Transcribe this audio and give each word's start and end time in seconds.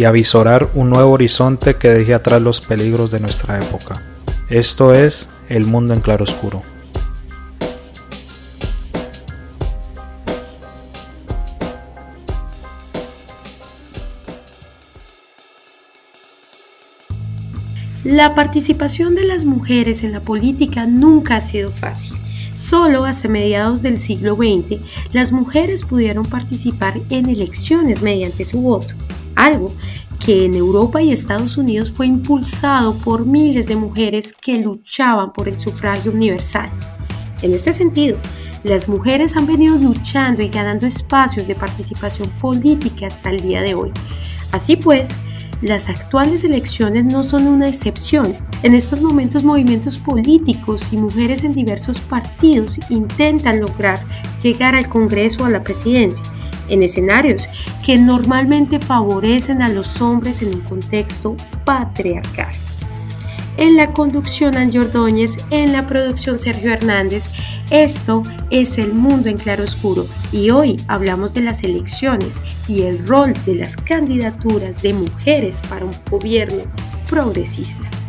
y 0.00 0.06
avisorar 0.06 0.70
un 0.72 0.88
nuevo 0.88 1.10
horizonte 1.10 1.76
que 1.76 1.90
deje 1.90 2.14
atrás 2.14 2.40
los 2.40 2.62
peligros 2.62 3.10
de 3.10 3.20
nuestra 3.20 3.58
época. 3.58 4.02
Esto 4.48 4.94
es 4.94 5.28
El 5.50 5.66
Mundo 5.66 5.92
en 5.92 6.00
Claroscuro. 6.00 6.62
La 18.02 18.34
participación 18.34 19.14
de 19.14 19.24
las 19.24 19.44
mujeres 19.44 20.02
en 20.02 20.12
la 20.12 20.22
política 20.22 20.86
nunca 20.86 21.36
ha 21.36 21.40
sido 21.42 21.70
fácil. 21.70 22.16
Solo 22.56 23.04
hasta 23.04 23.28
mediados 23.28 23.82
del 23.82 23.98
siglo 23.98 24.34
XX 24.34 24.80
las 25.12 25.30
mujeres 25.30 25.84
pudieron 25.84 26.24
participar 26.24 26.98
en 27.10 27.28
elecciones 27.28 28.00
mediante 28.00 28.46
su 28.46 28.62
voto, 28.62 28.94
algo 29.40 29.72
que 30.24 30.44
en 30.44 30.54
Europa 30.54 31.00
y 31.00 31.12
Estados 31.12 31.56
Unidos 31.56 31.90
fue 31.90 32.06
impulsado 32.06 32.94
por 32.98 33.24
miles 33.24 33.66
de 33.66 33.76
mujeres 33.76 34.34
que 34.34 34.58
luchaban 34.58 35.32
por 35.32 35.48
el 35.48 35.56
sufragio 35.56 36.12
universal. 36.12 36.70
En 37.42 37.54
este 37.54 37.72
sentido, 37.72 38.18
las 38.62 38.86
mujeres 38.88 39.36
han 39.36 39.46
venido 39.46 39.76
luchando 39.76 40.42
y 40.42 40.48
ganando 40.48 40.86
espacios 40.86 41.46
de 41.46 41.54
participación 41.54 42.28
política 42.40 43.06
hasta 43.06 43.30
el 43.30 43.40
día 43.40 43.62
de 43.62 43.74
hoy. 43.74 43.90
Así 44.52 44.76
pues, 44.76 45.16
las 45.62 45.88
actuales 45.88 46.44
elecciones 46.44 47.06
no 47.06 47.22
son 47.22 47.46
una 47.46 47.68
excepción. 47.68 48.36
En 48.62 48.74
estos 48.74 49.00
momentos 49.00 49.42
movimientos 49.42 49.96
políticos 49.96 50.92
y 50.92 50.98
mujeres 50.98 51.44
en 51.44 51.54
diversos 51.54 51.98
partidos 52.00 52.78
intentan 52.90 53.60
lograr 53.60 53.98
llegar 54.42 54.74
al 54.74 54.90
Congreso 54.90 55.42
o 55.42 55.46
a 55.46 55.50
la 55.50 55.62
presidencia 55.62 56.24
en 56.70 56.82
escenarios 56.82 57.48
que 57.84 57.98
normalmente 57.98 58.78
favorecen 58.78 59.60
a 59.62 59.68
los 59.68 60.00
hombres 60.00 60.40
en 60.42 60.54
un 60.54 60.60
contexto 60.60 61.36
patriarcal. 61.64 62.52
En 63.56 63.76
la 63.76 63.92
conducción 63.92 64.56
Angie 64.56 64.80
Ordóñez, 64.80 65.36
en 65.50 65.72
la 65.72 65.86
producción 65.86 66.38
Sergio 66.38 66.72
Hernández. 66.72 67.26
Esto 67.70 68.22
es 68.48 68.78
El 68.78 68.94
Mundo 68.94 69.28
en 69.28 69.36
Claroscuro 69.36 70.06
y 70.32 70.50
hoy 70.50 70.76
hablamos 70.88 71.34
de 71.34 71.42
las 71.42 71.62
elecciones 71.62 72.40
y 72.66 72.82
el 72.82 73.06
rol 73.06 73.34
de 73.44 73.56
las 73.56 73.76
candidaturas 73.76 74.80
de 74.82 74.94
mujeres 74.94 75.62
para 75.68 75.84
un 75.84 75.92
gobierno 76.10 76.62
progresista. 77.08 77.99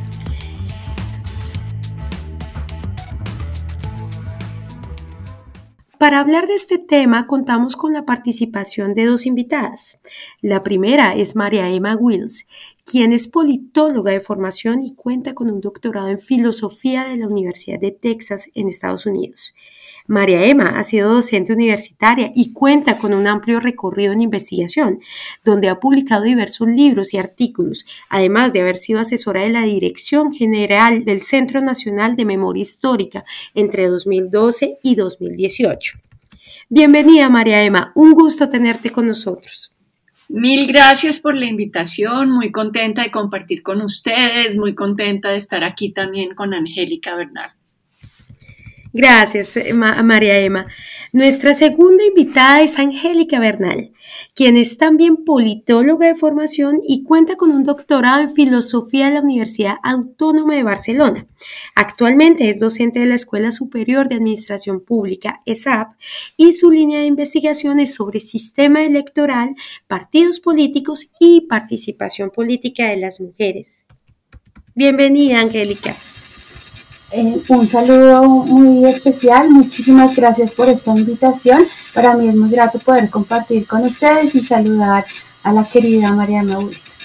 Para 6.01 6.19
hablar 6.19 6.47
de 6.47 6.55
este 6.55 6.79
tema 6.79 7.27
contamos 7.27 7.75
con 7.75 7.93
la 7.93 8.05
participación 8.07 8.95
de 8.95 9.05
dos 9.05 9.27
invitadas. 9.27 9.99
La 10.41 10.63
primera 10.63 11.13
es 11.13 11.35
María 11.35 11.69
Emma 11.69 11.95
Wills, 11.95 12.47
quien 12.85 13.13
es 13.13 13.27
politóloga 13.27 14.11
de 14.11 14.19
formación 14.19 14.81
y 14.81 14.95
cuenta 14.95 15.35
con 15.35 15.51
un 15.51 15.61
doctorado 15.61 16.07
en 16.07 16.17
filosofía 16.17 17.03
de 17.03 17.17
la 17.17 17.27
Universidad 17.27 17.79
de 17.79 17.91
Texas 17.91 18.49
en 18.55 18.67
Estados 18.67 19.05
Unidos. 19.05 19.53
María 20.11 20.45
Emma 20.45 20.77
ha 20.77 20.83
sido 20.83 21.13
docente 21.13 21.53
universitaria 21.53 22.33
y 22.35 22.51
cuenta 22.51 22.97
con 22.97 23.13
un 23.13 23.27
amplio 23.27 23.61
recorrido 23.61 24.11
en 24.11 24.19
investigación, 24.19 24.99
donde 25.45 25.69
ha 25.69 25.79
publicado 25.79 26.23
diversos 26.23 26.67
libros 26.67 27.13
y 27.13 27.17
artículos, 27.17 27.85
además 28.09 28.51
de 28.51 28.59
haber 28.59 28.75
sido 28.75 28.99
asesora 28.99 29.43
de 29.43 29.51
la 29.51 29.63
Dirección 29.63 30.33
General 30.33 31.05
del 31.05 31.21
Centro 31.21 31.61
Nacional 31.61 32.17
de 32.17 32.25
Memoria 32.25 32.61
Histórica 32.61 33.23
entre 33.53 33.87
2012 33.87 34.79
y 34.83 34.95
2018. 34.95 35.97
Bienvenida 36.67 37.29
María 37.29 37.63
Emma, 37.63 37.93
un 37.95 38.11
gusto 38.11 38.49
tenerte 38.49 38.89
con 38.89 39.07
nosotros. 39.07 39.73
Mil 40.27 40.67
gracias 40.67 41.21
por 41.21 41.37
la 41.37 41.45
invitación, 41.45 42.31
muy 42.31 42.51
contenta 42.51 43.01
de 43.03 43.11
compartir 43.11 43.63
con 43.63 43.81
ustedes, 43.81 44.57
muy 44.57 44.75
contenta 44.75 45.29
de 45.29 45.37
estar 45.37 45.63
aquí 45.63 45.93
también 45.93 46.35
con 46.35 46.53
Angélica 46.53 47.15
Bernal. 47.15 47.51
Gracias, 48.93 49.55
eh, 49.55 49.73
María 49.73 50.39
Emma. 50.39 50.65
Nuestra 51.13 51.53
segunda 51.53 52.03
invitada 52.03 52.61
es 52.61 52.77
Angélica 52.77 53.39
Bernal, 53.39 53.91
quien 54.35 54.57
es 54.57 54.77
también 54.77 55.23
politóloga 55.23 56.07
de 56.07 56.15
formación 56.15 56.81
y 56.85 57.03
cuenta 57.03 57.37
con 57.37 57.51
un 57.51 57.63
doctorado 57.63 58.21
en 58.21 58.33
filosofía 58.33 59.07
de 59.07 59.13
la 59.13 59.21
Universidad 59.21 59.75
Autónoma 59.83 60.55
de 60.55 60.63
Barcelona. 60.63 61.27
Actualmente 61.73 62.49
es 62.49 62.59
docente 62.59 62.99
de 62.99 63.05
la 63.05 63.15
Escuela 63.15 63.51
Superior 63.51 64.09
de 64.09 64.15
Administración 64.15 64.81
Pública, 64.81 65.39
ESAP, 65.45 65.93
y 66.35 66.51
su 66.53 66.69
línea 66.69 66.99
de 66.99 67.05
investigación 67.05 67.79
es 67.79 67.95
sobre 67.95 68.19
sistema 68.19 68.83
electoral, 68.83 69.55
partidos 69.87 70.41
políticos 70.41 71.11
y 71.19 71.41
participación 71.41 72.29
política 72.29 72.89
de 72.89 72.97
las 72.97 73.21
mujeres. 73.21 73.85
Bienvenida, 74.75 75.39
Angélica. 75.39 75.95
Eh, 77.13 77.43
un 77.49 77.67
saludo 77.67 78.23
muy 78.23 78.85
especial, 78.85 79.49
muchísimas 79.49 80.15
gracias 80.15 80.53
por 80.53 80.69
esta 80.69 80.97
invitación. 80.97 81.67
Para 81.93 82.15
mí 82.15 82.29
es 82.29 82.35
muy 82.35 82.49
grato 82.49 82.79
poder 82.79 83.09
compartir 83.09 83.67
con 83.67 83.83
ustedes 83.83 84.33
y 84.35 84.39
saludar 84.39 85.05
a 85.43 85.51
la 85.51 85.67
querida 85.67 86.13
María 86.13 86.41
Maús. 86.41 86.97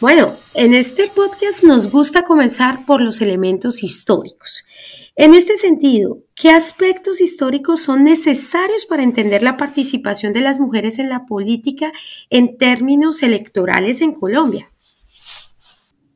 Bueno, 0.00 0.38
en 0.54 0.72
este 0.72 1.08
podcast 1.08 1.62
nos 1.62 1.90
gusta 1.90 2.24
comenzar 2.24 2.86
por 2.86 3.02
los 3.02 3.20
elementos 3.20 3.82
históricos. 3.82 4.64
En 5.14 5.34
este 5.34 5.56
sentido, 5.56 6.18
¿qué 6.34 6.50
aspectos 6.50 7.20
históricos 7.20 7.82
son 7.82 8.02
necesarios 8.02 8.86
para 8.86 9.02
entender 9.02 9.42
la 9.42 9.56
participación 9.56 10.32
de 10.32 10.40
las 10.40 10.58
mujeres 10.58 10.98
en 10.98 11.08
la 11.08 11.26
política 11.26 11.92
en 12.30 12.56
términos 12.56 13.22
electorales 13.22 14.00
en 14.00 14.12
Colombia? 14.12 14.70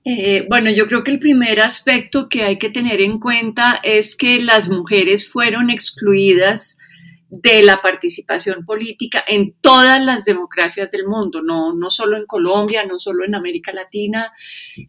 Eh, 0.05 0.47
bueno, 0.49 0.71
yo 0.71 0.87
creo 0.87 1.05
que 1.05 1.11
el 1.11 1.19
primer 1.19 1.61
aspecto 1.61 2.29
que 2.29 2.45
hay 2.45 2.59
que 2.59 2.71
tener 2.71 3.01
en 3.01 3.19
cuenta 3.19 3.81
es 3.83 4.17
que 4.17 4.41
las 4.41 4.69
mujeres 4.69 5.31
fueron 5.31 5.71
excluidas 5.71 6.79
de 7.31 7.63
la 7.63 7.83
participación 7.83 8.65
política 8.65 9.23
en 9.27 9.55
todas 9.61 10.03
las 10.03 10.25
democracias 10.25 10.91
del 10.91 11.07
mundo, 11.07 11.43
no, 11.43 11.75
no 11.75 11.91
solo 11.91 12.17
en 12.17 12.25
Colombia, 12.25 12.87
no 12.87 12.99
solo 12.99 13.25
en 13.25 13.35
América 13.35 13.73
Latina. 13.73 14.33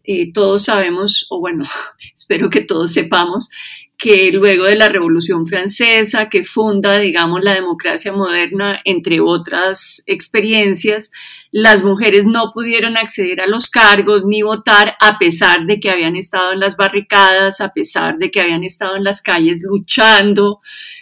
Eh, 0.04 0.32
todos 0.32 0.64
sabemos, 0.64 1.26
o 1.28 1.40
bueno, 1.40 1.64
espero 2.14 2.48
que 2.48 2.62
todos 2.62 2.92
sepamos, 2.92 3.50
que 4.00 4.32
luego 4.32 4.64
de 4.64 4.76
la 4.76 4.88
Revolución 4.88 5.44
Francesa, 5.44 6.30
que 6.30 6.42
funda, 6.42 6.98
digamos, 6.98 7.44
la 7.44 7.52
democracia 7.52 8.14
moderna, 8.14 8.80
entre 8.86 9.20
otras 9.20 10.02
experiencias, 10.06 11.10
las 11.52 11.84
mujeres 11.84 12.24
no 12.24 12.50
pudieron 12.54 12.96
acceder 12.96 13.42
a 13.42 13.46
los 13.46 13.68
cargos 13.68 14.24
ni 14.24 14.40
votar 14.40 14.96
a 15.00 15.18
pesar 15.18 15.66
de 15.66 15.80
que 15.80 15.90
habían 15.90 16.16
estado 16.16 16.52
en 16.52 16.60
las 16.60 16.78
barricadas, 16.78 17.60
a 17.60 17.74
pesar 17.74 18.16
de 18.16 18.30
que 18.30 18.40
habían 18.40 18.64
estado 18.64 18.96
en 18.96 19.04
las 19.04 19.20
calles 19.20 19.60
luchando 19.62 20.60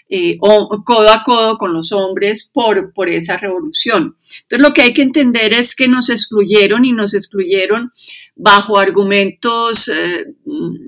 eh, 0.09 0.37
codo 0.39 1.13
a 1.13 1.23
codo 1.23 1.57
con 1.57 1.73
los 1.73 1.93
hombres 1.93 2.51
por, 2.53 2.93
por 2.93 3.09
esa 3.09 3.37
revolución. 3.37 4.17
Entonces 4.43 4.69
lo 4.69 4.75
que 4.75 4.83
hay 4.83 4.93
que 4.93 5.03
entender 5.03 5.55
es 5.55 5.77
que 5.77 5.87
nos 5.87 6.11
excluyeron 6.11 6.85
y 6.85 6.91
nos 6.91 7.15
excluyeron 7.15 7.93
bajo 8.35 8.77
argumentos, 8.77 9.87
eh, 9.89 10.35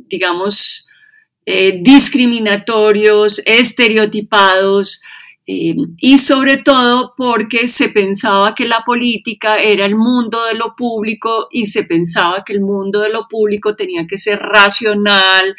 digamos, 0.08 0.88
eh, 1.50 1.80
discriminatorios, 1.82 3.42
estereotipados, 3.44 5.02
eh, 5.52 5.74
y 5.98 6.18
sobre 6.18 6.58
todo 6.58 7.14
porque 7.16 7.66
se 7.66 7.88
pensaba 7.88 8.54
que 8.54 8.66
la 8.66 8.84
política 8.86 9.58
era 9.58 9.84
el 9.84 9.96
mundo 9.96 10.44
de 10.44 10.54
lo 10.54 10.76
público 10.76 11.48
y 11.50 11.66
se 11.66 11.82
pensaba 11.82 12.44
que 12.44 12.52
el 12.52 12.60
mundo 12.60 13.00
de 13.00 13.08
lo 13.08 13.26
público 13.26 13.74
tenía 13.74 14.06
que 14.06 14.16
ser 14.16 14.38
racional, 14.38 15.56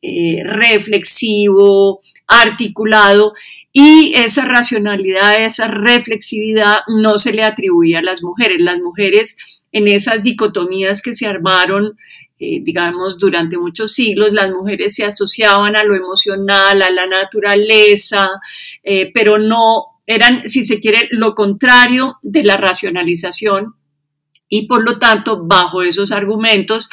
eh, 0.00 0.42
reflexivo, 0.44 2.00
articulado 2.26 3.34
y 3.70 4.14
esa 4.14 4.46
racionalidad, 4.46 5.44
esa 5.44 5.68
reflexividad 5.68 6.78
no 6.86 7.18
se 7.18 7.34
le 7.34 7.42
atribuía 7.42 7.98
a 7.98 8.02
las 8.02 8.22
mujeres. 8.22 8.60
Las 8.60 8.80
mujeres 8.80 9.36
en 9.72 9.88
esas 9.88 10.22
dicotomías 10.22 11.02
que 11.02 11.14
se 11.14 11.26
armaron 11.26 11.98
eh, 12.38 12.60
digamos, 12.62 13.18
durante 13.18 13.58
muchos 13.58 13.92
siglos 13.92 14.32
las 14.32 14.50
mujeres 14.50 14.94
se 14.94 15.04
asociaban 15.04 15.76
a 15.76 15.84
lo 15.84 15.94
emocional, 15.94 16.82
a 16.82 16.90
la 16.90 17.06
naturaleza, 17.06 18.28
eh, 18.82 19.12
pero 19.14 19.38
no 19.38 20.00
eran, 20.06 20.48
si 20.48 20.64
se 20.64 20.80
quiere, 20.80 21.08
lo 21.12 21.34
contrario 21.34 22.18
de 22.22 22.42
la 22.42 22.56
racionalización. 22.56 23.74
Y 24.48 24.66
por 24.66 24.82
lo 24.82 24.98
tanto, 24.98 25.44
bajo 25.44 25.82
esos 25.82 26.12
argumentos, 26.12 26.90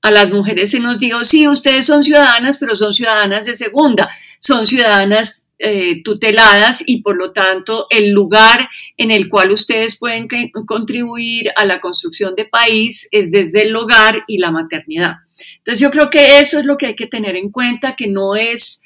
a 0.00 0.10
las 0.10 0.30
mujeres 0.30 0.70
se 0.70 0.80
nos 0.80 0.98
dijo, 0.98 1.24
sí, 1.24 1.48
ustedes 1.48 1.84
son 1.84 2.02
ciudadanas, 2.02 2.58
pero 2.58 2.74
son 2.74 2.92
ciudadanas 2.92 3.46
de 3.46 3.56
segunda, 3.56 4.08
son 4.38 4.66
ciudadanas 4.66 5.47
eh, 5.60 6.02
tuteladas 6.04 6.84
y 6.86 7.02
por 7.02 7.16
lo 7.16 7.32
tanto 7.32 7.86
el 7.90 8.12
lugar 8.12 8.68
en 8.96 9.10
el 9.10 9.28
cual 9.28 9.50
ustedes 9.50 9.98
pueden 9.98 10.28
contribuir 10.66 11.50
a 11.56 11.64
la 11.64 11.80
construcción 11.80 12.34
de 12.36 12.44
país 12.44 13.08
es 13.10 13.32
desde 13.32 13.62
el 13.62 13.74
hogar 13.74 14.22
y 14.28 14.38
la 14.38 14.52
maternidad. 14.52 15.16
Entonces 15.56 15.80
yo 15.80 15.90
creo 15.90 16.10
que 16.10 16.38
eso 16.38 16.60
es 16.60 16.64
lo 16.64 16.76
que 16.76 16.86
hay 16.86 16.94
que 16.94 17.08
tener 17.08 17.36
en 17.36 17.50
cuenta, 17.50 17.96
que 17.96 18.06
no 18.06 18.36
es... 18.36 18.82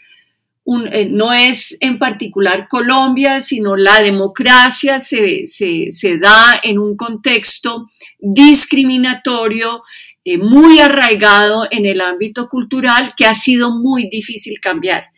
Un, 0.65 0.87
eh, 0.93 1.09
no 1.11 1.33
es 1.33 1.77
en 1.81 1.99
particular 1.99 2.69
Colombia, 2.69 3.41
sino 3.41 3.75
la 3.75 4.01
democracia 4.01 5.01
se, 5.01 5.45
se, 5.45 5.91
se 5.91 6.19
da 6.19 6.61
en 6.63 6.79
un 6.79 6.97
contexto 6.97 7.89
discriminatorio 8.21 9.83
eh, 10.25 10.39
muy 10.39 10.79
arraigado 10.79 11.67
en 11.69 11.85
el 11.85 12.01
ámbito 12.01 12.49
cultural 12.49 13.13
que 13.17 13.27
ha 13.27 13.35
sido 13.35 13.77
muy 13.77 14.09
difícil 14.09 14.61
cambiar. 14.61 15.12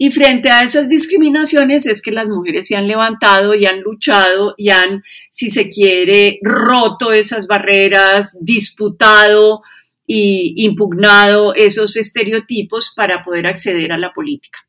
Y 0.00 0.12
frente 0.12 0.48
a 0.50 0.62
esas 0.62 0.88
discriminaciones 0.88 1.84
es 1.84 2.00
que 2.00 2.12
las 2.12 2.28
mujeres 2.28 2.68
se 2.68 2.76
han 2.76 2.86
levantado 2.86 3.54
y 3.54 3.66
han 3.66 3.80
luchado 3.80 4.54
y 4.56 4.70
han, 4.70 5.02
si 5.30 5.50
se 5.50 5.68
quiere, 5.70 6.38
roto 6.42 7.10
esas 7.10 7.48
barreras, 7.48 8.38
disputado 8.40 9.62
y 10.06 10.54
impugnado 10.64 11.52
esos 11.54 11.96
estereotipos 11.96 12.92
para 12.94 13.24
poder 13.24 13.48
acceder 13.48 13.92
a 13.92 13.98
la 13.98 14.12
política. 14.12 14.60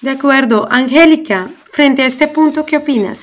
De 0.00 0.10
acuerdo. 0.10 0.66
Angélica, 0.70 1.50
frente 1.70 2.02
a 2.02 2.06
este 2.06 2.26
punto, 2.26 2.64
¿qué 2.64 2.78
opinas? 2.78 3.20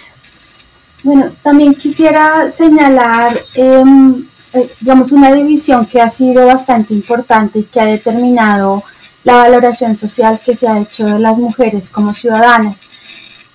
Bueno, 1.03 1.35
también 1.41 1.73
quisiera 1.73 2.47
señalar 2.47 3.31
em, 3.55 4.27
eh, 4.53 4.69
digamos, 4.81 5.13
una 5.13 5.33
división 5.33 5.85
que 5.85 6.01
ha 6.01 6.09
sido 6.09 6.45
bastante 6.45 6.93
importante 6.93 7.59
y 7.59 7.63
que 7.63 7.79
ha 7.79 7.85
determinado 7.85 8.83
la 9.23 9.35
valoración 9.35 9.97
social 9.97 10.41
que 10.43 10.55
se 10.55 10.67
ha 10.67 10.79
hecho 10.79 11.05
de 11.05 11.19
las 11.19 11.39
mujeres 11.39 11.89
como 11.89 12.13
ciudadanas. 12.13 12.87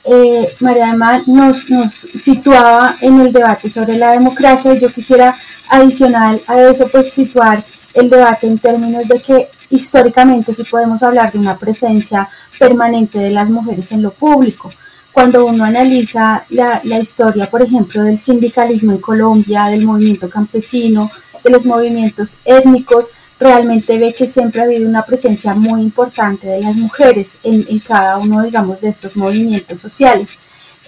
Eh, 0.04 0.54
María 0.60 0.90
Emma 0.90 1.22
nos, 1.26 1.68
nos, 1.68 2.06
situaba 2.14 2.96
en 3.00 3.20
el 3.20 3.32
debate 3.32 3.68
sobre 3.68 3.96
la 3.96 4.12
democracia 4.12 4.72
y 4.72 4.78
yo 4.78 4.92
quisiera 4.92 5.36
adicional 5.68 6.42
a 6.46 6.60
eso 6.62 6.88
pues 6.88 7.10
situar 7.12 7.64
el 7.92 8.08
debate 8.08 8.46
en 8.46 8.58
términos 8.58 9.08
de 9.08 9.20
que 9.20 9.50
históricamente 9.68 10.52
sí 10.52 10.62
podemos 10.64 11.02
hablar 11.02 11.32
de 11.32 11.38
una 11.38 11.58
presencia 11.58 12.28
permanente 12.60 13.18
de 13.18 13.30
las 13.30 13.50
mujeres 13.50 13.90
en 13.90 14.02
lo 14.02 14.12
público 14.12 14.70
cuando 15.16 15.46
uno 15.46 15.64
analiza 15.64 16.44
la, 16.50 16.82
historia, 17.00 17.48
por 17.48 17.62
ejemplo, 17.62 18.04
del 18.04 18.18
sindicalismo 18.18 18.92
en 18.92 18.98
Colombia, 18.98 19.64
del 19.64 19.86
movimiento 19.86 20.28
campesino, 20.28 21.10
de 21.42 21.48
los 21.48 21.64
movimientos 21.64 22.40
étnicos, 22.44 23.12
realmente 23.38 23.98
ve 23.98 24.14
que 24.14 24.26
siempre 24.26 24.60
ha 24.60 24.64
habido 24.64 24.88
una 24.88 25.04
presencia 25.04 25.54
muy 25.54 25.82
importante 25.82 26.46
de 26.46 26.60
las 26.60 26.76
mujeres 26.76 27.38
en, 27.42 27.78
cada 27.80 28.16
uno, 28.16 28.42
digamos, 28.42 28.80
de 28.80 28.88
estos 28.88 29.16
movimientos 29.16 29.78
sociales. 29.78 30.38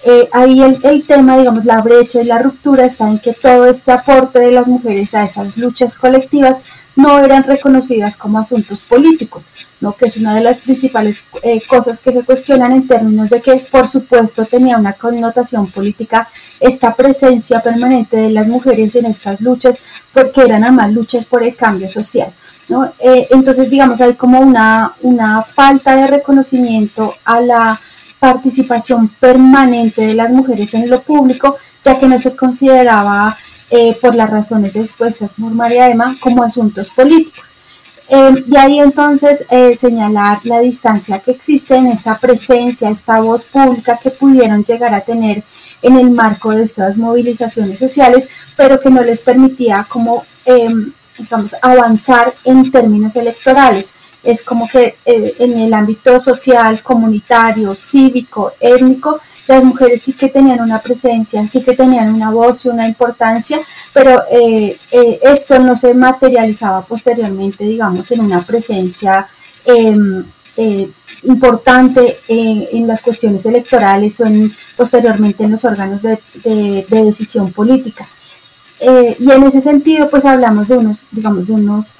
Eh, 0.03 0.29
ahí 0.31 0.61
el, 0.61 0.79
el, 0.83 1.05
tema, 1.05 1.37
digamos, 1.37 1.65
la 1.65 1.81
brecha 1.81 2.21
y 2.21 2.25
la 2.25 2.39
ruptura 2.39 2.85
está 2.85 3.09
en 3.09 3.19
que 3.19 3.33
todo 3.33 3.65
este 3.65 3.91
aporte 3.91 4.39
de 4.39 4.51
las 4.51 4.67
mujeres 4.67 5.13
a 5.13 5.23
esas 5.23 5.57
luchas 5.57 5.97
colectivas 5.97 6.61
no 6.95 7.19
eran 7.19 7.43
reconocidas 7.43 8.17
como 8.17 8.39
asuntos 8.39 8.83
políticos, 8.83 9.45
¿no? 9.79 9.95
que 9.95 10.05
es 10.05 10.17
una 10.17 10.35
de 10.35 10.41
las 10.41 10.59
principales 10.59 11.27
eh, 11.43 11.61
cosas 11.67 11.99
que 11.99 12.11
se 12.11 12.23
cuestionan 12.23 12.71
en 12.73 12.87
términos 12.87 13.29
de 13.29 13.41
que, 13.41 13.67
por 13.71 13.87
supuesto, 13.87 14.45
tenía 14.45 14.77
una 14.77 14.93
connotación 14.93 15.71
política 15.71 16.29
esta 16.59 16.95
presencia 16.95 17.61
permanente 17.61 18.17
de 18.17 18.29
las 18.29 18.47
mujeres 18.47 18.95
en 18.95 19.05
estas 19.05 19.41
luchas, 19.41 19.81
porque 20.13 20.41
eran 20.41 20.63
además 20.63 20.91
luchas 20.91 21.25
por 21.25 21.43
el 21.43 21.55
cambio 21.55 21.87
social. 21.87 22.33
¿no? 22.67 22.85
Eh, 22.99 23.27
entonces, 23.31 23.69
digamos, 23.69 24.01
hay 24.01 24.15
como 24.15 24.39
una, 24.39 24.93
una 25.01 25.41
falta 25.43 25.95
de 25.95 26.07
reconocimiento 26.07 27.15
a 27.23 27.41
la 27.41 27.81
participación 28.19 29.09
permanente 29.19 30.01
de 30.01 30.13
las 30.13 30.29
mujeres 30.29 30.73
en 30.73 30.89
lo 30.89 31.01
público, 31.01 31.55
ya 31.83 31.97
que 31.97 32.07
no 32.07 32.17
se 32.17 32.35
consideraba, 32.35 33.37
eh, 33.71 33.95
por 34.01 34.15
las 34.15 34.29
razones 34.29 34.75
expuestas 34.75 35.35
por 35.35 35.51
María 35.51 35.89
Emma, 35.89 36.17
como 36.19 36.43
asuntos 36.43 36.89
políticos. 36.89 37.55
Eh, 38.11 38.43
y 38.47 38.57
ahí 38.57 38.79
entonces 38.79 39.45
eh, 39.51 39.77
señalar 39.77 40.39
la 40.43 40.59
distancia 40.59 41.19
que 41.19 41.29
existe 41.29 41.75
en 41.75 41.85
esta 41.85 42.17
presencia, 42.17 42.89
esta 42.89 43.19
voz 43.19 43.45
pública 43.45 43.99
que 44.01 44.09
pudieron 44.09 44.63
llegar 44.63 44.95
a 44.95 45.01
tener 45.01 45.43
en 45.83 45.97
el 45.97 46.09
marco 46.09 46.49
de 46.51 46.63
estas 46.63 46.97
movilizaciones 46.97 47.77
sociales, 47.77 48.27
pero 48.57 48.79
que 48.79 48.89
no 48.89 49.03
les 49.03 49.21
permitía 49.21 49.85
como, 49.87 50.23
em, 50.45 50.91
digamos, 51.19 51.55
avanzar 51.61 52.33
en 52.43 52.71
términos 52.71 53.15
electorales 53.15 53.93
es 54.23 54.43
como 54.43 54.67
que 54.67 54.97
eh, 55.05 55.35
en 55.39 55.57
el 55.59 55.73
ámbito 55.73 56.19
social, 56.19 56.83
comunitario, 56.83 57.73
cívico, 57.75 58.53
étnico, 58.59 59.19
las 59.47 59.63
mujeres 59.63 60.01
sí 60.01 60.13
que 60.13 60.29
tenían 60.29 60.61
una 60.61 60.81
presencia, 60.81 61.45
sí 61.47 61.63
que 61.63 61.73
tenían 61.73 62.13
una 62.13 62.29
voz 62.29 62.65
y 62.65 62.69
una 62.69 62.87
importancia, 62.87 63.59
pero 63.93 64.21
eh, 64.31 64.77
eh, 64.91 65.19
esto 65.23 65.57
no 65.59 65.75
se 65.75 65.93
materializaba 65.93 66.85
posteriormente, 66.85 67.63
digamos, 67.63 68.11
en 68.11 68.21
una 68.21 68.45
presencia 68.45 69.27
em, 69.65 70.25
importante 71.23 72.19
en 72.27 72.85
las 72.85 73.01
cuestiones 73.01 73.45
electorales 73.45 74.19
o 74.19 74.25
en, 74.25 74.53
posteriormente 74.75 75.45
en 75.45 75.51
los 75.51 75.63
órganos 75.63 76.01
de, 76.01 76.19
de 76.43 77.03
decisión 77.05 77.53
política. 77.53 78.09
y 78.81 79.31
en 79.31 79.43
ese 79.43 79.61
sentido, 79.61 80.09
pues 80.09 80.25
hablamos 80.25 80.67
de 80.67 80.77
unos, 80.77 81.07
digamos, 81.11 81.47
de 81.47 81.53
unos 81.53 81.95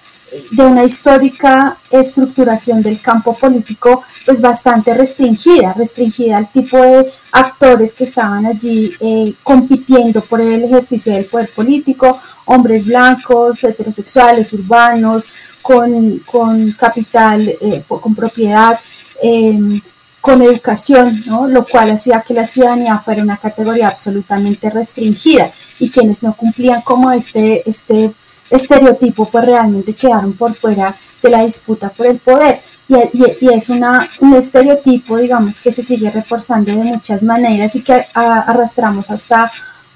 de 0.52 0.64
una 0.64 0.84
histórica 0.84 1.78
estructuración 1.90 2.82
del 2.82 3.02
campo 3.02 3.36
político 3.38 4.04
pues 4.26 4.42
bastante 4.42 4.94
restringida, 4.94 5.74
restringida 5.74 6.38
al 6.38 6.52
tipo 6.52 6.78
de 6.78 7.12
actores 7.32 7.94
que 7.94 8.04
estaban 8.04 8.46
allí 8.46 8.94
eh, 9.00 9.34
compitiendo 9.44 10.22
por 10.22 10.42
el 10.42 10.64
ejercicio 10.64 11.14
del 11.14 11.26
poder 11.26 11.52
político, 11.54 12.20
hombres 12.46 12.86
blancos, 12.86 13.64
heterosexuales, 13.64 14.54
urbanos, 14.54 15.32
con, 15.62 16.76
capital, 16.78 17.48
eh, 17.48 17.84
con 17.88 18.16
propiedad, 18.16 18.80
em, 19.22 19.82
con 20.22 20.42
educación, 20.42 21.24
lo 21.50 21.66
cual 21.66 21.92
hacía 21.92 22.22
que 22.22 22.34
la 22.34 22.46
ciudadanía 22.46 22.98
fuera 22.98 23.24
una 23.24 23.38
categoría 23.38 23.88
absolutamente 23.88 24.70
restringida 24.70 25.52
y 25.80 25.90
quienes 25.90 26.24
no 26.24 26.36
cumplían 26.36 26.82
como 26.82 27.12
este, 27.12 27.68
este 27.70 28.14
estereotipo 28.50 29.30
pues 29.30 29.46
realmente 29.46 29.94
quedaron 29.94 30.34
por 30.34 30.56
fuera 30.56 30.98
de 31.22 31.30
la 31.30 31.44
disputa 31.44 31.90
por 31.90 32.08
el 32.08 32.20
poder 32.20 32.62
y, 32.88 32.96
y, 33.14 33.54
es 33.54 33.70
una, 33.70 34.10
un 34.20 34.34
estereotipo 34.34 35.18
digamos 35.18 35.62
que 35.62 35.72
se 35.72 35.84
sigue 35.84 36.10
reforzando 36.10 36.72
de 36.72 36.84
muchas 36.84 37.22
maneras 37.22 37.76
y 37.76 37.84
que 37.84 38.08
arrastramos 38.14 39.12
hasta 39.12 39.52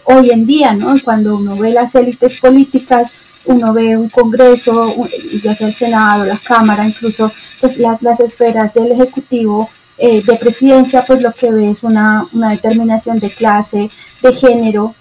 hoy 0.06 0.32
en 0.32 0.46
día, 0.46 0.74
¿no? 0.74 0.96
Cuando 1.04 1.38
uno 1.38 1.56
ve 1.56 1.72
las 1.72 1.96
élites 1.96 2.40
políticas, 2.40 3.14
uno 3.46 3.74
ve 3.74 3.98
un 3.98 4.10
Congreso, 4.10 4.96
ya 5.44 5.54
sea 5.54 5.68
el 5.68 5.74
Senado, 5.74 6.26
la 6.26 6.38
Cámara, 6.38 6.86
incluso 6.86 7.32
pues 7.60 7.78
las 7.78 8.20
esferas 8.20 8.74
del 8.74 8.92
Ejecutivo 8.92 9.70
eh, 9.98 10.24
de 10.24 10.36
presidencia, 10.38 11.06
pues 11.06 11.22
lo 11.22 11.34
que 11.34 11.52
ve 11.52 11.70
es 11.70 11.84
una, 11.84 12.28
una 12.34 12.52
determinación 12.52 13.20
de 13.20 13.34
clase, 13.34 13.90
de 14.22 14.34
género, 14.34 14.96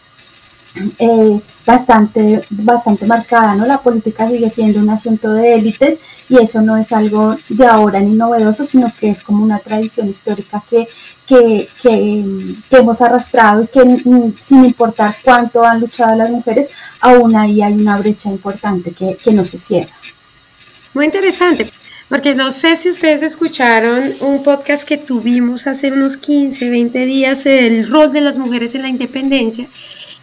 eh, 0.98 1.40
bastante, 1.66 2.46
bastante 2.48 3.06
marcada, 3.06 3.54
¿no? 3.54 3.66
La 3.66 3.82
política 3.82 4.28
sigue 4.28 4.48
siendo 4.48 4.80
un 4.80 4.88
asunto 4.88 5.30
de 5.32 5.54
élites 5.54 6.00
y 6.28 6.38
eso 6.38 6.62
no 6.62 6.76
es 6.76 6.92
algo 6.92 7.36
de 7.48 7.66
ahora 7.66 8.00
ni 8.00 8.12
novedoso, 8.12 8.64
sino 8.64 8.92
que 8.98 9.10
es 9.10 9.22
como 9.22 9.44
una 9.44 9.58
tradición 9.58 10.08
histórica 10.08 10.64
que, 10.68 10.88
que, 11.26 11.68
hemos 12.70 13.00
arrastrado 13.02 13.64
y 13.64 13.66
que 13.68 13.84
mm, 13.84 14.34
sin 14.40 14.64
importar 14.64 15.16
cuánto 15.22 15.62
han 15.64 15.80
luchado 15.80 16.16
las 16.16 16.30
mujeres, 16.30 16.72
aún 17.00 17.36
ahí 17.36 17.62
hay 17.62 17.74
una 17.74 17.98
brecha 17.98 18.30
importante 18.30 18.92
que, 18.92 19.16
que 19.22 19.32
no 19.32 19.44
se 19.44 19.58
cierra. 19.58 19.94
Muy 20.94 21.04
interesante. 21.04 21.72
Porque 22.08 22.34
no 22.34 22.52
sé 22.52 22.76
si 22.76 22.90
ustedes 22.90 23.22
escucharon 23.22 24.12
un 24.20 24.42
podcast 24.42 24.86
que 24.86 24.98
tuvimos 24.98 25.66
hace 25.66 25.90
unos 25.90 26.18
15, 26.18 26.68
20 26.68 27.06
días, 27.06 27.46
el 27.46 27.88
rol 27.88 28.12
de 28.12 28.20
las 28.20 28.36
mujeres 28.36 28.74
en 28.74 28.82
la 28.82 28.90
independencia 28.90 29.66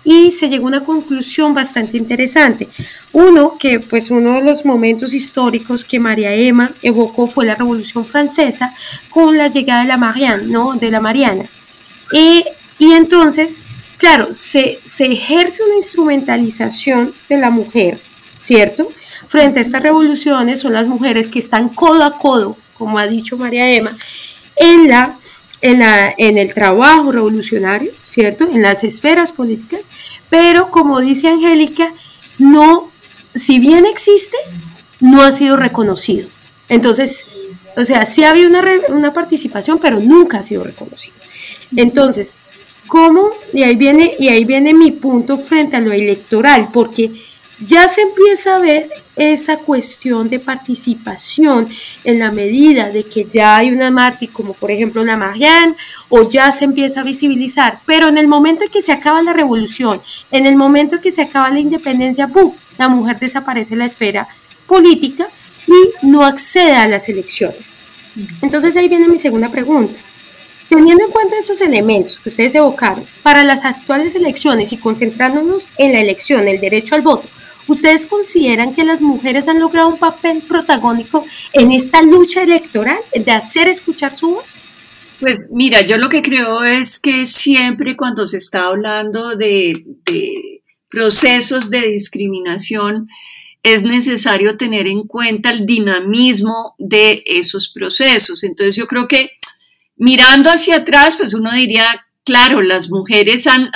y 0.04 0.32
se 0.32 0.50
llegó 0.50 0.66
a 0.66 0.70
una 0.70 0.84
conclusión 0.84 1.54
bastante 1.54 1.98
interesante. 1.98 2.70
Uno, 3.12 3.58
que 3.60 3.80
pues 3.80 4.10
uno 4.10 4.36
de 4.36 4.44
los 4.44 4.66
momentos 4.66 5.14
históricos 5.14 5.86
que 5.86 6.00
María 6.00 6.34
Emma 6.34 6.74
evocó 6.82 7.28
fue 7.28 7.46
la 7.46 7.56
Revolución 7.56 8.06
Francesa 8.06 8.74
con 9.10 9.38
la 9.38 9.48
llegada 9.48 9.82
de 9.82 9.88
la 9.88 9.98
Mariana, 9.98 10.44
¿no? 10.44 10.74
De 10.74 10.92
la 10.92 11.00
Mariana. 11.00 11.46
y 12.12 12.44
entonces, 12.94 13.62
claro, 13.98 14.34
se, 14.34 14.80
se 14.86 15.12
ejerce 15.12 15.64
una 15.64 15.76
instrumentalización 15.76 17.14
de 17.28 17.38
la 17.38 17.50
mujer, 17.50 18.02
¿cierto? 18.38 18.90
Frente 19.28 19.60
a 19.60 19.62
estas 19.62 19.84
revoluciones 19.84 20.62
son 20.62 20.74
las 20.74 20.88
mujeres 20.88 21.28
que 21.28 21.38
están 21.38 21.70
codo 21.70 22.04
a 22.04 22.18
codo, 22.18 22.58
como 22.78 22.98
ha 22.98 23.06
dicho 23.06 23.38
María 23.38 23.72
Emma, 23.72 23.92
en 24.56 24.88
la 24.88 25.19
en, 25.62 25.80
la, 25.80 26.14
en 26.18 26.38
el 26.38 26.54
trabajo 26.54 27.12
revolucionario, 27.12 27.92
¿cierto? 28.06 28.46
En 28.50 28.62
las 28.62 28.84
esferas 28.84 29.32
políticas, 29.32 29.90
pero 30.30 30.72
como 30.72 31.02
dice 31.02 31.28
Angélica, 31.28 31.94
no, 32.38 32.92
si 33.36 33.60
bien 33.60 33.86
existe, 33.86 34.38
no 35.00 35.22
ha 35.22 35.32
sido 35.32 35.58
reconocido. 35.58 36.30
Entonces, 36.68 37.26
o 37.76 37.84
sea, 37.84 38.06
sí 38.06 38.24
había 38.24 38.48
una, 38.48 38.64
una 38.90 39.14
participación, 39.14 39.80
pero 39.80 40.00
nunca 40.00 40.40
ha 40.40 40.44
sido 40.44 40.64
reconocido. 40.64 41.16
Entonces, 41.76 42.36
¿cómo? 42.88 43.32
Y 43.54 43.64
ahí 43.64 43.76
viene, 43.76 44.16
y 44.20 44.30
ahí 44.30 44.46
viene 44.46 44.74
mi 44.74 44.92
punto 44.92 45.38
frente 45.38 45.78
a 45.78 45.82
lo 45.82 45.92
electoral, 45.92 46.70
porque 46.74 47.29
ya 47.62 47.88
se 47.88 48.02
empieza 48.02 48.56
a 48.56 48.60
ver 48.60 48.90
esa 49.16 49.58
cuestión 49.58 50.30
de 50.30 50.40
participación 50.40 51.70
en 52.04 52.20
la 52.20 52.32
medida 52.32 52.90
de 52.90 53.04
que 53.04 53.26
ya 53.26 53.58
hay 53.58 53.72
una 53.72 53.92
mártir 53.92 54.32
como 54.32 54.54
por 54.54 54.72
ejemplo 54.72 55.04
la 55.04 55.18
Marianne 55.18 55.76
o 56.08 56.28
ya 56.30 56.52
se 56.52 56.66
empieza 56.66 57.02
a 57.02 57.04
visibilizar, 57.04 57.82
pero 57.86 58.08
en 58.08 58.18
el 58.18 58.28
momento 58.28 58.64
en 58.64 58.72
que 58.72 58.82
se 58.82 58.92
acaba 58.92 59.22
la 59.22 59.34
revolución, 59.34 60.02
en 60.32 60.46
el 60.46 60.56
momento 60.56 60.96
en 60.96 61.02
que 61.02 61.12
se 61.12 61.22
acaba 61.22 61.50
la 61.50 61.60
independencia, 61.60 62.28
¡pum! 62.28 62.54
la 62.78 62.88
mujer 62.88 63.20
desaparece 63.20 63.72
de 63.72 63.78
la 63.78 63.86
esfera 63.86 64.28
política 64.66 65.28
y 65.68 66.06
no 66.06 66.26
accede 66.26 66.76
a 66.76 66.88
las 66.88 67.10
elecciones. 67.10 67.76
Entonces 68.42 68.76
ahí 68.76 68.88
viene 68.88 69.08
mi 69.08 69.18
segunda 69.18 69.50
pregunta. 69.50 70.00
Teniendo 70.70 71.04
en 71.04 71.12
cuenta 71.12 71.38
estos 71.38 71.62
elementos 71.62 72.20
que 72.20 72.30
ustedes 72.30 72.54
evocaron, 72.54 73.06
para 73.24 73.44
las 73.44 73.66
actuales 73.66 74.14
elecciones 74.14 74.72
y 74.72 74.78
concentrándonos 74.78 75.72
en 75.78 75.94
la 75.94 76.00
elección, 76.00 76.48
el 76.48 76.62
derecho 76.62 76.94
al 76.94 77.02
voto, 77.02 77.28
¿Ustedes 77.70 78.08
consideran 78.08 78.74
que 78.74 78.84
las 78.84 79.04
mujeres 79.04 79.48
han 79.48 79.60
logrado 79.60 79.90
un 79.90 80.00
papel 80.00 80.42
protagónico 80.42 81.24
en 81.54 81.72
esta 81.72 82.02
lucha 82.02 82.42
electoral 82.42 82.98
de 83.14 83.32
hacer 83.32 83.68
escuchar 83.68 84.14
su 84.16 84.32
voz? 84.32 84.56
Pues 85.20 85.52
mira, 85.54 85.82
yo 85.82 85.98
lo 85.98 86.10
que 86.10 86.24
creo 86.24 86.64
es 86.64 86.98
que 87.00 87.28
siempre 87.28 87.96
cuando 87.96 88.26
se 88.26 88.38
está 88.38 88.66
hablando 88.66 89.36
de, 89.36 89.74
procesos 90.90 91.70
de 91.70 91.92
discriminación, 91.92 93.08
es 93.62 93.84
necesario 93.84 94.58
tener 94.58 94.88
en 94.88 95.04
cuenta 95.04 95.52
el 95.52 95.68
dinamismo 95.68 96.74
de 96.80 97.22
esos 97.28 97.72
procesos. 97.72 98.44
Entonces 98.44 98.76
yo 98.78 98.88
creo 98.88 99.08
que 99.08 99.30
mirando 99.96 100.50
hacia 100.50 100.78
atrás, 100.78 101.18
pues 101.18 101.36
uno 101.36 101.54
diría, 101.54 102.08
claro, 102.24 102.64
las 102.64 102.90
mujeres 102.90 103.46
han, 103.46 103.70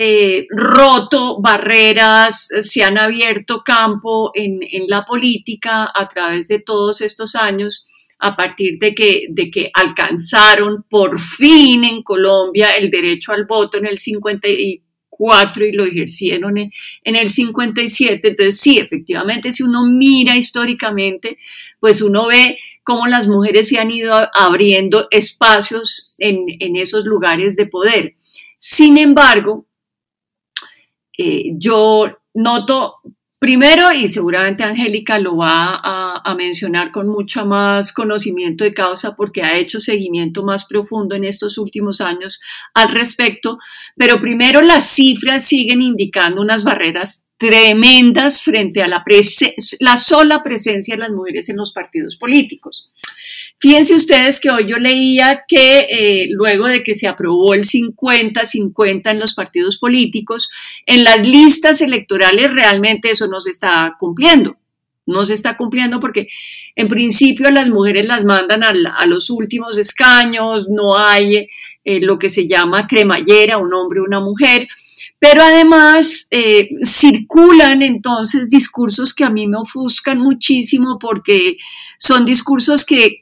eh, 0.00 0.46
roto 0.50 1.40
barreras, 1.40 2.46
se 2.60 2.84
han 2.84 2.98
abierto 2.98 3.64
campo 3.64 4.30
en, 4.32 4.60
la 4.86 5.04
política 5.04 5.90
a 5.92 6.08
través 6.08 6.46
de 6.46 6.60
todos 6.60 7.00
estos 7.00 7.34
años, 7.34 7.84
a 8.20 8.36
partir 8.36 8.78
de 8.78 8.94
que, 8.94 9.26
de 9.28 9.50
que 9.50 9.72
alcanzaron 9.74 10.84
por 10.88 11.18
fin 11.18 11.82
en 11.82 12.04
Colombia 12.04 12.76
el 12.76 12.90
derecho 12.92 13.32
al 13.32 13.44
voto 13.44 13.78
en 13.78 13.86
el 13.86 13.98
54 13.98 15.66
y 15.66 15.72
lo 15.72 15.84
ejercieron 15.84 16.58
en, 16.58 16.70
en 17.02 17.16
el 17.16 17.28
57. 17.28 18.28
Entonces, 18.28 18.60
sí, 18.60 18.78
efectivamente, 18.78 19.50
si 19.50 19.64
uno 19.64 19.84
mira 19.84 20.36
históricamente, 20.36 21.38
pues 21.80 22.02
uno 22.02 22.28
ve 22.28 22.56
cómo 22.84 23.08
las 23.08 23.26
mujeres 23.26 23.68
se 23.68 23.80
han 23.80 23.90
ido 23.90 24.14
abriendo 24.32 25.08
espacios 25.10 26.14
en, 26.18 26.44
en 26.60 26.76
esos 26.76 27.04
lugares 27.04 27.56
de 27.56 27.66
poder. 27.66 28.14
Sin 28.60 28.96
embargo, 28.96 29.67
eh, 31.18 31.50
yo 31.58 32.06
noto 32.32 32.94
primero, 33.40 33.92
y 33.92 34.08
seguramente 34.08 34.64
Angélica 34.64 35.18
lo 35.18 35.36
va 35.36 35.80
a, 35.82 36.34
mencionar 36.36 36.92
con 36.92 37.08
mucho 37.08 37.46
más 37.46 37.92
conocimiento 37.92 38.62
de 38.62 38.74
causa 38.74 39.16
porque 39.16 39.42
ha 39.42 39.56
hecho 39.56 39.80
seguimiento 39.80 40.44
más 40.44 40.66
profundo 40.66 41.16
en 41.16 41.24
estos 41.24 41.58
últimos 41.58 42.00
años 42.00 42.40
al 42.74 42.90
respecto, 42.92 43.58
pero 43.96 44.20
primero 44.20 44.60
las 44.60 44.84
cifras 44.84 45.44
siguen 45.44 45.82
indicando 45.82 46.42
unas 46.42 46.64
barreras 46.64 47.24
tremendas 47.38 48.42
frente 48.42 48.82
a 48.82 48.88
la 48.88 49.96
sola 49.96 50.42
presencia 50.42 50.94
de 50.94 51.00
las 51.00 51.10
mujeres 51.10 51.48
en 51.48 51.56
los 51.56 51.72
partidos 51.72 52.16
políticos. 52.16 52.90
Fíjense 53.60 53.96
ustedes 53.96 54.38
que 54.38 54.50
hoy 54.50 54.68
yo 54.68 54.76
leía 54.76 55.44
que 55.48 55.86
eh, 55.90 56.28
luego 56.30 56.68
de 56.68 56.84
que 56.84 56.94
se 56.94 57.08
aprobó 57.08 57.54
el 57.54 57.64
50-50 57.64 59.10
en 59.10 59.18
los 59.18 59.34
partidos 59.34 59.78
políticos, 59.78 60.48
en 60.86 61.02
las 61.02 61.26
listas 61.26 61.80
electorales 61.80 62.52
realmente 62.52 63.10
eso 63.10 63.26
no 63.26 63.40
se 63.40 63.50
está 63.50 63.96
cumpliendo. 63.98 64.56
No 65.06 65.24
se 65.24 65.32
está 65.32 65.56
cumpliendo 65.56 65.98
porque 65.98 66.28
en 66.76 66.86
principio 66.86 67.50
las 67.50 67.68
mujeres 67.68 68.06
las 68.06 68.24
mandan 68.24 68.62
a, 68.62 69.06
los 69.06 69.30
últimos 69.30 69.78
escaños, 69.78 70.68
no 70.68 70.96
hay 70.96 71.48
eh, 71.82 72.00
lo 72.00 72.18
que 72.18 72.28
se 72.28 72.46
llama 72.46 72.86
cremallera, 72.86 73.56
un 73.56 73.72
hombre 73.72 74.02
una 74.02 74.20
mujer. 74.20 74.68
Pero 75.20 75.42
además 75.42 76.28
eh, 76.30 76.68
circulan 76.84 77.82
entonces 77.82 78.48
discursos 78.48 79.14
que 79.14 79.24
a 79.24 79.30
mí 79.30 79.48
me 79.48 79.58
ofuscan 79.58 80.18
muchísimo 80.18 80.98
porque 81.00 81.56
son 81.98 82.24
discursos 82.24 82.86
que, 82.86 83.18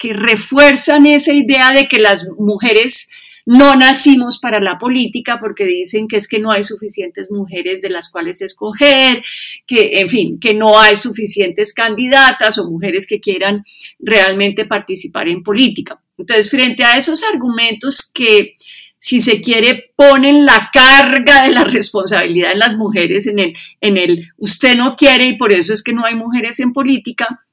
refuerzan 0.00 1.06
esa 1.06 1.32
idea 1.32 1.72
de 1.72 1.86
que 1.86 1.98
las 1.98 2.26
mujeres 2.38 3.08
no 3.46 3.76
nacimos 3.76 4.38
para 4.38 4.58
la 4.58 4.78
política 4.78 5.38
porque 5.38 5.66
dicen 5.66 6.08
que 6.08 6.16
es 6.16 6.28
que 6.28 6.38
no 6.38 6.50
hay 6.50 6.64
suficientes 6.64 7.30
mujeres 7.30 7.82
de 7.82 7.90
las 7.90 8.10
cuales 8.10 8.40
escoger, 8.40 9.22
que, 9.66 10.00
en 10.00 10.08
fin, 10.08 10.40
que 10.40 10.54
no 10.54 10.80
hay 10.80 10.96
suficientes 10.96 11.74
candidatas 11.74 12.56
o 12.56 12.70
mujeres 12.70 13.06
que 13.06 13.20
quieran 13.20 13.64
realmente 13.98 14.64
participar 14.64 15.28
en 15.28 15.42
política. 15.42 16.00
Entonces, 16.16 16.50
frente 16.50 16.84
a 16.84 16.96
esos 16.96 17.22
argumentos 17.22 18.10
que, 18.14 18.54
si 19.04 19.20
se 19.20 19.42
quiere, 19.42 19.92
ponen 19.96 20.46
la 20.46 20.70
carga 20.72 21.42
de 21.42 21.52
la 21.52 21.64
responsabilidad 21.64 22.52
en 22.52 22.58
las 22.58 22.78
mujeres 22.78 23.26
en 23.26 23.38
el, 23.38 23.52
en 23.82 23.98
el 23.98 24.32
usted 24.38 24.76
no 24.76 24.96
quiere 24.96 25.26
y 25.26 25.36
por 25.36 25.52
eso 25.52 25.74
es 25.74 25.82
que 25.82 25.92
no 25.92 26.06
hay 26.06 26.14
mujeres 26.14 26.58
en 26.58 26.72
política, 26.72 27.44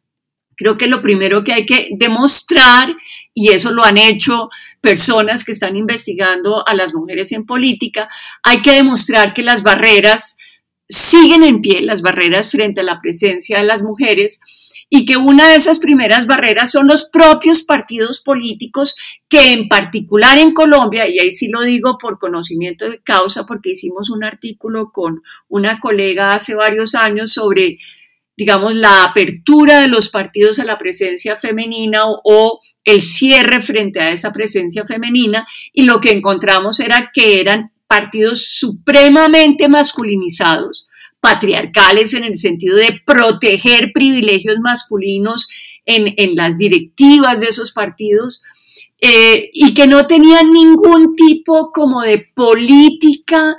Creo 0.55 0.77
que 0.77 0.85
lo 0.85 1.01
primero 1.01 1.43
que 1.43 1.53
hay 1.53 1.65
que 1.65 1.89
demostrar, 1.93 2.95
y 3.33 3.49
eso 3.49 3.71
lo 3.71 3.83
han 3.83 3.97
hecho 3.97 4.49
personas 4.79 5.43
que 5.43 5.53
están 5.53 5.75
investigando 5.75 6.63
a 6.67 6.75
las 6.75 6.93
mujeres 6.93 7.31
en 7.31 7.47
política, 7.47 8.07
hay 8.43 8.61
que 8.61 8.73
demostrar 8.73 9.33
que 9.33 9.41
las 9.41 9.63
barreras 9.63 10.37
siguen 10.87 11.43
en 11.43 11.61
pie, 11.61 11.81
las 11.81 12.03
barreras 12.03 12.51
frente 12.51 12.81
a 12.81 12.83
la 12.83 12.99
presencia 13.01 13.57
de 13.57 13.63
las 13.63 13.81
mujeres, 13.81 14.39
y 14.93 15.05
que 15.05 15.15
una 15.15 15.47
de 15.47 15.55
esas 15.55 15.79
primeras 15.79 16.27
barreras 16.27 16.69
son 16.69 16.85
los 16.85 17.05
propios 17.05 17.63
partidos 17.63 18.19
políticos 18.19 18.97
que 19.29 19.53
en 19.53 19.69
particular 19.69 20.37
en 20.37 20.53
Colombia, 20.53 21.07
y 21.07 21.17
ahí 21.17 21.31
sí 21.31 21.47
lo 21.49 21.61
digo 21.61 21.97
por 21.97 22.19
conocimiento 22.19 22.89
de 22.89 23.01
causa, 23.01 23.45
porque 23.45 23.71
hicimos 23.71 24.09
un 24.09 24.25
artículo 24.25 24.91
con 24.91 25.23
una 25.47 25.79
colega 25.79 26.33
hace 26.33 26.55
varios 26.55 26.93
años 26.93 27.31
sobre 27.31 27.79
digamos, 28.35 28.73
la 28.75 29.03
apertura 29.03 29.81
de 29.81 29.87
los 29.87 30.09
partidos 30.09 30.57
a 30.57 30.65
la 30.65 30.77
presencia 30.77 31.37
femenina 31.37 32.01
o, 32.05 32.59
el 32.83 33.01
cierre 33.03 33.61
frente 33.61 33.99
a 33.99 34.11
esa 34.11 34.31
presencia 34.31 34.83
femenina 34.85 35.47
y 35.71 35.83
lo 35.83 36.01
que 36.01 36.11
encontramos 36.11 36.79
era 36.79 37.11
que 37.13 37.39
eran 37.39 37.71
partidos 37.85 38.47
supremamente 38.47 39.69
masculinizados, 39.69 40.87
patriarcales 41.21 42.13
en 42.13 42.25
el 42.25 42.35
sentido 42.35 42.75
de 42.75 42.99
proteger 43.05 43.91
privilegios 43.93 44.57
masculinos 44.59 45.47
en, 45.85 46.35
las 46.35 46.57
directivas 46.57 47.39
de 47.39 47.47
esos 47.47 47.71
partidos 47.71 48.43
eh, 48.99 49.49
y 49.53 49.73
que 49.73 49.87
no 49.87 50.07
tenían 50.07 50.49
ningún 50.49 51.15
tipo 51.15 51.71
como 51.71 52.01
de 52.01 52.27
política 52.33 53.55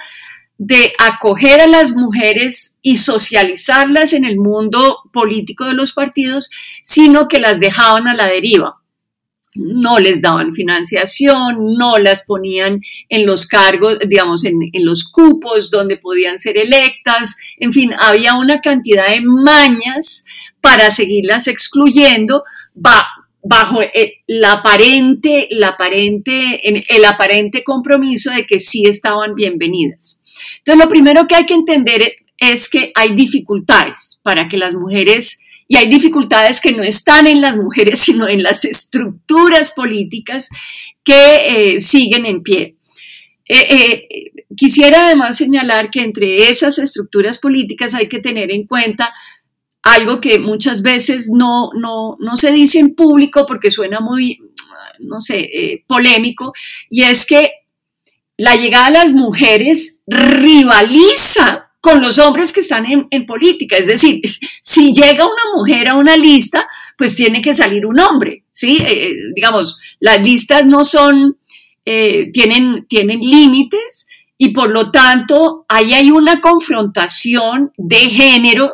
de 0.59 0.93
acoger 0.99 1.61
a 1.61 1.67
las 1.67 1.93
mujeres 1.93 2.77
y 2.83 2.97
socializarlas 2.97 4.13
en 4.13 4.25
el 4.25 4.37
mundo 4.37 4.99
político 5.13 5.65
de 5.65 5.75
los 5.75 5.93
partidos, 5.93 6.51
sino 6.85 7.27
que 7.27 7.41
las 7.41 7.59
dejaban 7.59 8.07
a 8.07 8.15
la 8.15 8.29
deriva. 8.29 8.82
No 9.55 9.99
les 9.99 10.23
daban 10.23 10.53
financiación, 10.53 11.75
no 11.77 11.99
las 11.99 12.25
ponían 12.25 12.81
en 13.09 13.27
los 13.27 13.47
cargos, 13.47 13.99
digamos, 14.09 14.45
en, 14.45 14.71
los 14.75 15.05
cupos 15.05 15.71
donde 15.71 15.99
podían 15.99 16.39
ser 16.39 16.57
electas, 16.57 17.37
en 17.59 17.73
fin, 17.73 17.93
había 17.99 18.35
una 18.35 18.61
cantidad 18.61 19.09
de 19.09 19.21
mañas 19.21 20.25
para 20.61 20.91
seguirlas 20.91 21.49
excluyendo 21.49 22.45
bajo 22.75 23.81
el, 23.83 24.45
aparente, 24.45 25.49
el 25.53 25.63
aparente, 25.65 26.61
el 26.89 27.05
aparente 27.05 27.63
compromiso 27.63 28.31
de 28.31 28.47
que 28.47 28.61
sí 28.61 28.85
estaban 28.87 29.35
bienvenidas. 29.35 30.23
Entonces, 30.59 30.85
lo 30.85 30.89
primero 30.89 31.27
que 31.27 31.35
hay 31.35 31.47
que 31.47 31.55
entender 31.55 32.15
es 32.39 32.69
que 32.69 32.93
hay 32.95 33.15
dificultades 33.15 34.19
para 34.23 34.49
que 34.49 34.57
las 34.59 34.75
mujeres, 34.75 35.39
y 35.73 35.77
hay 35.79 35.89
dificultades 35.89 36.61
que 36.61 36.73
no 36.73 36.83
están 36.83 37.27
en 37.27 37.41
las 37.41 37.57
mujeres, 37.57 37.99
sino 38.05 38.29
en 38.29 38.43
las 38.43 38.67
estructuras 38.67 39.71
políticas 39.71 40.51
que 41.03 41.15
eh, 41.75 41.81
siguen 41.81 42.27
en 42.27 42.43
pie. 42.43 42.77
Eh, 43.49 43.67
eh, 43.71 44.33
quisiera 44.55 45.07
además 45.07 45.39
señalar 45.39 45.89
que 45.89 46.03
entre 46.03 46.51
esas 46.51 46.79
estructuras 46.79 47.39
políticas 47.39 47.95
hay 47.95 48.07
que 48.07 48.19
tener 48.19 48.53
en 48.53 48.67
cuenta 48.67 49.15
algo 49.83 50.21
que 50.21 50.39
muchas 50.39 50.83
veces 50.83 51.31
no, 51.33 51.71
no, 51.73 52.19
no 52.21 52.37
se 52.37 52.53
dice 52.53 52.79
en 52.79 52.95
público 52.95 53.47
porque 53.47 53.71
suena 53.71 54.01
muy, 54.01 54.43
no 54.99 55.23
sé, 55.23 55.85
polémico, 55.87 56.53
y 56.91 57.05
es 57.05 57.25
que 57.25 57.51
la 58.37 58.57
llegada 58.57 58.89
de 58.89 58.99
las 58.99 59.13
mujeres 59.13 60.01
rivaliza 60.07 61.72
con 61.83 62.01
los 62.01 62.21
hombres 62.21 62.53
que 62.53 62.61
están 62.61 62.87
en, 62.87 63.27
política. 63.27 63.77
Es 63.77 63.89
decir, 63.89 64.23
si 64.63 64.95
llega 64.95 65.27
una 65.27 65.57
mujer 65.57 65.91
a 65.91 65.97
una 65.97 66.17
lista, 66.17 66.69
pues 66.97 67.17
tiene 67.17 67.43
que 67.43 67.57
salir 67.57 67.85
un 67.85 67.99
hombre, 67.99 68.45
¿sí? 68.53 68.79
Eh, 68.81 69.09
eh, 69.09 69.17
digamos, 69.35 69.81
las 69.99 70.23
listas 70.23 70.65
no 70.65 70.85
son, 70.85 71.39
tienen, 71.85 72.87
tienen 72.87 73.19
límites 73.19 74.07
y 74.39 74.51
por 74.51 74.71
lo 74.71 74.93
tanto 74.93 75.67
ahí 75.69 75.93
hay 75.93 76.13
una 76.13 76.41
confrontación 76.41 77.73
de 77.77 77.97
género 77.97 78.71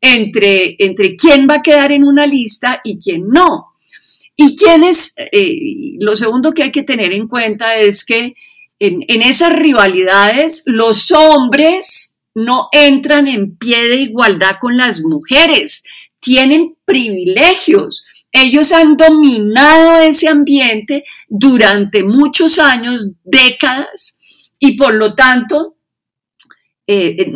entre, 0.00 0.76
entre 0.78 1.16
quién 1.16 1.48
va 1.50 1.56
a 1.56 1.62
quedar 1.62 1.90
en 1.90 2.04
una 2.04 2.28
lista 2.28 2.80
y 2.84 3.00
quién 3.00 3.28
no. 3.28 3.72
Y 4.36 4.54
quiénes, 4.54 5.14
eh, 5.16 5.96
lo 5.98 6.14
segundo 6.14 6.52
que 6.52 6.62
hay 6.62 6.70
que 6.70 6.84
tener 6.84 7.12
en 7.12 7.26
cuenta 7.26 7.76
es 7.76 8.04
que 8.04 8.34
en 8.78 9.22
esas 9.22 9.52
rivalidades 9.54 10.62
los 10.66 11.10
hombres 11.10 12.05
no 12.36 12.68
entran 12.70 13.28
en 13.28 13.56
pie 13.56 13.88
de 13.88 13.96
igualdad 13.96 14.56
con 14.60 14.76
las 14.76 15.00
mujeres, 15.02 15.82
tienen 16.20 16.76
privilegios. 16.84 18.04
Ellos 18.30 18.72
han 18.72 18.98
dominado 18.98 19.96
ese 20.00 20.28
ambiente 20.28 21.04
durante 21.28 22.04
muchos 22.04 22.58
años, 22.58 23.08
décadas, 23.24 24.18
y 24.58 24.76
por 24.76 24.92
lo 24.94 25.14
tanto 25.14 25.76
eh, 26.86 27.16
eh, 27.18 27.32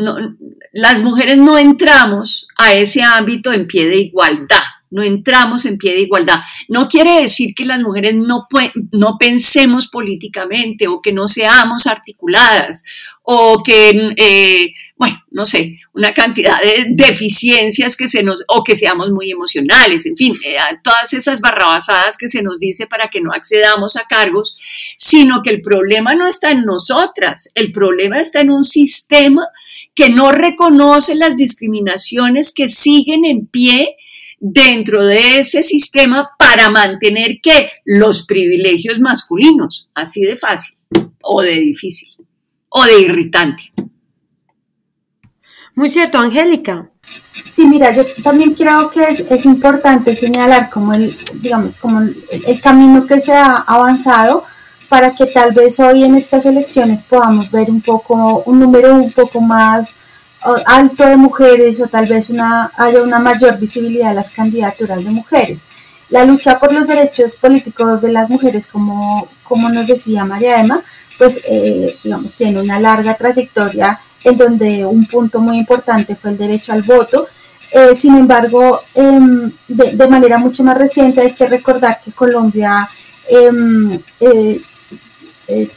las 0.73 1.02
mujeres 1.02 1.38
no 1.38 1.57
entramos 1.57 2.47
a 2.59 2.75
ese 2.75 3.02
ámbito 3.02 3.54
en 3.54 3.66
pie 3.66 3.88
de 3.88 4.00
igualdad 4.02 4.62
no 4.90 5.02
entramos 5.02 5.64
en 5.64 5.78
pie 5.78 5.92
de 5.92 6.02
igualdad. 6.02 6.40
No 6.68 6.88
quiere 6.88 7.23
decir 7.23 7.54
que 7.54 7.64
las 7.64 7.80
mujeres 7.80 8.14
no, 8.16 8.47
no 8.92 9.16
pensemos 9.18 9.88
políticamente 9.88 10.88
o 10.88 11.00
que 11.00 11.12
no 11.12 11.28
seamos 11.28 11.87
articuladas 11.87 12.82
o 13.23 13.62
que, 13.62 14.11
eh, 14.16 14.73
bueno, 14.97 15.23
no 15.30 15.47
sé, 15.47 15.78
una 15.94 16.12
cantidad 16.12 16.61
de 16.61 16.87
deficiencias 16.90 17.97
que 17.97 18.09
se 18.09 18.25
nos, 18.25 18.42
o 18.49 18.64
que 18.64 18.75
seamos 18.75 19.11
muy 19.12 19.30
emocionales, 19.30 20.04
en 20.06 20.16
fin, 20.16 20.35
eh, 20.44 20.56
todas 20.82 21.12
esas 21.12 21.40
barrabasadas 21.40 22.16
que 22.16 22.28
se 22.28 22.42
nos 22.42 22.59
dice 22.59 22.88
para 22.88 23.09
que 23.09 23.20
no 23.20 23.32
accedamos 23.32 23.97
a 23.97 24.06
cargos, 24.09 24.59
sino 24.99 25.42
que 25.42 25.50
el 25.50 25.61
problema 25.61 26.16
no 26.16 26.26
está 26.26 26.50
en 26.50 26.64
nosotras, 26.64 27.50
el 27.54 27.70
problema 27.70 28.18
está 28.18 28.40
en 28.40 28.50
un 28.50 28.64
sistema 28.64 29.47
que 29.94 30.09
no 30.09 30.32
reconoce 30.32 31.14
las 31.14 31.37
discriminaciones 31.37 32.52
que 32.52 32.68
siguen 32.68 33.25
en 33.25 33.47
pie 33.47 33.97
dentro 34.40 35.04
de 35.04 35.40
ese 35.40 35.62
sistema 35.62 36.30
para 36.38 36.70
mantener 36.70 37.40
que 37.42 37.68
los 37.85 38.25
privilegios 38.26 38.99
masculinos, 38.99 39.88
así 39.94 40.23
de 40.23 40.37
fácil 40.37 40.76
o 41.23 41.42
de 41.42 41.61
difícil 41.61 42.09
o 42.70 42.82
de 42.85 43.00
irritante. 43.00 43.70
Muy 45.75 45.90
cierto, 45.90 46.18
Angélica. 46.18 46.90
Sí, 47.47 47.66
mira, 47.66 47.94
yo 47.94 48.04
también 48.23 48.54
creo 48.54 48.90
que 48.90 49.02
es, 49.02 49.44
importante 49.44 50.14
señalar 50.14 50.70
como 50.70 50.94
el, 50.94 51.16
digamos, 51.35 51.78
como 51.80 52.00
el, 52.00 52.61
camino 52.61 53.06
que 53.06 53.18
se 53.18 53.32
ha 53.32 53.56
avanzado 53.56 54.44
para 54.88 55.14
que 55.14 55.26
tal 55.26 55.52
vez 55.52 55.80
hoy 55.80 56.04
en 56.04 56.16
estas 56.16 56.47
elecciones 56.47 57.04
podamos 57.04 57.50
ver 57.50 57.70
un 57.70 57.80
poco, 57.80 58.42
un 58.47 58.59
número 58.61 58.94
un 58.94 59.12
poco 59.12 59.40
más 59.40 59.97
alto 60.66 61.06
de 61.06 61.16
mujeres 61.16 61.80
o 61.80 61.87
tal 61.88 62.06
vez 62.06 62.30
una, 62.30 62.73
haya 62.76 63.02
una 63.02 63.18
mayor 63.18 63.59
visibilidad 63.59 64.11
de 64.11 64.14
las 64.14 64.30
candidaturas 64.30 65.04
de 65.04 65.11
mujeres. 65.11 65.64
La 66.09 66.25
lucha 66.25 66.59
por 66.59 66.73
los 66.73 66.87
derechos 66.87 67.37
políticos 67.37 68.02
de 68.02 68.12
las 68.12 68.28
mujeres, 68.28 68.66
como, 68.66 69.28
como 69.44 69.68
nos 69.68 69.87
decía 69.87 70.25
María 70.25 70.61
Emma, 70.61 70.82
pues 71.16 71.40
eh, 71.49 71.99
digamos 72.02 72.35
tiene 72.35 72.61
una 72.61 72.80
larga 72.80 73.14
trayectoria 73.14 74.00
en 74.25 74.37
donde 74.37 74.85
un 74.85 75.06
punto 75.06 75.40
muy 75.40 75.59
importante 75.59 76.16
fue 76.16 76.31
el 76.31 76.38
derecho 76.38 76.72
al 76.72 76.83
voto. 76.83 77.29
Eh, 77.70 77.94
sin 77.94 78.16
embargo, 78.16 78.81
em, 78.94 79.53
de, 79.68 80.09
manera 80.09 80.38
mucho 80.38 80.64
más 80.64 80.76
reciente 80.76 81.20
hay 81.20 81.33
que 81.33 81.46
recordar 81.46 82.00
que 82.03 82.12
Colombia 82.12 82.88
em, 83.29 84.00
eh, 84.18 84.61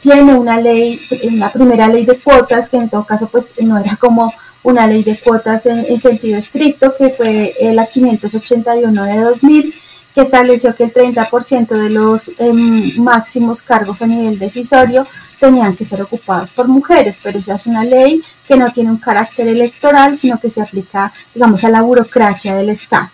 tiene 0.00 0.34
una 0.34 0.60
ley, 0.60 1.00
la 1.32 1.52
primera 1.52 1.86
ley 1.88 2.04
de 2.04 2.18
cuotas, 2.18 2.68
que 2.68 2.76
en 2.76 2.88
todo 2.88 3.04
caso 3.04 3.28
pues 3.28 3.54
no 3.60 3.78
era 3.78 3.96
como 3.96 4.32
una 4.64 4.86
ley 4.86 5.04
de 5.04 5.20
cuotas 5.20 5.66
en, 5.66 6.00
sentido 6.00 6.36
estricto, 6.36 6.94
que 6.96 7.10
fue 7.10 7.54
la 7.72 7.86
581 7.86 9.04
de 9.04 9.20
2000, 9.20 9.74
que 10.14 10.20
estableció 10.20 10.74
que 10.74 10.84
el 10.84 10.94
30% 10.94 11.68
de 11.68 11.90
los 11.90 12.30
em, 12.38 12.96
máximos 12.96 13.62
cargos 13.62 14.00
a 14.00 14.06
nivel 14.06 14.38
decisorio 14.38 15.06
tenían 15.40 15.74
que 15.76 15.84
ser 15.84 16.00
ocupados 16.02 16.52
por 16.52 16.68
mujeres, 16.68 17.20
pero 17.22 17.38
esa 17.38 17.56
es 17.56 17.66
una 17.66 17.84
ley 17.84 18.22
que 18.46 18.56
no 18.56 18.72
tiene 18.72 18.90
un 18.90 18.98
carácter 18.98 19.48
electoral, 19.48 20.16
sino 20.16 20.38
que 20.38 20.50
se 20.50 20.62
aplica, 20.62 21.12
digamos, 21.34 21.64
a 21.64 21.70
la 21.70 21.82
burocracia 21.82 22.54
del 22.54 22.70
Estado. 22.70 23.10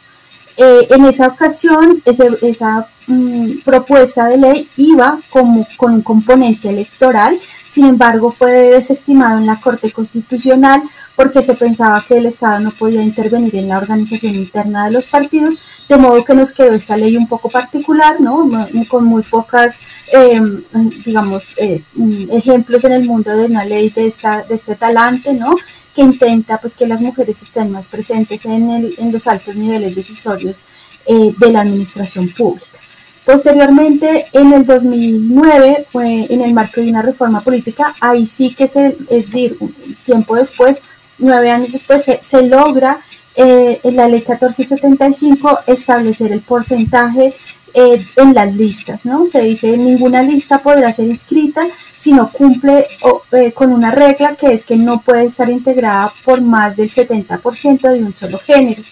Eh, 0.56 0.88
en 0.90 1.06
esa 1.06 1.28
ocasión, 1.28 2.02
esa 2.04 2.88
mm, 3.10 3.62
propuesta 3.64 4.28
de 4.28 4.38
ley 4.38 4.68
iba 4.76 5.20
como, 5.30 5.66
con 5.76 5.92
un 5.92 6.02
componente 6.02 6.68
electoral, 6.68 7.38
sin 7.68 7.86
embargo 7.86 8.30
fue 8.30 8.70
desestimado 8.70 9.38
en 9.38 9.46
la 9.46 9.60
Corte 9.60 9.92
Constitucional 9.92 10.82
porque 11.16 11.42
se 11.42 11.54
pensaba 11.54 12.04
que 12.06 12.18
el 12.18 12.26
Estado 12.26 12.60
no 12.60 12.70
podía 12.70 13.02
intervenir 13.02 13.56
en 13.56 13.68
la 13.68 13.78
organización 13.78 14.34
interna 14.34 14.86
de 14.86 14.92
los 14.92 15.08
partidos, 15.08 15.58
de 15.88 15.96
modo 15.96 16.24
que 16.24 16.34
nos 16.34 16.52
quedó 16.52 16.72
esta 16.72 16.96
ley 16.96 17.16
un 17.16 17.28
poco 17.28 17.50
particular, 17.50 18.20
¿no? 18.20 18.48
con 18.88 19.04
muy 19.04 19.22
pocas, 19.22 19.80
em, 20.12 20.62
digamos, 21.04 21.54
eh, 21.58 21.84
mm, 21.94 22.30
ejemplos 22.32 22.84
en 22.84 22.92
el 22.92 23.04
mundo 23.04 23.36
de 23.36 23.46
una 23.46 23.64
ley 23.64 23.90
de, 23.90 24.06
este 24.06 24.76
talante, 24.76 25.34
¿no? 25.34 25.56
que 25.94 26.02
intenta 26.02 26.58
pues, 26.58 26.74
que 26.74 26.86
las 26.86 27.00
mujeres 27.00 27.42
estén 27.42 27.70
más 27.70 27.88
presentes 27.88 28.46
en 28.46 29.12
los 29.12 29.26
altos 29.26 29.56
niveles 29.56 29.94
decisorios 29.94 30.66
eh, 31.06 31.34
de 31.36 31.50
la 31.50 31.62
administración 31.62 32.28
pública. 32.28 32.79
Posteriormente, 33.24 34.26
en 34.32 34.52
el 34.52 34.64
2009, 34.64 35.86
fue 35.92 36.26
en 36.30 36.40
el 36.40 36.54
marco 36.54 36.80
de 36.80 36.90
una 36.90 37.02
reforma 37.02 37.42
política, 37.42 37.94
ahí 38.00 38.26
sí 38.26 38.54
que 38.54 38.66
se, 38.66 38.96
es 39.08 39.26
decir, 39.26 39.58
tiempo 40.04 40.36
después, 40.36 40.82
nueve 41.18 41.50
años 41.50 41.72
después, 41.72 42.10
se, 42.20 42.42
logra 42.46 43.00
eh, 43.36 43.80
en 43.84 43.96
la 43.96 44.08
ley 44.08 44.20
1475 44.20 45.60
establecer 45.66 46.32
el 46.32 46.40
porcentaje 46.40 47.34
eh, 47.72 48.04
en 48.16 48.34
las 48.34 48.56
listas, 48.56 49.06
¿no? 49.06 49.26
Se 49.26 49.42
dice 49.42 49.76
ninguna 49.76 50.22
lista 50.22 50.58
podrá 50.58 50.92
ser 50.92 51.06
inscrita 51.06 51.68
si 51.96 52.12
no 52.12 52.32
cumple 52.32 52.88
eh, 53.30 53.52
con 53.52 53.72
una 53.72 53.92
regla 53.92 54.34
que 54.34 54.52
es 54.52 54.64
que 54.64 54.76
no 54.76 55.02
puede 55.02 55.26
estar 55.26 55.48
integrada 55.48 56.12
por 56.24 56.40
más 56.40 56.76
del 56.76 56.90
70% 56.90 57.92
de 57.92 58.02
un 58.02 58.12
solo 58.12 58.38
género. 58.38 58.82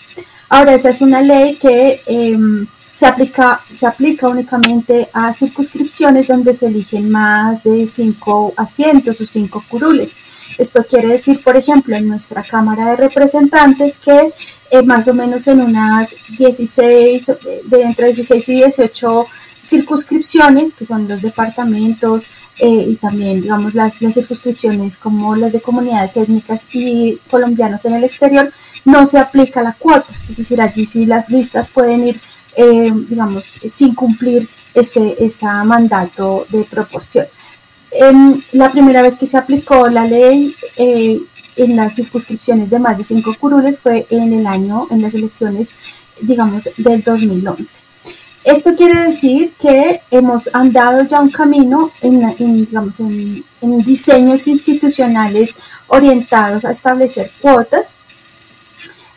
Ahora, 0.49 0.75
esa 0.75 0.91
es 0.91 1.03
una 1.03 1.23
ley 1.23 1.57
que 1.57 2.03
em, 2.07 2.69
se, 2.99 3.07
aplica, 3.07 3.61
se 3.71 3.87
aplica 3.87 4.27
únicamente 4.27 5.09
a 5.13 5.33
circunscripciones 5.33 6.27
donde 6.27 6.53
se 6.53 6.67
eligen 6.67 7.09
más 7.09 7.63
de 7.63 7.87
cinco 7.87 8.53
asientos 8.57 9.21
o 9.21 9.27
cinco 9.27 9.63
curules. 9.69 10.17
Esto 10.59 10.85
quiere 10.85 11.07
decir, 11.07 11.41
por 11.45 11.57
ejemplo, 11.57 11.95
en 11.95 12.09
nuestra 12.09 12.43
Cámara 12.43 12.91
de 12.91 12.97
Representantes 12.97 14.01
que 14.01 14.33
eh, 14.73 14.83
más 14.83 15.07
o 15.07 15.15
menos 15.15 15.47
en 15.47 15.61
unas 15.61 16.17
16, 16.39 17.39
de 17.67 17.83
entre 17.83 18.07
16 18.07 18.49
y 18.49 18.55
18 18.57 19.27
circunscripciones, 19.63 20.75
que 20.75 20.85
son 20.85 21.07
los 21.07 21.23
departamentos 21.23 22.29
eh, 22.59 22.87
y 22.89 22.97
también, 22.97 23.43
digamos, 23.43 23.75
las, 23.75 24.03
las, 24.03 24.15
circunscripciones 24.15 24.97
como 24.97 25.37
las 25.37 25.53
de 25.53 25.61
comunidades 25.61 26.17
étnicas 26.17 26.67
y 26.73 27.21
colombianos 27.31 27.85
en 27.85 27.95
el 27.95 28.03
exterior, 28.03 28.53
no 28.85 29.07
se 29.07 29.21
aplica 29.21 29.63
la 29.63 29.75
cuota. 29.75 30.13
Es 30.29 30.39
decir, 30.39 30.61
allí 30.61 30.85
sí 30.85 31.07
las 31.07 31.31
listas 31.31 31.71
pueden 31.71 32.09
ir, 32.09 32.21
eh, 32.59 32.93
digamos, 33.09 33.47
sin 33.65 33.95
cumplir 33.95 34.49
este, 34.75 35.25
este 35.25 35.47
mandato 35.65 36.47
de 36.51 36.65
proporción. 36.65 37.27
la 38.53 38.71
primera 38.71 39.01
vez 39.01 39.17
que 39.17 39.27
se 39.27 39.39
aplicó 39.39 39.89
la 39.89 40.05
ley, 40.05 40.55
en 40.77 41.77
las 41.77 41.97
circunscripciones 41.97 42.71
de 42.71 42.79
más 42.79 42.97
de 42.97 43.03
cinco 43.03 43.35
curules 43.39 43.81
fue 43.81 44.07
en 44.11 44.33
el 44.33 44.47
año, 44.47 44.87
en 44.91 45.03
las 45.03 45.15
elecciones, 45.15 45.75
digamos, 46.21 46.69
del 46.77 47.03
2011. 47.03 47.83
Esto 48.45 48.75
quiere 48.77 49.05
decir 49.05 49.53
que 49.61 50.01
hemos 50.11 50.49
andado 50.55 51.05
ya 51.05 51.21
un 51.21 51.31
camino 51.31 51.91
en, 52.01 52.65
digamos, 52.65 53.01
en, 53.01 53.45
diseños 53.85 54.47
institucionales 54.47 55.59
orientados 55.89 56.65
a 56.65 56.71
establecer 56.71 57.33
cuotas. 57.43 57.99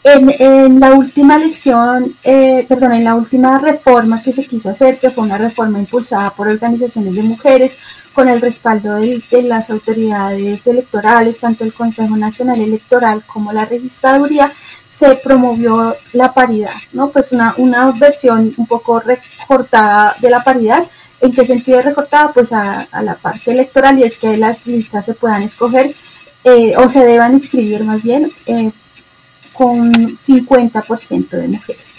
En, 0.03 0.79
la 0.79 0.95
última 0.95 1.35
elección, 1.35 2.15
eh, 2.23 2.65
perdón, 2.67 2.93
en 2.93 3.03
la 3.03 3.13
última 3.13 3.59
reforma 3.59 4.23
que 4.23 4.31
se 4.31 4.47
quiso 4.47 4.71
hacer, 4.71 4.97
que 4.97 5.11
fue 5.11 5.23
una 5.23 5.37
reforma 5.37 5.77
impulsada 5.77 6.31
por 6.31 6.47
organizaciones 6.47 7.13
de 7.13 7.21
mujeres 7.21 7.77
con 8.11 8.27
el 8.27 8.41
respaldo 8.41 8.95
de, 8.95 9.21
las 9.43 9.69
autoridades 9.69 10.65
electorales, 10.65 11.39
tanto 11.39 11.63
el 11.63 11.73
Consejo 11.73 12.17
Nacional 12.17 12.59
Electoral 12.59 13.23
como 13.27 13.53
la 13.53 13.65
Registraduría, 13.65 14.51
se 14.89 15.15
promovió 15.17 15.95
la 16.13 16.33
paridad, 16.33 16.73
¿no? 16.93 17.11
Pues 17.11 17.31
una, 17.31 17.53
versión 17.91 18.55
un 18.57 18.65
poco 18.65 19.01
recortada 19.01 20.15
de 20.19 20.31
la 20.31 20.43
paridad. 20.43 20.87
¿En 21.19 21.31
qué 21.31 21.45
sentido 21.45 21.79
recortada? 21.83 22.33
Pues 22.33 22.51
a, 22.53 22.87
la 23.03 23.15
parte 23.17 23.51
electoral 23.51 23.99
y 23.99 24.03
es 24.03 24.17
que 24.17 24.35
las 24.37 24.65
listas 24.65 25.05
se 25.05 25.13
puedan 25.13 25.43
escoger 25.43 25.95
eh, 26.43 26.73
o 26.75 26.87
se 26.87 27.05
deban 27.05 27.33
inscribir 27.33 27.83
más 27.83 28.01
bien 28.01 28.31
eh, 28.47 28.71
con 29.61 29.93
50% 29.93 31.29
de 31.29 31.47
mujeres. 31.47 31.97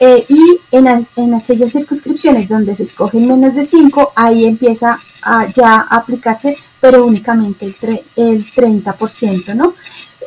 Eh, 0.00 0.24
y 0.26 0.58
en, 0.70 1.06
en, 1.16 1.34
aquellas 1.34 1.72
circunscripciones 1.72 2.48
donde 2.48 2.74
se 2.74 2.84
escogen 2.84 3.28
menos 3.28 3.54
de 3.54 3.62
5, 3.62 4.12
ahí 4.16 4.46
empieza 4.46 4.98
a 5.20 5.52
ya 5.52 5.80
aplicarse, 5.80 6.56
pero 6.80 7.04
únicamente 7.04 7.66
el, 7.66 8.02
el 8.16 8.50
30%, 8.54 9.54
¿no? 9.54 9.74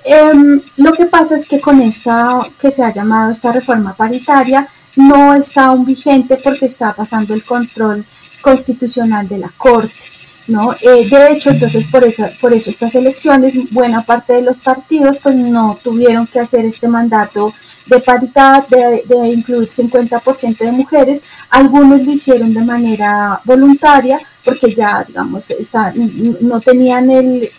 Em, 0.06 0.62
lo 0.78 0.94
que 0.94 1.08
pasa 1.08 1.34
es 1.34 1.48
que 1.48 1.60
con 1.60 1.82
esta, 1.82 2.42
que 2.60 2.70
se 2.70 2.84
ha 2.84 2.92
llamado 2.92 3.32
esta 3.32 3.52
reforma 3.52 3.96
paritaria, 3.96 4.68
no 4.96 5.34
está 5.34 5.66
aún 5.66 5.84
vigente 5.84 6.38
porque 6.44 6.66
está 6.66 6.94
pasando 6.94 7.34
el 7.34 7.44
control 7.44 8.06
constitucional 8.44 9.28
de 9.28 9.40
la 9.40 9.50
Corte. 9.58 10.21
¿No? 10.52 10.74
Eh, 10.74 11.08
de 11.10 11.32
hecho, 11.32 11.50
entonces 11.52 11.88
por, 11.88 12.04
esa, 12.04 12.32
por 12.40 12.54
eso 12.54 12.70
estas 12.70 12.94
elecciones, 12.96 13.54
buena 13.72 14.06
parte 14.06 14.34
de 14.34 14.42
los 14.42 14.60
partidos 14.60 15.20
pues 15.20 15.36
no 15.36 15.80
tuvieron 15.84 16.28
que 16.28 16.40
hacer 16.40 16.66
este 16.66 16.88
mandato 16.88 17.54
de 17.86 18.00
paridad, 18.00 18.68
de, 18.68 19.04
de 19.06 19.28
incluir 19.30 19.70
50% 19.70 20.58
de 20.58 20.72
mujeres, 20.72 21.24
algunos 21.50 22.04
lo 22.04 22.12
hicieron 22.12 22.54
de 22.54 22.64
manera 22.64 23.42
voluntaria 23.46 24.20
porque 24.44 24.74
ya, 24.74 25.04
digamos, 25.04 25.52
está, 25.52 25.94
no 25.96 26.60
tenían 26.62 27.10
el, 27.10 27.52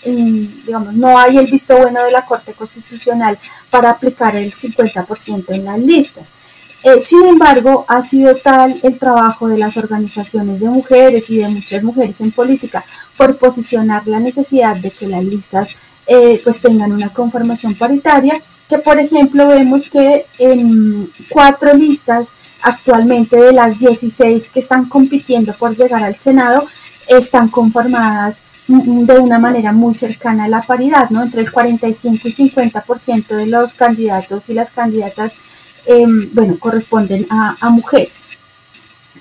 digamos, 0.67 0.95
no 0.95 1.19
hay 1.19 1.39
el 1.39 1.47
visto 1.47 1.77
bueno 1.77 2.03
de 2.05 2.11
la 2.11 2.27
Corte 2.27 2.55
Constitucional 2.55 3.39
para 3.71 3.91
aplicar 3.91 4.35
el 4.37 4.53
50% 4.53 5.45
en 5.51 5.65
las 5.65 5.79
listas. 5.79 6.35
Eh, 6.85 7.01
sin 7.01 7.25
embargo, 7.25 7.85
ha 7.88 8.03
sido 8.03 8.37
tal 8.37 8.81
el 8.83 8.99
trabajo 8.99 9.49
de 9.49 9.57
las 9.57 9.77
organizaciones 9.77 10.61
de 10.61 10.68
mujeres 10.68 11.31
y 11.31 11.38
de 11.38 11.49
muchas 11.49 11.83
mujeres 11.83 12.21
en 12.21 12.33
política 12.33 12.85
por 13.16 13.38
posicionar 13.38 14.07
la 14.07 14.18
necesidad 14.18 14.77
de 14.77 14.90
que 14.90 15.07
las 15.07 15.25
listas 15.25 15.77
eh, 16.07 16.40
pues 16.42 16.61
tengan 16.61 16.90
una 16.90 17.12
conformación 17.12 17.77
paritaria, 17.77 18.42
que 18.68 18.79
por 18.79 18.99
ejemplo 18.99 19.47
vemos 19.47 19.88
que 19.88 20.27
en 20.38 21.12
cuatro 21.31 21.73
listas 21.75 22.35
actualmente 22.62 23.37
de 23.37 23.53
las 23.53 23.79
16 23.79 24.51
que 24.51 24.59
están 24.59 24.88
compitiendo 24.88 25.55
por 25.55 25.77
llegar 25.77 26.03
al 26.03 26.16
Senado, 26.16 26.66
están 27.07 27.49
conformadas 27.49 28.45
de 28.66 29.18
una 29.18 29.38
manera 29.38 29.73
muy 29.73 29.95
cercana 29.95 30.45
a 30.45 30.49
la 30.49 30.62
paridad, 30.62 31.11
¿no? 31.11 31.23
Entre 31.23 31.42
el 31.42 31.53
45 31.53 32.29
y 32.29 32.31
50% 32.31 33.27
de 33.29 33.47
los 33.47 33.75
candidatos 33.75 34.49
y 34.51 34.55
las 34.55 34.71
candidatas 34.71 35.37
Em, 35.85 36.33
bueno, 36.33 36.59
corresponden 36.59 37.27
a, 37.29 37.68
mujeres. 37.71 38.29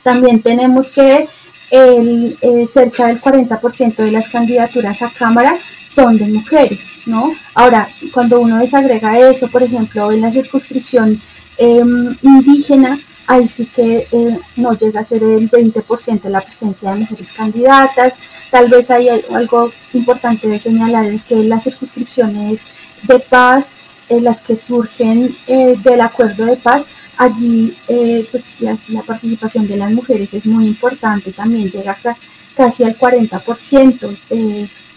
También 0.04 0.41
tenemos 0.41 0.91
que 0.91 1.28
el, 1.71 2.38
eh, 2.41 2.67
cerca 2.67 3.08
del 3.08 3.19
40% 3.19 4.04
de 4.04 4.12
las 4.12 4.30
candidaturas 4.30 5.02
a 5.02 5.12
Cámara 5.12 5.58
son 5.86 6.17
de 6.17 6.28
mujeres, 6.28 6.91
¿no? 7.06 7.34
Ahora, 7.54 7.89
cuando 8.13 8.39
uno 8.39 8.60
desagrega 8.60 9.17
eso, 9.17 9.50
por 9.50 9.63
ejemplo, 9.63 10.12
en 10.12 10.21
la 10.21 10.30
circunscripción 10.30 11.21
em, 11.58 12.15
indígena, 12.21 13.00
ahí 13.26 13.47
sí 13.47 13.65
que 13.67 14.08
eh, 14.12 14.39
no 14.56 14.74
llega 14.74 15.00
a 15.00 15.04
ser 15.04 15.24
el 15.24 15.50
20% 15.50 16.21
de 16.21 16.30
la 16.30 16.41
presencia 16.41 16.91
de 16.91 17.00
mujeres 17.00 17.32
candidatas. 17.32 18.19
Tal 18.52 18.69
vez 18.69 18.91
hay 18.91 19.08
algo 19.10 19.71
importante 19.93 20.47
de 20.47 20.60
señalar, 20.60 21.06
es 21.06 21.24
que 21.24 21.36
las 21.43 21.63
circunscripciones 21.63 22.65
de 23.04 23.19
paz 23.19 23.76
eh, 24.12 24.19
las 24.19 24.41
que 24.41 24.58
surgen 24.58 25.38
eh, 25.47 25.76
del 25.82 26.02
acuerdo 26.02 26.45
de 26.45 26.58
paz, 26.58 26.89
allí 27.15 27.78
eh, 27.88 28.28
pues 28.30 28.58
la 28.60 29.04
participación 29.04 29.65
de 29.69 29.78
las 29.78 29.89
mujeres 29.89 30.34
es 30.34 30.45
muy 30.45 30.67
importante, 30.67 31.32
también 31.32 31.69
llega 31.69 31.97
casi 32.54 32.84
al 32.84 32.97
40%, 32.97 34.17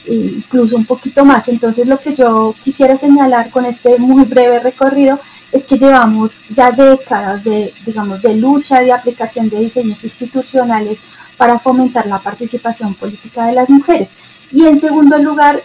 incluso 0.07 0.77
un 0.77 0.85
poquito 0.85 1.25
más. 1.25 1.47
Entonces 1.47 1.87
lo 1.87 2.01
que 2.01 2.13
yo 2.13 2.57
quisiera 2.61 2.97
señalar 2.97 3.53
con 3.53 3.67
este 3.67 4.01
muy 4.01 4.25
breve 4.25 4.59
recorrido 4.59 5.21
es 5.53 5.65
que 5.65 5.79
llevamos 5.79 6.41
ya 6.51 6.73
décadas 6.73 7.45
de, 7.45 7.73
digamos, 7.87 8.21
de 8.21 8.35
lucha, 8.35 8.81
de 8.81 8.91
aplicación 8.91 9.49
de 9.49 9.61
diseños 9.61 10.03
institucionales 10.03 11.05
para 11.37 11.61
fomentar 11.61 12.07
la 12.07 12.19
participación 12.19 12.97
política 12.97 13.47
de 13.47 13.53
las 13.53 13.71
mujeres. 13.71 14.17
Y 14.51 14.67
en 14.67 14.81
segundo 14.81 15.19
lugar, 15.19 15.63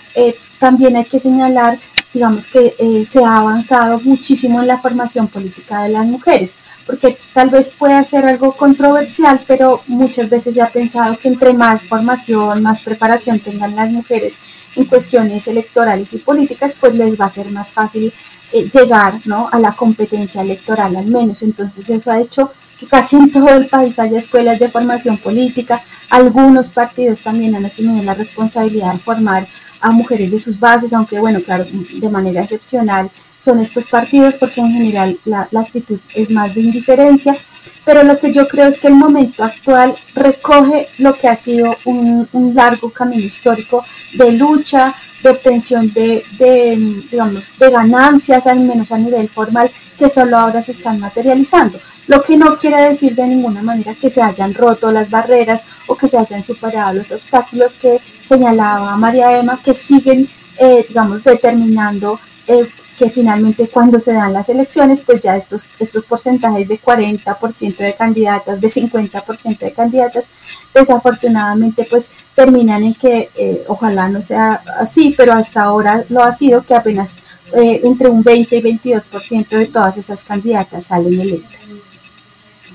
también 0.60 0.98
hay 0.98 1.06
que 1.06 1.18
señalar 1.18 1.80
digamos 2.14 2.48
que 2.48 2.76
eh, 2.80 3.06
se 3.06 3.24
ha 3.24 3.38
avanzado 3.38 4.00
muchísimo 4.00 4.62
en 4.62 4.68
la 4.68 4.80
formación 4.80 5.28
política 5.28 5.84
de 5.84 5.90
las 5.90 6.06
mujeres, 6.06 6.58
porque 6.86 7.18
tal 7.34 7.50
vez 7.50 7.74
pueda 7.78 8.04
ser 8.04 8.26
algo 8.26 8.54
controversial, 8.54 9.44
pero 9.48 9.82
muchas 9.88 10.30
veces 10.30 10.56
se 10.56 10.62
ha 10.62 10.72
pensado 10.72 11.18
que 11.20 11.28
entre 11.28 11.54
más 11.54 11.84
formación, 11.84 12.64
más 12.64 12.82
preparación 12.82 13.40
tengan 13.40 13.76
las 13.76 13.92
mujeres 13.92 14.42
en 14.76 14.86
cuestiones 14.86 15.48
electorales 15.48 16.14
y 16.14 16.20
políticas, 16.20 16.78
pues 16.80 16.96
les 16.96 17.20
va 17.20 17.26
a 17.26 17.30
ser 17.30 17.52
más 17.52 17.74
fácil 17.74 18.14
eh, 18.52 18.68
llegar 18.74 19.22
¿no? 19.26 19.48
a 19.52 19.60
la 19.60 19.76
competencia 19.76 20.42
electoral 20.42 20.96
al 20.96 21.06
menos. 21.06 21.44
Entonces 21.44 21.90
eso 21.90 22.12
ha 22.12 22.20
hecho 22.20 22.52
que 22.80 22.88
casi 22.88 23.18
en 23.18 23.32
todo 23.32 23.50
el 23.50 23.68
país 23.68 24.00
haya 24.00 24.18
escuelas 24.18 24.58
de 24.58 24.70
formación 24.70 25.18
política. 25.18 25.84
Algunos 26.10 26.70
partidos 26.70 27.22
también 27.22 27.54
han 27.56 27.66
asumido 27.66 28.02
la 28.02 28.16
responsabilidad 28.16 28.94
de 28.94 29.00
formar 29.00 29.48
a 29.82 29.92
mujeres 29.92 30.32
de 30.32 30.40
sus 30.40 30.60
bases, 30.60 30.94
aunque 30.94 31.20
bueno, 31.20 31.42
claro, 31.42 31.66
de 31.66 32.10
manera 32.10 32.42
excepcional 32.42 33.12
son 33.40 33.60
estos 33.60 33.88
partidos 33.88 34.36
porque 34.36 34.62
en 34.62 34.72
general 34.72 35.20
la, 35.26 35.48
actitud 35.58 36.00
es 36.14 36.30
más 36.30 36.54
de 36.56 36.62
indiferencia, 36.62 37.38
pero 37.90 38.04
lo 38.04 38.20
que 38.20 38.32
yo 38.32 38.48
creo 38.48 38.68
es 38.68 38.78
que 38.78 38.88
el 38.88 38.94
momento 38.94 39.44
actual 39.44 39.96
recoge 40.14 40.90
lo 41.00 41.18
que 41.18 41.28
ha 41.28 41.36
sido 41.36 41.76
un, 41.86 42.30
largo 42.54 42.92
camino 42.92 43.24
histórico 43.24 43.84
de 44.14 44.32
lucha, 44.34 44.94
de 45.24 45.32
obtención 45.32 45.92
de, 45.92 46.24
de, 46.38 46.76
digamos, 47.10 47.58
de 47.58 47.72
ganancias, 47.72 48.46
al 48.46 48.60
menos 48.60 48.92
a 48.92 49.00
nivel 49.00 49.28
formal, 49.28 49.72
que 49.98 50.08
solo 50.08 50.38
ahora 50.38 50.62
se 50.62 50.74
están 50.74 51.00
materializando. 51.00 51.80
Lo 52.06 52.22
que 52.22 52.38
no 52.38 52.60
quiere 52.60 52.80
decir 52.90 53.16
de 53.16 53.26
ninguna 53.26 53.64
manera 53.64 53.96
que 53.96 54.08
se 54.08 54.22
hayan 54.22 54.54
roto 54.54 54.92
las 54.92 55.10
barreras 55.10 55.66
o 55.88 55.98
que 55.98 56.08
se 56.08 56.20
hayan 56.20 56.44
superado 56.44 56.94
los 56.94 57.12
obstáculos 57.12 57.76
que 57.78 58.00
señalaba 58.22 58.96
María 58.98 59.36
Emma, 59.36 59.60
que 59.64 59.74
siguen, 59.74 60.30
eh, 60.60 60.86
digamos, 60.88 61.24
determinando 61.24 62.20
eh, 62.46 62.70
que 63.00 63.10
finalmente 63.10 63.70
cuando 63.70 63.98
se 63.98 64.14
dan 64.14 64.34
las 64.34 64.50
elecciones, 64.50 65.04
pues 65.04 65.22
ya 65.22 65.38
estos, 65.38 65.70
estos 65.80 66.06
porcentajes 66.06 66.68
de 66.68 66.80
40% 66.80 67.78
de 67.78 67.96
candidatas, 67.96 68.60
de 68.60 68.68
50% 68.68 69.60
de 69.60 69.72
candidatas, 69.72 70.30
desafortunadamente 70.74 71.88
pues 71.90 72.12
terminan 72.36 72.84
en 72.84 72.94
que 72.94 73.30
eh, 73.36 73.64
ojalá 73.68 74.10
no 74.10 74.22
sea 74.22 74.62
así, 74.78 75.16
pero 75.18 75.34
hasta 75.34 75.64
ahora 75.64 76.04
lo 76.10 76.24
ha 76.24 76.34
sido 76.34 76.64
que 76.64 76.76
apenas 76.76 77.20
entre 77.52 78.10
un 78.10 78.22
20 78.22 78.58
y 78.58 78.62
22% 78.62 79.50
de 79.50 79.66
todas 79.68 79.98
esas 79.98 80.24
candidatas 80.24 80.86
salen 80.86 81.20
electas. 81.20 81.76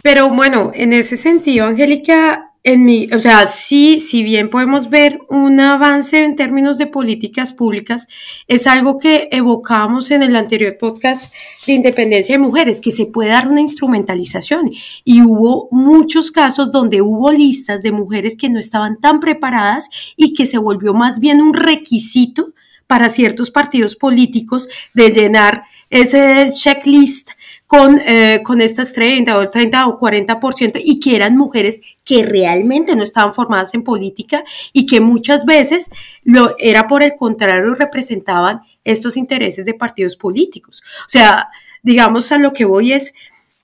Pero 0.03 0.29
bueno, 0.31 0.73
en 0.75 0.93
ese 0.93 1.17
sentido, 1.17 1.67
Angélica, 1.67 2.44
en 2.67 2.83
mi, 2.83 3.11
o 3.13 3.19
sea, 3.19 3.47
sí, 3.47 4.01
si 4.01 4.23
bien 4.23 4.49
podemos 4.49 4.89
ver 4.89 5.21
un 5.29 5.61
avance 5.61 6.25
en 6.25 6.35
términos 6.35 6.79
de 6.79 6.87
políticas 6.87 7.53
públicas, 7.53 8.09
es 8.49 8.67
algo 8.67 8.99
que 8.99 9.29
evocábamos 9.31 10.11
en 10.11 10.23
el 10.23 10.35
anterior 10.35 10.79
podcast 10.79 11.31
de 11.67 11.75
independencia 11.75 12.35
de 12.35 12.39
mujeres, 12.39 12.81
que 12.81 12.91
se 12.91 13.05
puede 13.05 13.29
dar 13.29 13.49
una 13.49 13.61
instrumentalización. 13.61 14.71
Y 15.05 15.21
hubo 15.21 15.69
muchos 15.73 16.31
casos 16.31 16.71
donde 16.71 17.03
hubo 17.03 17.31
listas 17.31 17.83
de 17.83 17.93
mujeres 17.93 18.35
que 18.35 18.49
no 18.49 18.59
estaban 18.59 18.99
tan 18.99 19.21
preparadas 19.21 19.91
y 20.17 20.33
que 20.33 20.47
se 20.47 20.57
volvió 20.57 20.95
más 20.95 21.21
bien 21.21 21.43
un 21.43 21.53
requisito 21.53 22.55
para 22.87 23.11
ciertos 23.11 23.51
partidos 23.51 23.95
políticos 23.95 24.69
de 24.95 25.11
llenar 25.11 25.65
ese 25.91 26.51
checklist 26.55 27.31
con, 27.77 28.01
eh, 28.01 28.41
con 28.45 28.61
estas 28.61 28.93
30 28.93 29.37
o 29.37 29.49
30 29.49 29.89
o 29.89 29.99
40% 29.99 30.81
y 30.83 31.01
que 31.01 31.17
eran 31.17 31.37
mujeres 31.37 31.81
que 32.05 32.25
realmente 32.25 32.95
no 32.95 33.03
estaban 33.03 33.35
formadas 33.35 33.75
en 33.75 33.83
política 33.83 34.45
y 34.73 34.87
que 34.87 35.01
muchas 35.01 35.45
veces 35.45 35.91
lo 36.23 36.55
era 36.59 36.87
por 36.87 37.03
el 37.03 37.17
contrario 37.17 37.75
representaban 37.75 38.61
estos 38.85 39.17
intereses 39.17 39.65
de 39.65 39.75
partidos 39.75 40.17
políticos. 40.17 40.83
O 41.01 41.09
sea, 41.09 41.49
digamos 41.83 42.31
a 42.31 42.39
lo 42.39 42.53
que 42.53 42.65
voy 42.65 42.93
es, 42.93 43.13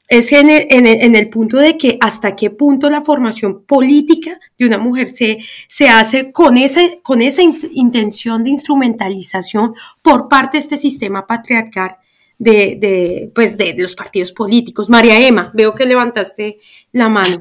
es 0.09 0.33
en 0.33 0.51
el, 0.51 0.66
en, 0.70 1.14
el, 1.14 1.31
punto 1.31 1.59
de 1.59 1.79
que 1.79 1.96
hasta 2.01 2.35
qué 2.35 2.51
punto 2.51 2.90
la 2.90 3.03
formación 3.03 3.62
política 3.62 4.40
de 4.59 4.66
una 4.66 4.79
mujer 4.79 5.11
se, 5.11 5.38
se 5.68 5.88
hace 5.88 6.33
con, 6.33 6.57
ese, 6.57 6.99
con 7.05 7.23
esa 7.23 7.42
intención 7.42 8.42
de 8.42 8.51
instrumentalización 8.51 9.75
por 10.03 10.29
parte 10.29 10.57
de 10.57 10.62
este 10.64 10.79
sistema 10.79 11.29
patriarcal 11.29 11.96
de, 12.40 13.31
pues 13.35 13.57
de 13.57 13.74
los 13.76 13.94
partidos 13.94 14.33
políticos. 14.33 14.88
María 14.88 15.26
Emma, 15.26 15.50
veo 15.55 15.74
que 15.74 15.85
levantaste 15.85 16.59
la 16.92 17.09
mano. 17.09 17.38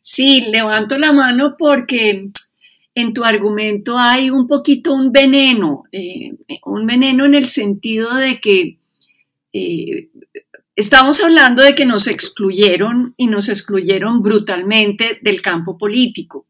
Sí, 0.00 0.46
levanto 0.48 0.96
la 0.96 1.12
mano 1.12 1.56
porque 1.58 2.28
en 2.94 3.12
tu 3.14 3.24
argumento 3.24 3.98
hay 3.98 4.30
un 4.30 4.46
poquito 4.46 4.94
un 4.94 5.12
veneno, 5.12 5.84
eh, 5.92 6.34
un 6.64 6.86
veneno 6.86 7.24
en 7.24 7.34
el 7.34 7.46
sentido 7.46 8.14
de 8.14 8.40
que 8.40 8.78
eh, 9.52 10.08
estamos 10.76 11.22
hablando 11.22 11.62
de 11.62 11.74
que 11.74 11.86
nos 11.86 12.06
excluyeron 12.06 13.14
y 13.16 13.26
nos 13.26 13.48
excluyeron 13.48 14.22
brutalmente 14.22 15.18
del 15.20 15.42
campo 15.42 15.76
político. 15.76 16.46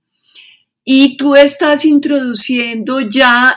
Y 0.85 1.17
tú 1.17 1.37
estás 1.37 1.85
introduciendo 1.85 3.01
ya 3.01 3.57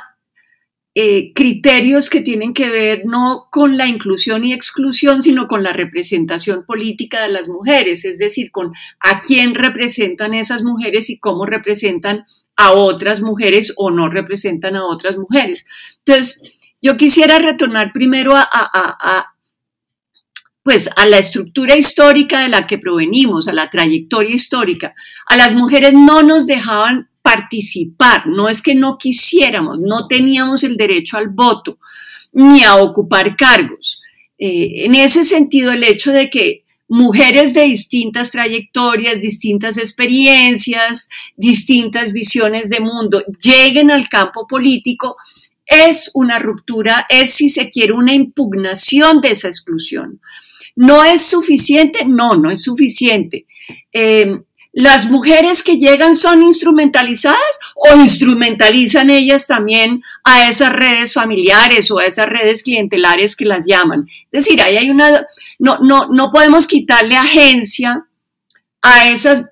eh, 0.98 1.34
criterios 1.34 2.10
que 2.10 2.22
tienen 2.22 2.54
que 2.54 2.70
ver 2.70 3.02
no 3.06 3.50
con 3.52 3.76
la 3.78 3.86
inclusión 3.86 4.46
y 4.46 4.54
exclusión, 4.54 5.22
sino 5.22 5.46
con 5.46 5.62
la 5.62 5.74
representación 5.74 6.66
política 6.66 7.22
de 7.22 7.28
las 7.28 7.50
mujeres, 7.50 8.06
es 8.06 8.18
decir, 8.18 8.50
con 8.50 8.72
a 9.02 9.20
quién 9.20 9.56
representan 9.56 10.34
esas 10.34 10.64
mujeres 10.64 11.10
y 11.10 11.20
cómo 11.20 11.46
representan 11.46 12.24
a 12.56 12.72
otras 12.72 13.22
mujeres 13.22 13.74
o 13.76 13.92
no 13.92 14.08
representan 14.08 14.78
a 14.78 14.86
otras 14.86 15.18
mujeres. 15.18 15.66
Entonces, 16.06 16.42
yo 16.82 16.96
quisiera 16.96 17.40
retornar 17.40 17.92
primero 17.92 18.32
a, 18.34 19.34
pues 20.64 20.90
a 20.96 21.06
la 21.06 21.18
estructura 21.18 21.76
histórica 21.76 22.40
de 22.40 22.48
la 22.48 22.68
que 22.68 22.78
provenimos, 22.78 23.50
a 23.50 23.54
la 23.54 23.70
trayectoria 23.70 24.34
histórica. 24.34 24.94
A 25.26 25.36
las 25.36 25.54
mujeres 25.56 25.92
no 25.92 26.24
nos 26.24 26.48
dejaban 26.48 27.10
participar, 27.26 28.28
no 28.28 28.48
es 28.50 28.62
que 28.62 28.76
no 28.76 29.00
quisiéramos, 29.00 29.80
no 29.80 30.06
teníamos 30.06 30.64
el 30.64 30.78
derecho 30.78 31.18
al 31.18 31.30
voto 31.30 31.80
ni 32.32 32.62
a 32.62 32.76
ocupar 32.76 33.36
cargos. 33.36 34.00
Eh, 34.38 34.86
en 34.86 34.94
ese 34.94 35.26
sentido, 35.26 35.72
el 35.72 35.84
hecho 35.84 36.12
de 36.12 36.30
que 36.30 36.66
mujeres 36.88 37.56
de 37.56 37.64
distintas 37.64 38.30
trayectorias, 38.30 39.22
distintas 39.22 39.80
experiencias, 39.80 41.10
distintas 41.36 42.14
visiones 42.14 42.70
de 42.70 42.80
mundo 42.80 43.24
lleguen 43.44 43.90
al 43.90 44.08
campo 44.08 44.46
político, 44.46 45.18
es 45.66 46.12
una 46.14 46.38
ruptura, 46.38 47.08
es 47.10 47.32
si 47.32 47.50
se 47.50 47.72
quiere 47.72 47.94
una 47.94 48.14
impugnación 48.14 49.20
de 49.20 49.32
esa 49.32 49.48
exclusión. 49.48 50.22
¿No 50.76 51.04
es 51.04 51.24
suficiente? 51.24 52.06
No, 52.06 52.34
no 52.34 52.52
es 52.52 52.62
suficiente. 52.62 53.48
Eh, 53.92 54.42
las 54.76 55.10
mujeres 55.10 55.64
que 55.64 55.78
llegan 55.78 56.16
son 56.16 56.44
instrumentalizadas 56.44 57.40
o 57.76 57.96
instrumentalizan 57.96 59.10
ellas 59.10 59.48
también 59.48 60.04
a 60.26 60.50
esas 60.50 60.74
redes 60.74 61.14
familiares 61.14 61.90
o 61.92 62.00
a 62.00 62.04
esas 62.04 62.26
redes 62.26 62.62
clientelares 62.62 63.38
que 63.38 63.46
las 63.46 63.66
llaman. 63.66 64.06
Es 64.32 64.46
decir, 64.46 64.62
ahí 64.62 64.76
hay 64.76 64.90
una, 64.92 65.28
no, 65.60 65.80
no, 65.80 66.10
no 66.10 66.30
podemos 66.30 66.68
quitarle 66.68 67.16
agencia 67.16 68.06
a 68.82 69.08
esas, 69.08 69.46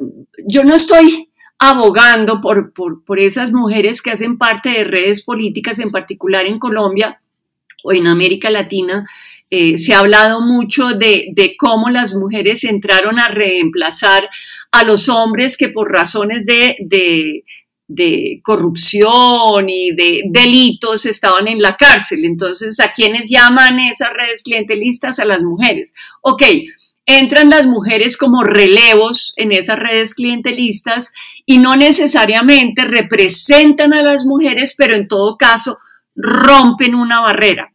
yo 0.45 0.65
no 0.65 0.75
estoy 0.75 1.29
abogando 1.57 2.41
por, 2.41 2.73
por, 2.73 3.17
esas 3.17 3.53
mujeres 3.53 4.01
que 4.01 4.11
hacen 4.11 4.37
parte 4.37 4.71
de 4.71 4.83
redes 4.83 5.23
políticas, 5.23 5.79
en 5.79 5.89
particular 5.89 6.45
en 6.45 6.59
Colombia 6.59 7.21
o 7.85 7.93
en 7.93 8.07
América 8.07 8.49
Latina, 8.49 9.05
eh, 9.49 9.77
se 9.77 9.93
ha 9.93 9.99
hablado 9.99 10.41
mucho 10.41 10.89
de, 10.89 11.29
de, 11.33 11.55
cómo 11.57 11.89
las 11.89 12.13
mujeres 12.13 12.65
entraron 12.65 13.19
a 13.19 13.29
reemplazar 13.29 14.27
a 14.73 14.83
los 14.83 15.07
hombres 15.07 15.55
que 15.55 15.69
por 15.69 15.91
razones 15.91 16.47
de, 16.47 16.75
de, 17.87 18.41
corrupción 18.41 19.69
y 19.69 19.91
de 19.91 20.23
delitos 20.31 21.05
estaban 21.05 21.47
en 21.47 21.61
la 21.61 21.77
cárcel. 21.77 22.25
Entonces, 22.25 22.79
¿a 22.79 22.91
quiénes 22.91 23.29
llaman 23.29 23.79
esas 23.79 24.09
redes 24.11 24.41
clientelistas? 24.41 25.19
A 25.19 25.25
las 25.25 25.43
mujeres. 25.43 25.93
Ok, 26.21 26.41
entran 27.05 27.51
las 27.51 27.67
mujeres 27.67 28.17
como 28.17 28.43
relevos 28.43 29.33
en 29.35 29.51
esas 29.51 29.77
redes 29.77 30.15
clientelistas 30.15 31.13
y 31.45 31.59
no 31.59 31.75
necesariamente 31.75 32.83
representan 32.83 33.93
a 33.93 34.01
las 34.01 34.25
mujeres, 34.25 34.73
pero 34.75 34.95
en 34.95 35.07
todo 35.07 35.37
caso 35.37 35.77
rompen 36.15 36.95
una 36.95 37.21
barrera. 37.21 37.73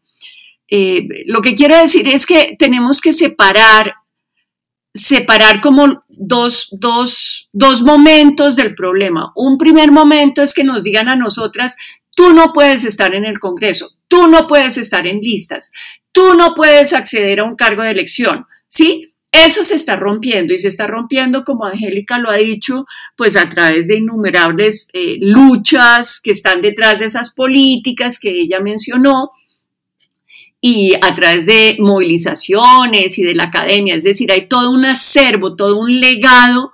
Eh, 0.66 1.06
lo 1.26 1.42
que 1.42 1.54
quiero 1.54 1.76
decir 1.76 2.08
es 2.08 2.26
que 2.26 2.56
tenemos 2.58 3.00
que 3.00 3.12
separar 3.12 3.94
separar 4.98 5.60
como 5.60 6.04
dos, 6.08 6.68
dos, 6.72 7.48
dos 7.52 7.82
momentos 7.82 8.56
del 8.56 8.74
problema. 8.74 9.32
Un 9.36 9.56
primer 9.56 9.92
momento 9.92 10.42
es 10.42 10.52
que 10.52 10.64
nos 10.64 10.82
digan 10.82 11.08
a 11.08 11.16
nosotras, 11.16 11.76
tú 12.14 12.32
no 12.32 12.52
puedes 12.52 12.84
estar 12.84 13.14
en 13.14 13.24
el 13.24 13.38
Congreso, 13.38 13.90
tú 14.08 14.28
no 14.28 14.46
puedes 14.46 14.76
estar 14.76 15.06
en 15.06 15.20
listas, 15.20 15.70
tú 16.12 16.34
no 16.34 16.54
puedes 16.54 16.92
acceder 16.92 17.40
a 17.40 17.44
un 17.44 17.56
cargo 17.56 17.82
de 17.82 17.92
elección, 17.92 18.46
¿sí? 18.66 19.14
Eso 19.30 19.62
se 19.62 19.76
está 19.76 19.94
rompiendo 19.94 20.54
y 20.54 20.58
se 20.58 20.68
está 20.68 20.86
rompiendo, 20.86 21.44
como 21.44 21.66
Angélica 21.66 22.18
lo 22.18 22.30
ha 22.30 22.36
dicho, 22.36 22.86
pues 23.14 23.36
a 23.36 23.48
través 23.48 23.86
de 23.86 23.98
innumerables 23.98 24.88
eh, 24.94 25.18
luchas 25.20 26.20
que 26.20 26.30
están 26.30 26.62
detrás 26.62 26.98
de 26.98 27.06
esas 27.06 27.34
políticas 27.34 28.18
que 28.18 28.30
ella 28.30 28.58
mencionó, 28.60 29.30
y 30.60 30.94
a 31.00 31.14
través 31.14 31.46
de 31.46 31.76
movilizaciones 31.78 33.18
y 33.18 33.22
de 33.22 33.34
la 33.34 33.44
academia, 33.44 33.94
es 33.94 34.02
decir, 34.02 34.32
hay 34.32 34.48
todo 34.48 34.70
un 34.70 34.84
acervo, 34.84 35.54
todo 35.54 35.78
un 35.78 36.00
legado 36.00 36.72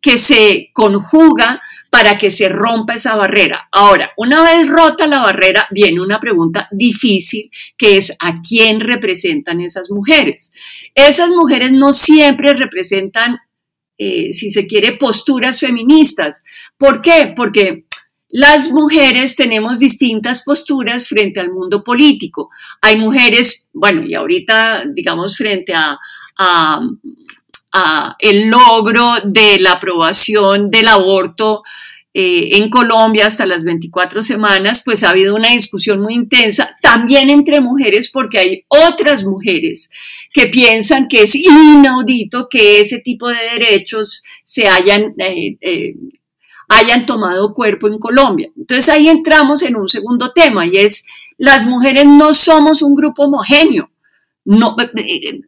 que 0.00 0.18
se 0.18 0.70
conjuga 0.72 1.60
para 1.90 2.18
que 2.18 2.30
se 2.30 2.48
rompa 2.48 2.94
esa 2.94 3.16
barrera. 3.16 3.68
Ahora, 3.72 4.12
una 4.16 4.42
vez 4.42 4.68
rota 4.68 5.06
la 5.06 5.20
barrera, 5.20 5.66
viene 5.70 6.00
una 6.00 6.20
pregunta 6.20 6.68
difícil 6.70 7.50
que 7.76 7.96
es 7.96 8.14
¿a 8.18 8.40
quién 8.40 8.80
representan 8.80 9.60
esas 9.60 9.90
mujeres? 9.90 10.52
Esas 10.94 11.30
mujeres 11.30 11.72
no 11.72 11.92
siempre 11.92 12.52
representan, 12.52 13.38
eh, 13.96 14.32
si 14.32 14.50
se 14.50 14.66
quiere, 14.66 14.96
posturas 14.96 15.58
feministas. 15.58 16.44
¿Por 16.76 17.00
qué? 17.00 17.32
Porque 17.34 17.86
las 18.30 18.70
mujeres 18.70 19.36
tenemos 19.36 19.78
distintas 19.78 20.42
posturas 20.42 21.08
frente 21.08 21.40
al 21.40 21.50
mundo 21.50 21.82
político. 21.82 22.50
Hay 22.82 22.96
mujeres, 22.96 23.68
bueno, 23.72 24.04
y 24.06 24.14
ahorita, 24.14 24.84
digamos, 24.86 25.36
frente 25.36 25.72
a, 25.74 25.98
el 28.18 28.48
logro 28.48 29.14
de 29.24 29.60
la 29.60 29.72
aprobación 29.72 30.70
del 30.70 30.88
aborto 30.88 31.62
eh, 32.14 32.56
en 32.56 32.70
Colombia 32.70 33.26
hasta 33.26 33.46
las 33.46 33.64
24 33.64 34.22
semanas, 34.22 34.82
pues 34.84 35.04
ha 35.04 35.10
habido 35.10 35.34
una 35.34 35.50
discusión 35.50 36.00
muy 36.00 36.14
intensa, 36.14 36.76
también 36.80 37.30
entre 37.30 37.60
mujeres, 37.60 38.10
porque 38.10 38.38
hay 38.38 38.64
otras 38.68 39.24
mujeres 39.24 39.90
que 40.32 40.46
piensan 40.46 41.08
que 41.08 41.22
es 41.22 41.34
inaudito 41.34 42.48
que 42.48 42.80
ese 42.80 43.00
tipo 43.00 43.28
de 43.28 43.36
derechos 43.58 44.22
se 44.44 44.68
hayan 44.68 45.14
eh, 45.18 45.56
eh, 45.60 45.94
hayan 46.68 47.06
tomado 47.06 47.52
cuerpo 47.54 47.88
en 47.88 47.98
Colombia. 47.98 48.50
Entonces 48.56 48.88
ahí 48.88 49.08
entramos 49.08 49.62
en 49.62 49.76
un 49.76 49.88
segundo 49.88 50.32
tema 50.32 50.66
y 50.66 50.76
es, 50.76 51.06
las 51.36 51.66
mujeres 51.66 52.06
no 52.06 52.34
somos 52.34 52.82
un 52.82 52.94
grupo 52.94 53.24
homogéneo. 53.24 53.90
No, 54.44 54.76
eh, 54.80 54.90
eh, 54.96 55.40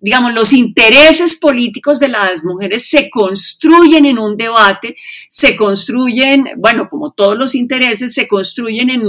digamos, 0.00 0.32
los 0.32 0.52
intereses 0.52 1.36
políticos 1.36 1.98
de 1.98 2.08
las 2.08 2.44
mujeres 2.44 2.88
se 2.88 3.10
construyen 3.10 4.06
en 4.06 4.18
un 4.18 4.36
debate, 4.36 4.96
se 5.28 5.54
construyen, 5.54 6.44
bueno, 6.56 6.88
como 6.88 7.12
todos 7.12 7.36
los 7.36 7.54
intereses, 7.54 8.14
se 8.14 8.26
construyen 8.26 8.88
en, 8.88 9.02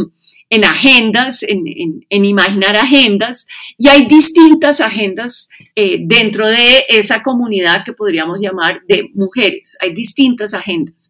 en 0.49 0.65
agendas, 0.65 1.43
en, 1.43 2.03
imaginar 2.09 2.75
agendas, 2.75 3.47
y 3.77 3.87
hay 3.87 4.05
distintas 4.07 4.81
agendas 4.81 5.49
eh, 5.75 5.99
dentro 6.01 6.47
de 6.47 6.85
esa 6.89 7.21
comunidad 7.21 7.83
que 7.85 7.93
podríamos 7.93 8.41
llamar 8.41 8.81
de 8.87 9.09
mujeres, 9.13 9.77
hay 9.79 9.93
distintas 9.93 10.53
agendas. 10.53 11.09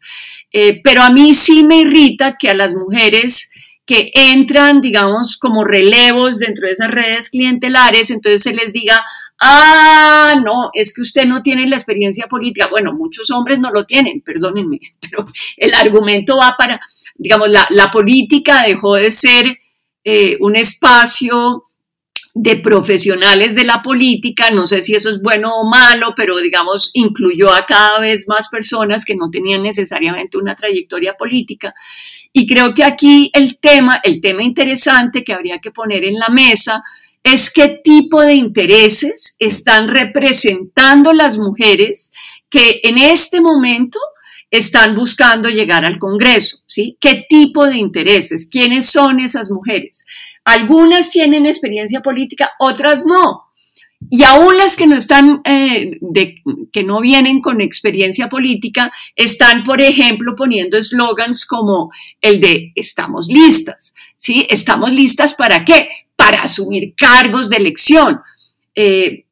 Eh, 0.51 0.81
pero 0.83 1.03
a 1.03 1.09
mí 1.09 1.33
sí 1.33 1.63
me 1.63 1.81
irrita 1.81 2.35
que 2.37 2.49
a 2.49 2.55
las 2.55 2.73
mujeres 2.73 3.49
que 3.89 4.11
entran, 4.13 4.81
digamos, 4.81 5.35
como 5.37 5.63
relevos 5.63 6.37
dentro 6.37 6.67
de 6.67 6.73
esas 6.73 6.91
redes 6.91 7.31
clientelares, 7.31 8.11
entonces 8.11 8.43
se 8.43 8.53
les 8.53 8.71
diga, 8.71 9.03
ah, 9.39 10.35
no, 10.45 10.69
es 10.73 10.93
que 10.93 11.01
usted 11.01 11.25
no 11.25 11.41
tiene 11.41 11.67
la 11.67 11.75
experiencia 11.75 12.27
política. 12.27 12.67
Bueno, 12.69 12.93
muchos 12.93 13.31
hombres 13.31 13.57
no 13.57 13.71
lo 13.71 13.85
tienen, 13.85 14.21
perdónenme, 14.21 14.79
pero 14.99 15.27
el 15.57 15.73
argumento 15.73 16.37
va 16.37 16.55
para, 16.55 16.79
digamos, 17.19 17.49
la, 17.49 17.91
política 17.91 18.63
dejó 18.65 18.95
de 18.95 19.11
ser 19.11 19.59
eh, 20.03 20.37
un 20.39 20.55
espacio 20.55 21.65
de 22.33 22.55
profesionales 22.55 23.55
de 23.55 23.65
la 23.65 23.81
política, 23.81 24.49
no 24.49 24.65
sé 24.65 24.81
si 24.81 24.95
eso 24.95 25.09
es 25.09 25.21
bueno 25.21 25.53
o 25.55 25.69
malo, 25.69 26.13
pero 26.15 26.37
digamos, 26.37 26.91
incluyó 26.93 27.53
a 27.53 27.65
cada 27.65 27.99
vez 27.99 28.27
más 28.27 28.47
personas 28.47 29.03
que 29.03 29.15
no 29.15 29.29
tenían 29.29 29.61
necesariamente 29.61 30.37
una 30.37 30.55
trayectoria 30.55 31.15
política. 31.15 31.75
Y 32.31 32.47
creo 32.47 32.73
que 32.73 32.85
aquí 32.85 33.29
el 33.33 33.59
tema, 33.59 33.99
el 34.03 34.21
tema 34.21 34.43
interesante 34.43 35.23
que 35.23 35.33
habría 35.33 35.59
que 35.59 35.71
poner 35.71 36.05
en 36.05 36.17
la 36.17 36.29
mesa 36.29 36.81
es 37.23 37.51
qué 37.51 37.81
tipo 37.83 38.21
de 38.21 38.35
intereses 38.35 39.35
están 39.39 39.89
representando 39.89 41.11
las 41.11 41.37
mujeres 41.37 42.11
que 42.49 42.79
en 42.83 42.97
este 42.97 43.41
momento 43.41 43.99
están 44.51 44.95
buscando 44.95 45.49
llegar 45.49 45.85
al 45.85 45.99
Congreso, 45.99 46.59
¿sí? 46.65 46.97
¿Qué 46.99 47.25
tipo 47.29 47.67
de 47.67 47.77
intereses? 47.77 48.47
¿Quiénes 48.49 48.87
son 48.87 49.19
esas 49.19 49.51
mujeres? 49.51 50.05
Algunas 50.43 51.11
tienen 51.11 51.45
experiencia 51.45 52.01
política, 52.01 52.51
otras 52.59 53.05
no. 53.05 53.49
Y 54.09 54.23
aún 54.23 54.57
las 54.57 54.75
que 54.75 54.87
no 54.87 54.95
están, 54.95 55.41
eh, 55.43 55.99
que 56.71 56.83
no 56.83 57.01
vienen 57.01 57.41
con 57.41 57.59
experiencia 57.59 58.29
política, 58.29 58.91
están, 59.15 59.63
por 59.63 59.81
ejemplo, 59.81 60.35
poniendo 60.35 60.77
eslogans 60.77 61.45
como 61.45 61.91
el 62.21 62.39
de 62.39 62.71
estamos 62.75 63.27
listas, 63.27 63.93
¿sí? 64.15 64.47
¿Estamos 64.49 64.91
listas 64.91 65.35
para 65.35 65.65
qué? 65.65 65.89
Para 66.15 66.41
asumir 66.41 66.95
cargos 66.95 67.49
de 67.49 67.57
elección. 67.57 68.21
Eh, 68.73 69.25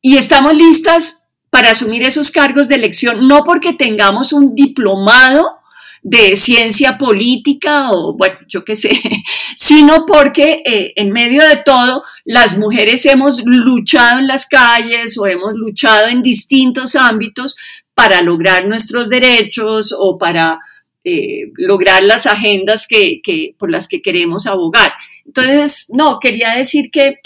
y 0.00 0.16
estamos 0.16 0.56
listas 0.56 1.23
para 1.54 1.70
asumir 1.70 2.02
esos 2.02 2.32
cargos 2.32 2.66
de 2.66 2.74
elección, 2.74 3.28
no 3.28 3.44
porque 3.44 3.74
tengamos 3.74 4.32
un 4.32 4.56
diplomado 4.56 5.60
de 6.02 6.34
ciencia 6.34 6.98
política 6.98 7.92
o, 7.92 8.16
bueno, 8.16 8.38
yo 8.48 8.64
qué 8.64 8.74
sé, 8.74 8.90
sino 9.56 10.04
porque 10.04 10.64
eh, 10.66 10.92
en 10.96 11.12
medio 11.12 11.46
de 11.46 11.58
todo 11.64 12.02
las 12.24 12.58
mujeres 12.58 13.06
hemos 13.06 13.44
luchado 13.44 14.18
en 14.18 14.26
las 14.26 14.48
calles 14.48 15.16
o 15.16 15.28
hemos 15.28 15.52
luchado 15.54 16.08
en 16.08 16.24
distintos 16.24 16.96
ámbitos 16.96 17.54
para 17.94 18.20
lograr 18.20 18.66
nuestros 18.66 19.08
derechos 19.08 19.94
o 19.96 20.18
para 20.18 20.58
eh, 21.04 21.52
lograr 21.56 22.02
las 22.02 22.26
agendas 22.26 22.88
que, 22.88 23.20
por 23.56 23.70
las 23.70 23.86
que 23.86 24.02
queremos 24.02 24.46
abogar. 24.48 24.92
Entonces, 25.24 25.86
no, 25.90 26.18
quería 26.18 26.56
decir 26.56 26.90
que 26.90 27.20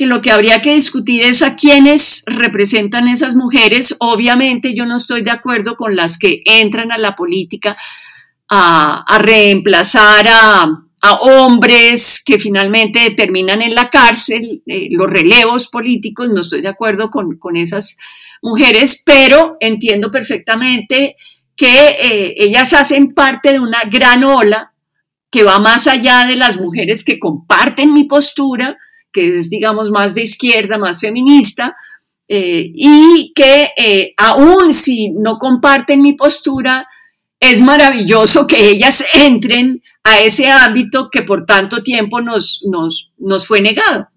que 0.00 0.06
lo 0.06 0.22
que 0.22 0.30
habría 0.30 0.62
que 0.62 0.72
discutir 0.72 1.22
es 1.22 1.42
a 1.42 1.56
quiénes 1.56 2.22
representan 2.24 3.06
esas 3.06 3.34
mujeres. 3.34 3.96
Obviamente 3.98 4.72
yo 4.74 4.86
no 4.86 4.96
estoy 4.96 5.20
de 5.20 5.30
acuerdo 5.30 5.76
con 5.76 5.94
las 5.94 6.16
que 6.16 6.40
entran 6.46 6.90
a 6.90 6.96
la 6.96 7.14
política 7.14 7.76
a, 8.48 9.18
reemplazar 9.18 10.26
a, 10.26 10.86
hombres 11.20 12.22
que 12.24 12.38
finalmente 12.38 13.10
terminan 13.10 13.60
en 13.60 13.74
la 13.74 13.90
cárcel, 13.90 14.62
eh, 14.64 14.88
los 14.90 15.10
relevos 15.10 15.68
políticos, 15.68 16.30
no 16.34 16.40
estoy 16.40 16.62
de 16.62 16.68
acuerdo 16.68 17.10
con, 17.10 17.56
esas 17.56 17.98
mujeres, 18.40 19.02
pero 19.04 19.58
entiendo 19.60 20.10
perfectamente 20.10 21.14
que 21.54 21.88
eh, 21.90 22.34
ellas 22.38 22.72
hacen 22.72 23.12
parte 23.12 23.52
de 23.52 23.60
una 23.60 23.82
gran 23.82 24.24
ola 24.24 24.72
que 25.30 25.42
va 25.42 25.58
más 25.58 25.86
allá 25.86 26.24
de 26.24 26.36
las 26.36 26.58
mujeres 26.58 27.04
que 27.04 27.18
comparten 27.18 27.92
mi 27.92 28.04
postura, 28.04 28.78
que 29.12 29.38
es, 29.38 29.50
digamos, 29.50 29.90
más 29.90 30.14
de 30.14 30.22
izquierda, 30.22 30.78
más 30.78 31.00
feminista, 31.00 31.76
eh, 32.28 32.70
y 32.74 33.32
que 33.34 33.70
eh, 33.76 34.14
aún 34.16 34.72
si 34.72 35.10
no 35.10 35.38
comparten 35.38 36.00
mi 36.00 36.12
postura, 36.12 36.86
es 37.40 37.60
maravilloso 37.60 38.46
que 38.46 38.68
ellas 38.68 39.02
entren 39.14 39.82
a 40.04 40.20
ese 40.20 40.48
ámbito 40.48 41.08
que 41.10 41.22
por 41.22 41.46
tanto 41.46 41.82
tiempo 41.82 42.20
nos, 42.20 42.62
nos, 42.70 43.12
nos 43.18 43.46
fue 43.46 43.60
negado. 43.60 44.08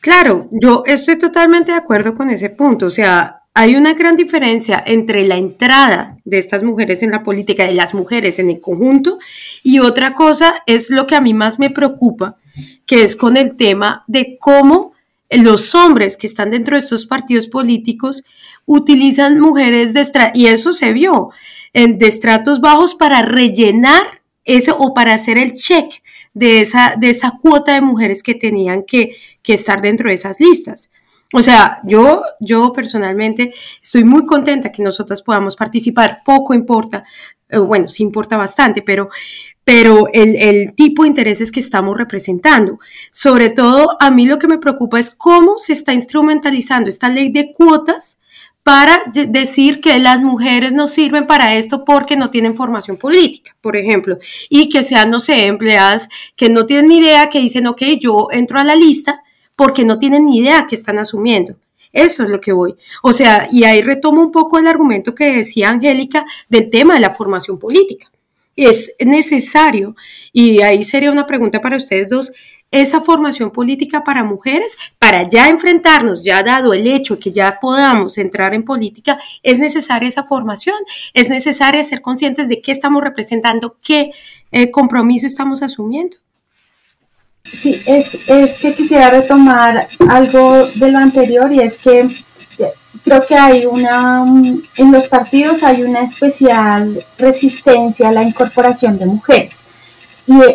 Claro, 0.00 0.48
yo 0.50 0.82
estoy 0.86 1.18
totalmente 1.18 1.72
de 1.72 1.78
acuerdo 1.78 2.14
con 2.14 2.30
ese 2.30 2.48
punto. 2.48 2.86
O 2.86 2.90
sea, 2.90 3.42
hay 3.52 3.76
una 3.76 3.94
gran 3.94 4.16
diferencia 4.16 4.82
entre 4.86 5.26
la 5.26 5.36
entrada 5.36 6.16
de 6.24 6.38
estas 6.38 6.62
mujeres 6.62 7.02
en 7.02 7.10
la 7.10 7.22
política, 7.22 7.66
de 7.66 7.74
las 7.74 7.94
mujeres 7.94 8.38
en 8.38 8.48
el 8.48 8.60
conjunto, 8.60 9.18
y 9.62 9.80
otra 9.80 10.14
cosa 10.14 10.62
es 10.66 10.88
lo 10.88 11.06
que 11.06 11.16
a 11.16 11.20
mí 11.20 11.34
más 11.34 11.58
me 11.58 11.68
preocupa, 11.70 12.36
que 12.86 13.02
es 13.02 13.16
con 13.16 13.36
el 13.36 13.56
tema 13.56 14.04
de 14.06 14.36
cómo 14.38 14.92
los 15.30 15.74
hombres 15.74 16.16
que 16.16 16.26
están 16.26 16.50
dentro 16.50 16.76
de 16.76 16.82
estos 16.82 17.06
partidos 17.06 17.46
políticos 17.46 18.24
utilizan 18.66 19.38
mujeres 19.38 19.94
de 19.94 20.06
y 20.34 20.46
eso 20.46 20.72
se 20.72 20.92
vio, 20.92 21.30
en, 21.72 21.98
de 21.98 22.06
estratos 22.06 22.60
bajos 22.60 22.94
para 22.94 23.22
rellenar 23.22 24.22
eso 24.44 24.76
o 24.78 24.92
para 24.94 25.14
hacer 25.14 25.38
el 25.38 25.52
check 25.52 26.02
de 26.34 26.60
esa, 26.60 26.94
de 26.98 27.10
esa 27.10 27.38
cuota 27.40 27.74
de 27.74 27.80
mujeres 27.80 28.22
que 28.22 28.34
tenían 28.34 28.84
que, 28.84 29.16
que 29.42 29.54
estar 29.54 29.80
dentro 29.80 30.08
de 30.08 30.14
esas 30.14 30.40
listas. 30.40 30.90
O 31.32 31.42
sea, 31.42 31.80
yo, 31.84 32.24
yo 32.40 32.72
personalmente 32.72 33.54
estoy 33.82 34.02
muy 34.02 34.26
contenta 34.26 34.72
que 34.72 34.82
nosotras 34.82 35.22
podamos 35.22 35.54
participar, 35.54 36.22
poco 36.24 36.54
importa, 36.54 37.04
eh, 37.48 37.58
bueno, 37.58 37.86
sí 37.86 38.02
importa 38.02 38.36
bastante, 38.36 38.82
pero 38.82 39.10
pero 39.64 40.08
el, 40.12 40.74
tipo 40.74 41.02
de 41.02 41.08
intereses 41.08 41.52
que 41.52 41.60
estamos 41.60 41.96
representando. 41.96 42.80
Sobre 43.10 43.50
todo, 43.50 43.96
a 44.00 44.10
mí 44.10 44.26
lo 44.26 44.38
que 44.38 44.48
me 44.48 44.58
preocupa 44.58 44.98
es 44.98 45.10
cómo 45.10 45.58
se 45.58 45.72
está 45.72 45.92
instrumentalizando 45.92 46.90
esta 46.90 47.08
ley 47.08 47.30
de 47.30 47.52
cuotas 47.52 48.18
para 48.62 49.00
decir 49.06 49.80
que 49.80 49.98
las 49.98 50.20
mujeres 50.20 50.72
no 50.72 50.86
sirven 50.86 51.26
para 51.26 51.54
esto 51.54 51.84
porque 51.84 52.16
no 52.16 52.30
tienen 52.30 52.54
formación 52.54 52.96
política, 52.98 53.56
por 53.60 53.76
ejemplo, 53.76 54.18
y 54.48 54.68
que 54.68 54.82
sean, 54.82 55.10
no 55.10 55.18
sé, 55.18 55.46
empleadas 55.46 56.08
que 56.36 56.50
no 56.50 56.66
tienen 56.66 56.88
ni 56.88 56.98
idea, 56.98 57.30
que 57.30 57.40
dicen, 57.40 57.66
ok, 57.66 57.82
yo 58.00 58.28
entro 58.30 58.60
a 58.60 58.64
la 58.64 58.76
lista 58.76 59.22
porque 59.56 59.84
no 59.84 59.98
tienen 59.98 60.26
ni 60.26 60.38
idea 60.38 60.66
que 60.68 60.74
están 60.74 60.98
asumiendo. 60.98 61.56
Eso 61.92 62.22
es 62.22 62.30
lo 62.30 62.40
que 62.40 62.52
voy. 62.52 62.76
O 63.02 63.12
sea, 63.12 63.48
y 63.50 63.64
ahí 63.64 63.82
retomo 63.82 64.20
un 64.20 64.30
poco 64.30 64.58
el 64.58 64.68
argumento 64.68 65.14
que 65.14 65.32
decía 65.32 65.70
Angélica 65.70 66.24
del 66.48 66.70
tema 66.70 66.94
de 66.94 67.00
la 67.00 67.10
formación 67.10 67.58
política 67.58 68.09
es 68.66 68.92
necesario, 69.04 69.96
y 70.32 70.62
ahí 70.62 70.84
sería 70.84 71.10
una 71.10 71.26
pregunta 71.26 71.60
para 71.60 71.76
ustedes 71.76 72.08
dos, 72.08 72.32
esa 72.70 73.00
formación 73.00 73.50
política 73.50 74.04
para 74.04 74.22
mujeres, 74.22 74.76
para 74.98 75.28
ya 75.28 75.48
enfrentarnos, 75.48 76.24
ya 76.24 76.42
dado 76.42 76.72
el 76.72 76.86
hecho 76.86 77.18
que 77.18 77.32
ya 77.32 77.58
podamos 77.60 78.16
entrar 78.16 78.54
en 78.54 78.62
política, 78.62 79.18
es 79.42 79.58
necesaria 79.58 80.08
esa 80.08 80.22
formación, 80.22 80.76
es 81.12 81.28
necesario 81.28 81.82
ser 81.82 82.00
conscientes 82.00 82.48
de 82.48 82.62
qué 82.62 82.72
estamos 82.72 83.02
representando, 83.02 83.76
qué 83.82 84.12
eh, 84.52 84.70
compromiso 84.70 85.26
estamos 85.26 85.62
asumiendo. 85.62 86.16
Sí, 87.58 87.82
es, 87.86 88.18
es 88.26 88.54
que 88.56 88.74
quisiera 88.74 89.10
retomar 89.10 89.88
algo 90.08 90.66
de 90.66 90.92
lo 90.92 90.98
anterior 90.98 91.52
y 91.52 91.60
es 91.60 91.78
que 91.78 92.24
creo 93.04 93.26
que 93.26 93.34
hay 93.34 93.66
una, 93.66 94.24
en 94.76 94.92
los 94.92 95.08
partidos 95.08 95.62
hay 95.62 95.82
una 95.82 96.02
especial 96.02 97.06
resistencia 97.18 98.08
a 98.08 98.12
la 98.12 98.22
incorporación 98.22 98.98
de 98.98 99.06
mujeres. 99.06 99.66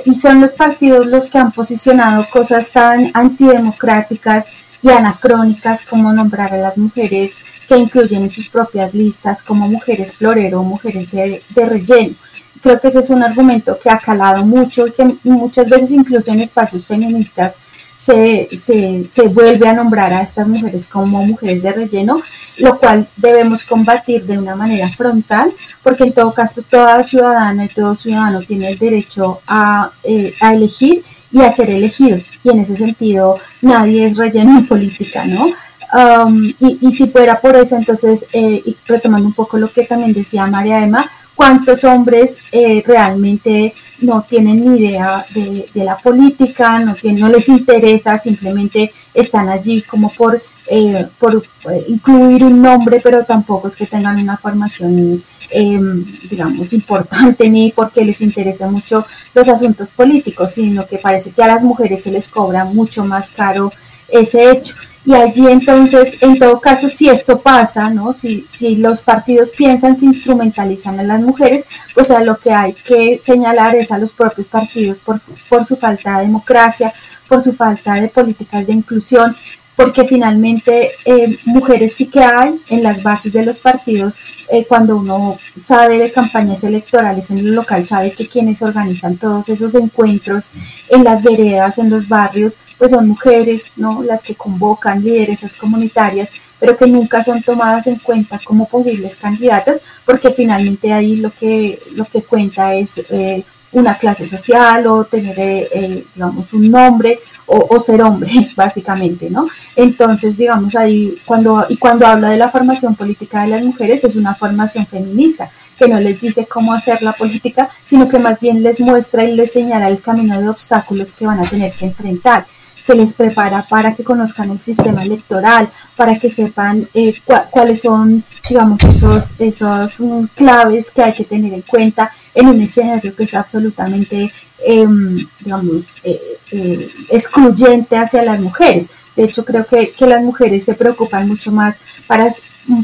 Y, 0.05 0.13
son 0.13 0.39
los 0.39 0.53
partidos 0.53 1.05
los 1.05 1.29
que 1.29 1.38
han 1.38 1.51
posicionado 1.51 2.25
cosas 2.29 2.71
tan 2.71 3.12
antidemocráticas 3.13 4.45
y 4.81 4.89
anacrónicas 4.89 5.84
como 5.84 6.13
nombrar 6.13 6.53
a 6.53 6.58
las 6.58 6.77
mujeres 6.77 7.41
que 7.67 7.75
incluyen 7.77 8.23
en 8.23 8.29
sus 8.29 8.47
propias 8.47 8.93
listas 8.93 9.43
como 9.43 9.67
mujeres 9.67 10.15
florero 10.15 10.62
o 10.62 10.63
mujeres 10.63 11.12
de, 11.12 11.43
de 11.49 11.65
relleno. 11.65 12.15
Creo 12.62 12.79
que 12.79 12.88
ese 12.88 12.99
es 12.99 13.10
un 13.10 13.21
argumento 13.21 13.77
que 13.77 13.89
ha 13.89 13.99
calado 13.99 14.45
mucho 14.45 14.88
y 14.88 14.91
que 14.91 15.17
muchas 15.23 15.67
veces 15.67 15.91
incluso 15.91 16.31
en 16.31 16.39
espacios 16.39 16.88
feministas 16.88 17.60
se, 17.95 18.49
se, 18.51 19.27
vuelve 19.29 19.67
a 19.67 19.73
nombrar 19.73 20.13
a 20.13 20.21
estas 20.21 20.47
mujeres 20.47 20.88
como 20.88 21.25
mujeres 21.25 21.62
de 21.63 21.71
relleno, 21.71 22.21
lo 22.58 22.77
cual 22.77 23.08
debemos 23.15 23.63
combatir 23.63 24.25
de 24.25 24.38
una 24.38 24.55
manera 24.55 24.91
frontal, 24.91 25.53
porque 25.81 26.03
en 26.03 26.13
todo 26.13 26.34
caso 26.34 26.62
toda 26.62 27.01
ciudadana 27.03 27.65
y 27.65 27.69
todo 27.69 27.95
ciudadano 27.95 28.41
tiene 28.41 28.69
el 28.69 28.77
derecho 28.77 29.41
a, 29.47 29.91
eh, 30.03 30.34
elegir 30.41 31.03
y 31.31 31.41
a 31.41 31.51
ser 31.51 31.69
elegido. 31.69 32.17
Y 32.43 32.49
en 32.49 32.60
ese 32.60 32.75
sentido 32.75 33.39
nadie 33.62 34.05
es 34.05 34.17
relleno 34.17 34.58
en 34.58 34.67
política, 34.67 35.25
¿no? 35.25 35.47
Um, 35.95 36.51
y, 36.60 36.91
si 36.91 37.08
fuera 37.08 37.39
por 37.39 37.55
eso, 37.55 37.77
entonces, 37.77 38.27
eh, 38.34 38.62
retomando 38.86 39.27
un 39.27 39.34
poco 39.34 39.58
lo 39.58 39.71
que 39.71 39.86
también 39.86 40.12
decía 40.12 40.45
María 40.45 40.84
Emma, 40.84 41.10
¿cuántos 41.36 41.86
hombres 41.86 42.39
eh, 42.51 42.84
realmente 42.86 43.73
no 44.01 44.23
tienen 44.27 44.65
ni 44.65 44.77
idea 44.77 45.25
de, 45.34 45.69
la 45.75 45.97
política, 45.97 46.79
no, 46.79 46.95
tienen, 46.95 47.21
no 47.21 47.29
les 47.29 47.47
interesa, 47.47 48.19
simplemente 48.19 48.91
están 49.13 49.47
allí 49.47 49.84
como 49.84 50.12
por, 50.12 50.41
eh, 50.67 51.08
por 51.17 51.41
incluir 51.88 52.43
un 52.43 52.62
nombre, 52.62 52.99
pero 53.01 53.23
tampoco 53.23 53.69
es 53.69 53.77
que 53.77 53.86
tengan 53.86 54.19
una 54.19 54.38
formación, 54.38 55.23
em, 55.49 56.05
digamos, 56.29 56.73
importante 56.73 57.49
ni 57.49 57.71
porque 57.71 58.03
les 58.03 58.19
interesa 58.19 58.67
mucho 58.67 59.05
los 59.34 59.47
asuntos 59.47 59.91
políticos, 59.91 60.51
sino 60.51 60.86
que 60.88 60.97
parece 60.97 61.31
que 61.31 61.43
a 61.43 61.47
las 61.47 61.63
mujeres 61.63 62.03
se 62.03 62.12
les 62.12 62.27
cobra 62.27 62.65
mucho 62.65 63.05
más 63.05 63.29
caro 63.29 63.71
ese 64.10 64.51
hecho. 64.51 64.75
Y 65.06 65.13
allí 65.13 65.48
entonces, 65.48 66.18
en 66.22 66.39
todo 66.39 66.60
caso, 66.60 66.89
si 66.89 67.10
esto 67.10 67.39
pasa, 67.39 67.91
¿no? 67.91 68.12
Si, 68.12 68.44
si 68.48 68.76
los 68.76 69.04
partidos 69.04 69.52
piensan 69.52 69.98
que 69.98 70.06
instrumentalizan 70.06 71.00
a 71.00 71.04
las 71.04 71.22
mujeres, 71.22 71.68
pues 71.94 72.10
a 72.10 72.24
lo 72.24 72.39
que 72.39 72.52
hay 72.52 72.74
que 72.74 73.20
señalar 73.22 73.76
es 73.76 73.91
a 73.91 74.00
los 74.00 74.13
propios 74.13 74.48
partidos 74.48 75.00
por, 75.00 75.22
por 75.48 75.63
su 75.63 75.78
falta 75.78 76.18
de 76.18 76.24
democracia, 76.26 76.91
por 77.28 77.39
su 77.39 77.54
falta 77.54 77.94
de 77.94 78.08
políticas 78.08 78.65
de 78.65 78.74
inclusión, 78.74 79.36
porque 79.76 80.06
finalmente 80.06 80.92
eh, 81.04 81.38
mujeres 81.46 81.94
sí 81.94 82.08
que 82.08 82.22
hay 82.22 82.62
en 82.69 82.82
las 82.82 83.04
bases 83.04 83.34
de 83.34 83.46
los 83.46 83.60
partidos, 83.60 84.21
eh, 84.50 84.65
cuando 84.65 84.96
uno 84.98 85.38
sabe 85.56 85.98
de 85.98 86.12
campañas 86.12 86.63
electorales 86.63 87.32
en 87.32 87.40
el 87.40 87.54
local, 87.54 87.86
sabe 87.86 88.12
que 88.12 88.28
quienes 88.28 88.62
organizan 88.62 89.17
todos 89.17 89.50
esos 89.50 89.76
encuentros 89.76 90.52
en 90.90 91.04
las 91.04 91.23
veredas, 91.23 91.78
en 91.78 91.90
los 91.90 92.08
barrios, 92.08 92.60
pues 92.78 92.92
son 92.92 93.08
mujeres, 93.08 93.71
¿no? 93.76 94.04
Las 94.04 94.23
que 94.23 94.36
convocan 94.36 95.04
lideresas 95.04 95.58
comunitarias, 95.58 96.30
pero 96.60 96.78
que 96.78 96.88
nunca 96.88 97.21
son 97.21 97.42
tomadas 97.42 97.88
en 97.88 97.98
cuenta 97.98 98.40
como 98.44 98.67
posibles 98.67 99.15
candidatas, 99.15 99.84
porque 100.06 100.30
finalmente 100.30 100.94
ahí 100.94 101.17
lo 101.17 101.32
que, 101.32 101.82
lo 101.94 102.06
que 102.06 102.23
cuenta 102.23 102.73
es 102.73 103.04
eh, 103.10 103.44
una 103.76 103.98
clase 103.98 104.26
social 104.26 104.88
o 104.88 105.04
tener, 105.04 105.38
eh, 105.38 105.69
eh, 105.73 106.06
digamos, 106.15 106.54
un 106.54 106.71
nombre 106.71 107.19
o, 107.46 107.78
ser 107.80 108.02
hombre, 108.02 108.32
básicamente, 108.56 109.30
¿no? 109.30 109.48
Entonces, 109.76 110.38
digamos, 110.38 110.76
ahí, 110.76 111.17
cuando, 111.26 111.65
y 111.67 111.78
cuando 111.78 112.08
habla 112.08 112.30
de 112.30 112.38
la 112.38 112.50
formación 112.50 112.96
política 112.96 113.42
de 113.42 113.50
las 113.50 113.63
mujeres, 113.63 114.04
es 114.06 114.15
una 114.15 114.34
formación 114.34 114.88
feminista, 114.88 115.52
que 115.78 115.90
no 115.90 116.00
les 116.00 116.19
dice 116.19 116.48
cómo 116.48 116.73
hacer 116.73 117.02
la 117.04 117.13
política, 117.13 117.69
sino 117.84 118.08
que 118.08 118.17
más 118.17 118.40
bien 118.40 118.63
les 118.63 118.80
muestra 118.80 119.26
y 119.26 119.36
les 119.36 119.52
señala 119.52 119.90
el 119.90 120.02
camino 120.02 120.40
de 120.40 120.48
obstáculos 120.48 121.12
que 121.12 121.28
van 121.28 121.40
a 121.40 121.44
tener 121.44 121.73
que 121.73 121.86
enfrentar 121.86 122.48
se 122.86 122.94
les 122.94 123.13
prepara 123.13 123.65
para 123.67 123.96
que 123.96 124.04
conozcan 124.04 124.52
el 124.52 124.62
sistema 124.62 125.02
electoral, 125.02 125.71
para 125.96 126.19
que 126.19 126.29
sepan 126.29 126.88
eh, 126.94 127.15
cuáles 127.50 127.81
son, 127.81 128.23
digamos, 128.48 128.83
esos, 128.83 129.33
esos 129.40 130.02
mm, 130.02 130.25
claves 130.36 130.92
que 130.92 131.02
hay 131.02 131.13
que 131.13 131.23
tener 131.23 131.52
en 131.52 131.63
cuenta 131.63 132.12
en 132.36 132.48
un 132.48 132.62
escenario 132.62 133.15
que 133.15 133.23
es 133.23 133.33
absolutamente, 133.33 134.31
em, 134.63 135.17
digamos, 135.40 135.96
eh, 136.04 136.38
eh, 136.52 136.92
excluyente 137.10 137.98
hacia 137.98 138.23
las 138.23 138.40
mujeres. 138.40 138.92
De 139.15 139.23
hecho, 139.23 139.44
creo 139.44 139.65
que, 139.65 139.92
que, 139.92 140.06
las 140.06 140.21
mujeres 140.21 140.63
se 140.63 140.75
preocupan 140.75 141.27
mucho 141.27 141.52
más 141.52 141.81
para, 142.06 142.27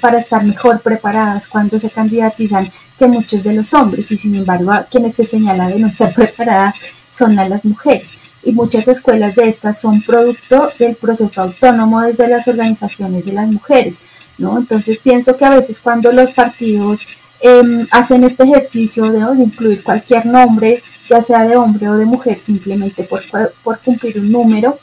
para 0.01 0.17
estar 0.17 0.43
mejor 0.43 0.81
preparadas 0.81 1.47
cuando 1.47 1.77
se 1.77 1.91
candidatizan 1.91 2.71
que 2.97 3.05
muchos 3.07 3.43
de 3.43 3.53
los 3.53 3.71
hombres 3.75 4.11
y 4.11 4.17
sin 4.17 4.33
embargo 4.33 4.71
a 4.71 4.85
quienes 4.85 5.13
se 5.13 5.25
señala 5.25 5.67
de 5.67 5.75
no 5.75 5.87
estar 5.89 6.11
preparadas 6.15 6.73
son 7.11 7.37
a 7.37 7.47
las 7.47 7.65
mujeres 7.65 8.17
y 8.43 8.51
muchas 8.51 8.87
escuelas 8.87 9.35
de 9.35 9.47
estas 9.47 9.79
son 9.79 10.01
producto 10.01 10.71
del 10.79 10.95
proceso 10.95 11.41
autónomo 11.41 12.01
desde 12.01 12.27
las 12.27 12.47
organizaciones 12.47 13.25
de 13.25 13.33
las 13.33 13.47
mujeres, 13.47 14.03
¿no? 14.37 14.57
Entonces 14.57 14.99
pienso 14.99 15.37
que 15.37 15.45
a 15.45 15.51
veces 15.51 15.79
cuando 15.79 16.11
los 16.11 16.31
partidos 16.31 17.05
em, 17.39 17.87
hacen 17.91 18.23
este 18.23 18.43
ejercicio 18.43 19.11
de, 19.11 19.19
incluir 19.43 19.83
cualquier 19.83 20.25
nombre, 20.25 20.81
ya 21.09 21.21
sea 21.21 21.43
de 21.43 21.55
hombre 21.55 21.89
o 21.89 21.95
de 21.95 22.05
mujer, 22.05 22.37
simplemente 22.37 23.03
por, 23.03 23.79
cumplir 23.83 24.19
un 24.19 24.31
número, 24.31 24.79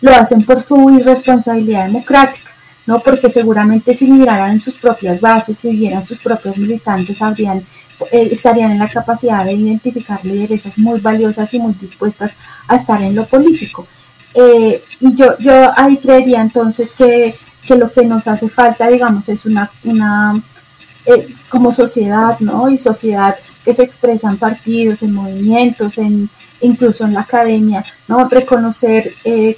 lo 0.00 0.12
hacen 0.12 0.44
por 0.44 0.60
su 0.60 0.90
irresponsabilidad 0.90 1.86
democrática. 1.86 2.50
¿no? 2.86 3.00
Porque 3.00 3.28
seguramente 3.28 3.92
si 3.92 4.10
miraran 4.10 4.52
en 4.52 4.60
sus 4.60 4.74
propias 4.74 5.20
bases, 5.20 5.58
si 5.58 5.76
vieran 5.76 6.02
sus 6.02 6.20
propios 6.20 6.56
militantes, 6.56 7.20
habrían, 7.20 7.66
estarían 8.10 8.72
en 8.72 8.78
la 8.78 8.88
capacidad 8.88 9.44
de 9.44 9.52
identificar 9.52 10.24
lideresas 10.24 10.78
muy 10.78 11.00
valiosas 11.00 11.52
y 11.54 11.58
muy 11.58 11.74
dispuestas 11.74 12.36
a 12.66 12.74
estar 12.74 13.02
en 13.02 13.14
lo 13.14 13.26
político. 13.26 13.86
Eh, 14.34 14.84
y 15.00 15.14
yo, 15.14 15.38
yo 15.38 15.70
ahí 15.76 15.96
creería 15.96 16.40
entonces 16.40 16.94
que, 16.94 17.36
que, 17.66 17.76
lo 17.76 17.90
que 17.90 18.04
nos 18.04 18.28
hace 18.28 18.48
falta, 18.48 18.88
digamos, 18.88 19.28
es 19.28 19.46
una, 19.46 19.70
una 19.84 20.42
eh, 21.06 21.34
como 21.48 21.72
sociedad, 21.72 22.38
¿no? 22.40 22.70
Y 22.70 22.78
sociedad 22.78 23.36
que 23.64 23.72
se 23.72 23.82
expresa 23.82 24.28
en 24.28 24.38
partidos, 24.38 25.02
en 25.02 25.14
movimientos, 25.14 25.98
en, 25.98 26.30
incluso 26.60 27.04
en 27.04 27.14
la 27.14 27.22
academia, 27.22 27.84
¿no? 28.06 28.28
Reconocer 28.28 29.14
que, 29.24 29.56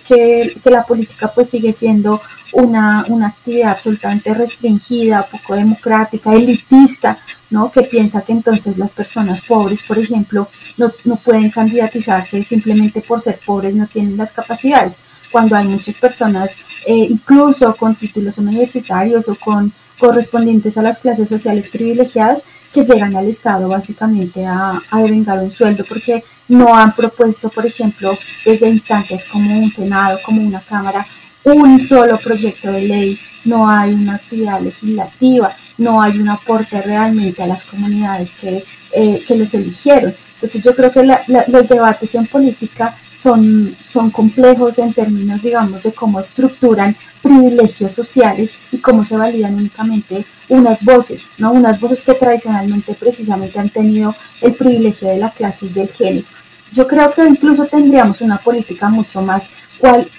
que, 0.62 0.70
la 0.70 0.84
política 0.84 1.32
pues 1.34 1.48
sigue 1.50 1.72
siendo 1.72 2.20
una, 2.52 3.04
una, 3.08 3.28
actividad 3.28 3.72
absolutamente 3.72 4.34
restringida, 4.34 5.26
poco 5.26 5.54
democrática, 5.54 6.34
elitista, 6.34 7.18
¿no? 7.50 7.70
que 7.70 7.82
piensa 7.82 8.22
que 8.22 8.32
entonces 8.32 8.76
las 8.78 8.92
personas 8.92 9.40
pobres, 9.42 9.82
por 9.82 9.98
ejemplo, 9.98 10.48
no, 10.76 10.92
no, 11.04 11.16
pueden 11.16 11.50
candidatizarse 11.50 12.42
simplemente 12.44 13.00
por 13.00 13.20
ser 13.20 13.40
pobres, 13.44 13.74
no 13.74 13.86
tienen 13.86 14.16
las 14.16 14.32
capacidades, 14.32 15.00
cuando 15.30 15.56
hay 15.56 15.66
muchas 15.66 15.94
personas, 15.96 16.58
eh, 16.86 17.06
incluso 17.10 17.74
con 17.76 17.94
títulos 17.94 18.38
universitarios 18.38 19.28
o 19.28 19.36
con 19.36 19.72
correspondientes 19.98 20.78
a 20.78 20.82
las 20.82 20.98
clases 20.98 21.28
sociales 21.28 21.68
privilegiadas, 21.68 22.44
que 22.72 22.84
llegan 22.84 23.14
al 23.16 23.28
Estado 23.28 23.68
básicamente 23.68 24.46
a, 24.46 24.80
a 24.90 25.02
devengar 25.02 25.38
un 25.38 25.50
sueldo 25.50 25.84
porque 25.88 26.24
no 26.48 26.74
han 26.74 26.94
propuesto, 26.94 27.50
por 27.50 27.66
ejemplo, 27.66 28.16
desde 28.44 28.68
instancias 28.68 29.24
como 29.24 29.58
un 29.58 29.72
Senado, 29.72 30.18
como 30.24 30.42
una 30.42 30.60
Cámara, 30.60 31.06
un 31.44 31.80
solo 31.80 32.18
proyecto 32.18 32.70
de 32.70 32.82
ley, 32.82 33.18
no 33.44 33.68
hay 33.68 33.92
una 33.92 34.16
actividad 34.16 34.60
legislativa, 34.60 35.56
no 35.78 36.02
hay 36.02 36.18
un 36.18 36.28
aporte 36.28 36.82
realmente 36.82 37.42
a 37.42 37.46
las 37.46 37.64
comunidades 37.64 38.34
que, 38.34 38.64
eh, 38.92 39.24
que 39.26 39.36
los 39.36 39.54
eligieron. 39.54 40.14
Entonces 40.34 40.62
yo 40.62 40.74
creo 40.74 40.90
que 40.90 41.02
los 41.48 41.68
debates 41.68 42.14
en 42.14 42.26
política 42.26 42.96
son, 43.14 43.76
son 43.86 44.10
complejos 44.10 44.78
en 44.78 44.94
términos, 44.94 45.42
digamos, 45.42 45.82
de 45.82 45.92
cómo 45.92 46.18
estructuran 46.18 46.96
privilegios 47.22 47.92
sociales 47.92 48.54
y 48.72 48.78
cómo 48.78 49.04
se 49.04 49.18
validan 49.18 49.56
únicamente 49.56 50.24
unas 50.48 50.82
voces, 50.82 51.32
¿no? 51.36 51.52
Unas 51.52 51.78
voces 51.78 52.02
que 52.02 52.14
tradicionalmente 52.14 52.94
precisamente 52.94 53.58
han 53.58 53.68
tenido 53.68 54.14
el 54.40 54.54
privilegio 54.54 55.08
de 55.08 55.18
la 55.18 55.30
clase 55.30 55.66
y 55.66 55.68
del 55.68 55.88
género. 55.88 56.26
Yo 56.72 56.86
creo 56.86 57.12
que 57.12 57.24
incluso 57.26 57.66
tendríamos 57.66 58.22
una 58.22 58.38
política 58.38 58.88
mucho 58.88 59.20
más 59.20 59.50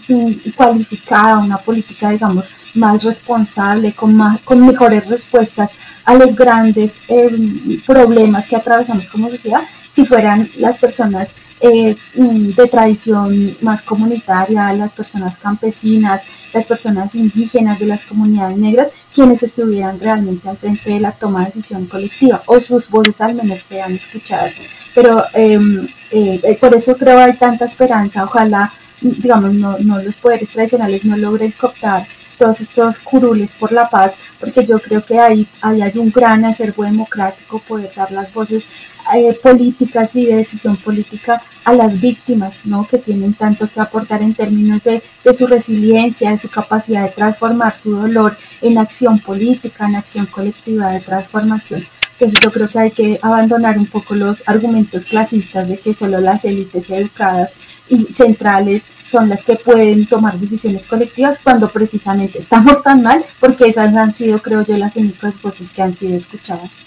mm, 0.07 0.51
cualificada, 0.55 1.37
una 1.37 1.57
política, 1.57 2.09
digamos, 2.09 2.53
más 2.73 3.03
responsable, 3.03 3.93
con, 3.93 4.13
más, 4.13 4.41
con 4.41 4.65
mejores 4.65 5.07
respuestas 5.07 5.73
a 6.05 6.15
los 6.15 6.35
grandes 6.35 6.99
em, 7.07 7.81
problemas 7.85 8.47
que 8.47 8.55
atravesamos 8.55 9.09
como 9.09 9.29
sociedad, 9.29 9.61
si 9.89 10.05
fueran 10.05 10.49
las 10.57 10.77
personas 10.77 11.35
eh, 11.59 11.95
mm, 12.15 12.55
de 12.55 12.67
tradición 12.67 13.57
más 13.61 13.83
comunitaria, 13.83 14.73
las 14.73 14.91
personas 14.91 15.37
campesinas, 15.37 16.23
las 16.53 16.65
personas 16.65 17.13
indígenas 17.13 17.77
de 17.79 17.85
las 17.85 18.05
comunidades 18.05 18.57
negras, 18.57 18.93
quienes 19.13 19.43
estuvieran 19.43 19.99
realmente 19.99 20.49
al 20.49 20.57
frente 20.57 20.89
de 20.89 20.99
la 20.99 21.11
toma 21.11 21.41
de 21.41 21.45
decisión 21.47 21.85
colectiva 21.85 22.41
o 22.47 22.59
sus 22.59 22.89
voces 22.89 23.21
al 23.21 23.35
menos 23.35 23.63
fueran 23.63 23.93
escuchadas. 23.93 24.55
Pero 24.95 25.23
em, 25.33 25.87
eh, 26.09 26.41
eh, 26.43 26.57
por 26.59 26.73
eso 26.73 26.97
creo 26.97 27.19
hay 27.19 27.37
tanta 27.37 27.65
esperanza, 27.65 28.23
ojalá, 28.23 28.73
digamos, 29.01 29.53
no, 29.53 29.77
no 29.79 30.01
los 30.01 30.17
poderes 30.17 30.51
tradicionales 30.51 31.03
no 31.03 31.17
logren 31.17 31.51
cooptar 31.51 32.07
todos 32.41 32.59
estos 32.59 32.99
curules 32.99 33.51
por 33.51 33.71
la 33.71 33.87
paz, 33.87 34.17
porque 34.39 34.65
yo 34.65 34.79
creo 34.79 35.05
que 35.05 35.19
ahí, 35.19 35.47
ahí 35.61 35.83
hay 35.83 35.95
un 35.99 36.09
gran 36.09 36.43
acervo 36.43 36.83
democrático 36.83 37.59
poder 37.59 37.91
dar 37.95 38.11
las 38.11 38.33
voces 38.33 38.67
eh, 39.15 39.37
políticas 39.43 40.15
y 40.15 40.25
de 40.25 40.37
decisión 40.37 40.75
política 40.77 41.39
a 41.63 41.73
las 41.73 42.01
víctimas, 42.01 42.65
¿no? 42.65 42.87
que 42.87 42.97
tienen 42.97 43.35
tanto 43.35 43.69
que 43.69 43.79
aportar 43.79 44.23
en 44.23 44.33
términos 44.33 44.81
de, 44.83 45.03
de 45.23 45.33
su 45.33 45.45
resiliencia, 45.45 46.31
de 46.31 46.39
su 46.39 46.49
capacidad 46.49 47.03
de 47.03 47.09
transformar 47.09 47.77
su 47.77 47.95
dolor 47.95 48.35
en 48.61 48.79
acción 48.79 49.19
política, 49.19 49.85
en 49.85 49.97
acción 49.97 50.25
colectiva 50.25 50.89
de 50.93 51.01
transformación. 51.01 51.85
Entonces 52.21 52.39
yo 52.39 52.51
creo 52.51 52.69
que 52.69 52.77
hay 52.77 52.91
que 52.91 53.19
abandonar 53.23 53.79
un 53.79 53.87
poco 53.87 54.13
los 54.13 54.47
argumentos 54.47 55.05
clasistas 55.05 55.67
de 55.67 55.79
que 55.79 55.91
solo 55.91 56.21
las 56.21 56.45
élites 56.45 56.91
educadas 56.91 57.57
y 57.89 58.13
centrales 58.13 58.91
son 59.07 59.27
las 59.27 59.43
que 59.43 59.55
pueden 59.55 60.05
tomar 60.05 60.39
decisiones 60.39 60.85
colectivas 60.85 61.39
cuando 61.43 61.71
precisamente 61.71 62.37
estamos 62.37 62.83
tan 62.83 63.01
mal 63.01 63.25
porque 63.39 63.65
esas 63.65 63.95
han 63.95 64.13
sido, 64.13 64.39
creo 64.39 64.63
yo, 64.63 64.77
las 64.77 64.97
únicas 64.97 65.41
voces 65.41 65.71
que 65.71 65.81
han 65.81 65.95
sido 65.95 66.13
escuchadas. 66.13 66.85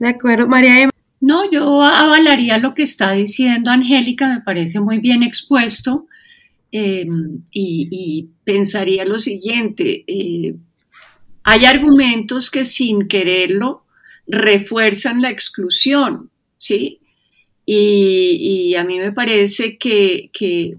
De 0.00 0.08
acuerdo, 0.08 0.48
María 0.48 0.90
No, 1.20 1.48
yo 1.48 1.80
avalaría 1.80 2.58
lo 2.58 2.74
que 2.74 2.82
está 2.82 3.12
diciendo 3.12 3.70
Angélica, 3.70 4.26
me 4.26 4.40
parece 4.40 4.80
muy 4.80 4.98
bien 4.98 5.22
expuesto 5.22 6.08
em, 6.72 7.44
y, 7.52 8.30
pensaría 8.42 9.04
lo 9.04 9.20
siguiente, 9.20 10.02
eh, 10.08 10.56
hay 11.44 11.64
argumentos 11.64 12.50
que 12.50 12.64
sin 12.64 13.06
quererlo 13.06 13.84
refuerzan 14.30 15.20
la 15.20 15.30
exclusión, 15.30 16.30
¿sí? 16.56 17.00
Y, 17.66 18.74
a 18.74 18.84
mí 18.84 18.98
me 18.98 19.12
parece 19.12 19.78
que, 19.78 20.30
que, 20.32 20.78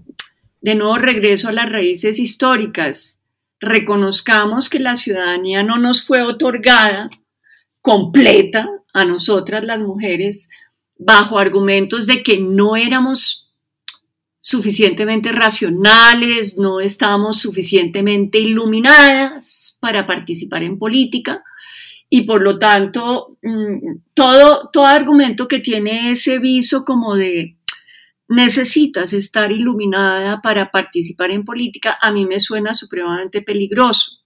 de 0.60 0.74
nuevo 0.74 0.98
regreso 0.98 1.48
a 1.48 1.52
las 1.52 1.70
raíces 1.70 2.18
históricas, 2.18 3.20
reconozcamos 3.60 4.68
que 4.68 4.78
la 4.78 4.96
ciudadanía 4.96 5.62
no 5.62 5.78
nos 5.78 6.04
fue 6.04 6.22
otorgada 6.22 7.08
completa 7.80 8.68
a 8.92 9.04
nosotras 9.04 9.64
las 9.64 9.78
mujeres 9.80 10.50
bajo 10.98 11.38
argumentos 11.38 12.06
de 12.06 12.22
que 12.22 12.40
no 12.40 12.76
éramos 12.76 13.50
suficientemente 14.38 15.32
racionales, 15.32 16.58
no 16.58 16.80
estábamos 16.80 17.40
suficientemente 17.40 18.38
iluminadas 18.38 19.78
para 19.80 20.06
participar 20.06 20.62
en 20.64 20.78
política 20.78 21.42
y 22.14 22.24
por 22.24 22.42
lo 22.42 22.58
tanto 22.58 23.38
mm, 23.40 24.00
todo, 24.12 24.68
todo 24.70 24.84
argumento 24.84 25.48
que 25.48 25.60
tiene 25.60 26.10
ese 26.10 26.38
viso 26.38 26.84
como 26.84 27.16
de, 27.16 27.56
necesitas 28.28 29.14
estar 29.14 29.50
iluminada 29.50 30.42
para 30.42 30.70
participar 30.70 31.30
en 31.30 31.42
política, 31.42 31.96
a 31.98 32.12
mí 32.12 32.26
me 32.26 32.38
suena 32.38 32.74
supremamente 32.74 33.40
peligroso. 33.40 34.18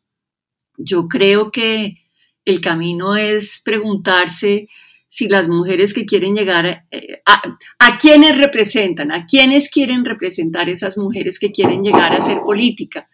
Yo 0.77 1.07
creo 1.07 1.53
que 1.53 1.99
el 2.45 2.61
camino 2.61 3.15
es 3.15 3.63
preguntarse 3.65 4.69
si 5.07 5.29
las 5.29 5.49
mujeres 5.49 5.95
que 5.95 6.07
quieren 6.07 6.35
llegar 6.35 6.87
eh, 6.91 7.23
a, 7.25 7.41
a, 7.79 7.99
quiénes 7.99 8.37
representan, 8.37 9.13
a 9.13 9.27
quiénes 9.27 9.71
quieren 9.71 10.05
representar 10.05 10.69
esas 10.69 10.99
mujeres 10.99 11.39
que 11.39 11.53
quieren 11.53 11.85
llegar 11.85 12.13
a 12.13 12.19
hacer 12.19 12.41
política. 12.41 13.09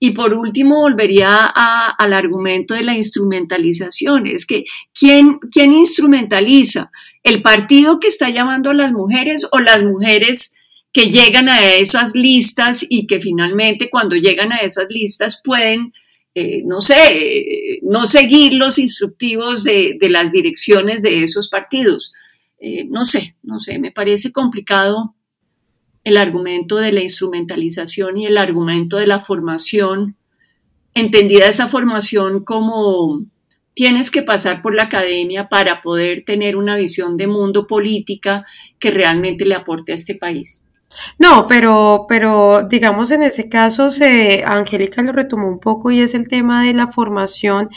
Y 0.00 0.12
por 0.12 0.32
último, 0.32 0.76
volvería 0.76 1.46
al 1.46 2.12
argumento 2.12 2.74
de 2.74 2.84
la 2.84 2.96
instrumentalización. 2.96 4.26
Es 4.26 4.46
que, 4.46 4.64
¿quién, 4.92 5.38
¿quién 5.50 5.72
instrumentaliza? 5.72 6.90
¿El 7.24 7.42
partido 7.42 7.98
que 7.98 8.08
está 8.08 8.30
llamando 8.30 8.70
a 8.70 8.74
las 8.74 8.92
mujeres 8.92 9.48
o 9.50 9.58
las 9.58 9.82
mujeres 9.82 10.54
que 10.92 11.10
llegan 11.10 11.48
a 11.48 11.72
esas 11.74 12.14
listas 12.14 12.86
y 12.88 13.06
que 13.06 13.20
finalmente 13.20 13.90
cuando 13.90 14.16
llegan 14.16 14.52
a 14.52 14.58
esas 14.58 14.86
listas 14.88 15.40
pueden 15.44 15.92
eh, 16.40 16.62
no 16.64 16.80
sé, 16.80 17.80
no 17.82 18.06
seguir 18.06 18.52
los 18.52 18.78
instructivos 18.78 19.64
de, 19.64 19.98
las 20.02 20.30
direcciones 20.30 21.02
de 21.02 21.24
esos 21.24 21.48
partidos. 21.48 22.12
Eh, 22.60 22.84
no 22.84 23.02
sé, 23.02 23.34
no 23.42 23.58
sé, 23.58 23.80
me 23.80 23.90
parece 23.90 24.30
complicado 24.30 25.16
el 26.04 26.16
argumento 26.16 26.76
de 26.76 26.92
la 26.92 27.02
instrumentalización 27.02 28.16
y 28.16 28.26
el 28.26 28.38
argumento 28.38 28.96
de 28.96 29.06
la 29.06 29.18
formación, 29.18 30.16
entendida 30.94 31.46
esa 31.46 31.68
formación 31.68 32.44
como 32.44 33.24
tienes 33.74 34.10
que 34.10 34.22
pasar 34.22 34.60
por 34.62 34.74
la 34.74 34.84
academia 34.84 35.48
para 35.48 35.82
poder 35.82 36.24
tener 36.24 36.56
una 36.56 36.76
visión 36.76 37.16
de 37.16 37.28
mundo 37.28 37.66
política 37.66 38.44
que 38.80 38.90
realmente 38.90 39.44
le 39.44 39.54
aporte 39.54 39.92
a 39.92 39.94
este 39.94 40.14
país. 40.14 40.64
No, 41.18 41.46
pero, 41.46 42.06
pero 42.08 42.64
digamos 42.64 43.10
en 43.10 43.22
ese 43.22 43.48
caso, 43.48 43.90
se, 43.90 44.44
Angélica 44.44 45.02
lo 45.02 45.12
retomó 45.12 45.48
un 45.48 45.58
poco 45.58 45.90
y 45.90 46.00
es 46.00 46.14
el 46.14 46.28
tema 46.28 46.64
de 46.64 46.74
la 46.74 46.88
formación 46.88 47.70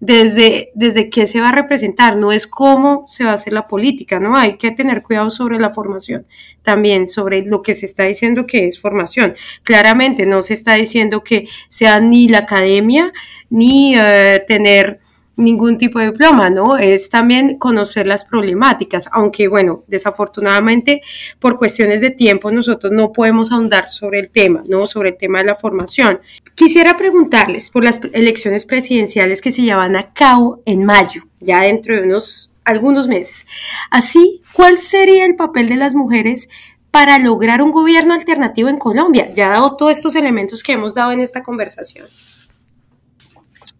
desde, 0.00 0.70
desde 0.74 1.10
qué 1.10 1.26
se 1.26 1.40
va 1.40 1.50
a 1.50 1.52
representar, 1.52 2.16
no 2.16 2.32
es 2.32 2.46
cómo 2.46 3.04
se 3.08 3.24
va 3.24 3.32
a 3.32 3.34
hacer 3.34 3.52
la 3.52 3.66
política, 3.66 4.18
¿no? 4.18 4.36
Hay 4.36 4.56
que 4.56 4.70
tener 4.70 5.02
cuidado 5.02 5.30
sobre 5.30 5.58
la 5.58 5.70
formación, 5.70 6.26
también 6.62 7.08
sobre 7.08 7.42
lo 7.42 7.62
que 7.62 7.74
se 7.74 7.86
está 7.86 8.04
diciendo 8.04 8.46
que 8.46 8.66
es 8.66 8.80
formación. 8.80 9.34
Claramente 9.62 10.26
no 10.26 10.42
se 10.42 10.54
está 10.54 10.74
diciendo 10.74 11.24
que 11.24 11.48
sea 11.68 12.00
ni 12.00 12.28
la 12.28 12.38
academia 12.38 13.12
ni 13.50 13.94
eh, 13.96 14.44
tener 14.46 15.00
ningún 15.38 15.78
tipo 15.78 16.00
de 16.00 16.10
diploma, 16.10 16.50
¿no? 16.50 16.76
Es 16.76 17.08
también 17.08 17.58
conocer 17.58 18.06
las 18.06 18.24
problemáticas, 18.24 19.08
aunque 19.12 19.46
bueno, 19.48 19.84
desafortunadamente 19.86 21.00
por 21.38 21.56
cuestiones 21.56 22.00
de 22.00 22.10
tiempo 22.10 22.50
nosotros 22.50 22.92
no 22.92 23.12
podemos 23.12 23.52
ahondar 23.52 23.88
sobre 23.88 24.18
el 24.18 24.30
tema, 24.30 24.64
¿no? 24.66 24.86
Sobre 24.86 25.10
el 25.10 25.16
tema 25.16 25.38
de 25.38 25.44
la 25.44 25.54
formación. 25.54 26.20
Quisiera 26.56 26.96
preguntarles 26.96 27.70
por 27.70 27.84
las 27.84 28.00
elecciones 28.12 28.66
presidenciales 28.66 29.40
que 29.40 29.52
se 29.52 29.62
llevan 29.62 29.94
a 29.94 30.12
cabo 30.12 30.60
en 30.66 30.84
mayo, 30.84 31.22
ya 31.40 31.62
dentro 31.62 31.94
de 31.94 32.02
unos 32.02 32.52
algunos 32.64 33.08
meses. 33.08 33.46
Así, 33.90 34.42
¿cuál 34.52 34.76
sería 34.76 35.24
el 35.24 35.36
papel 35.36 35.68
de 35.68 35.76
las 35.76 35.94
mujeres 35.94 36.48
para 36.90 37.18
lograr 37.18 37.62
un 37.62 37.70
gobierno 37.70 38.12
alternativo 38.12 38.68
en 38.68 38.78
Colombia? 38.78 39.32
Ya 39.32 39.50
dado 39.50 39.76
todos 39.76 39.92
estos 39.92 40.16
elementos 40.16 40.62
que 40.62 40.72
hemos 40.72 40.94
dado 40.94 41.12
en 41.12 41.20
esta 41.20 41.42
conversación. 41.42 42.06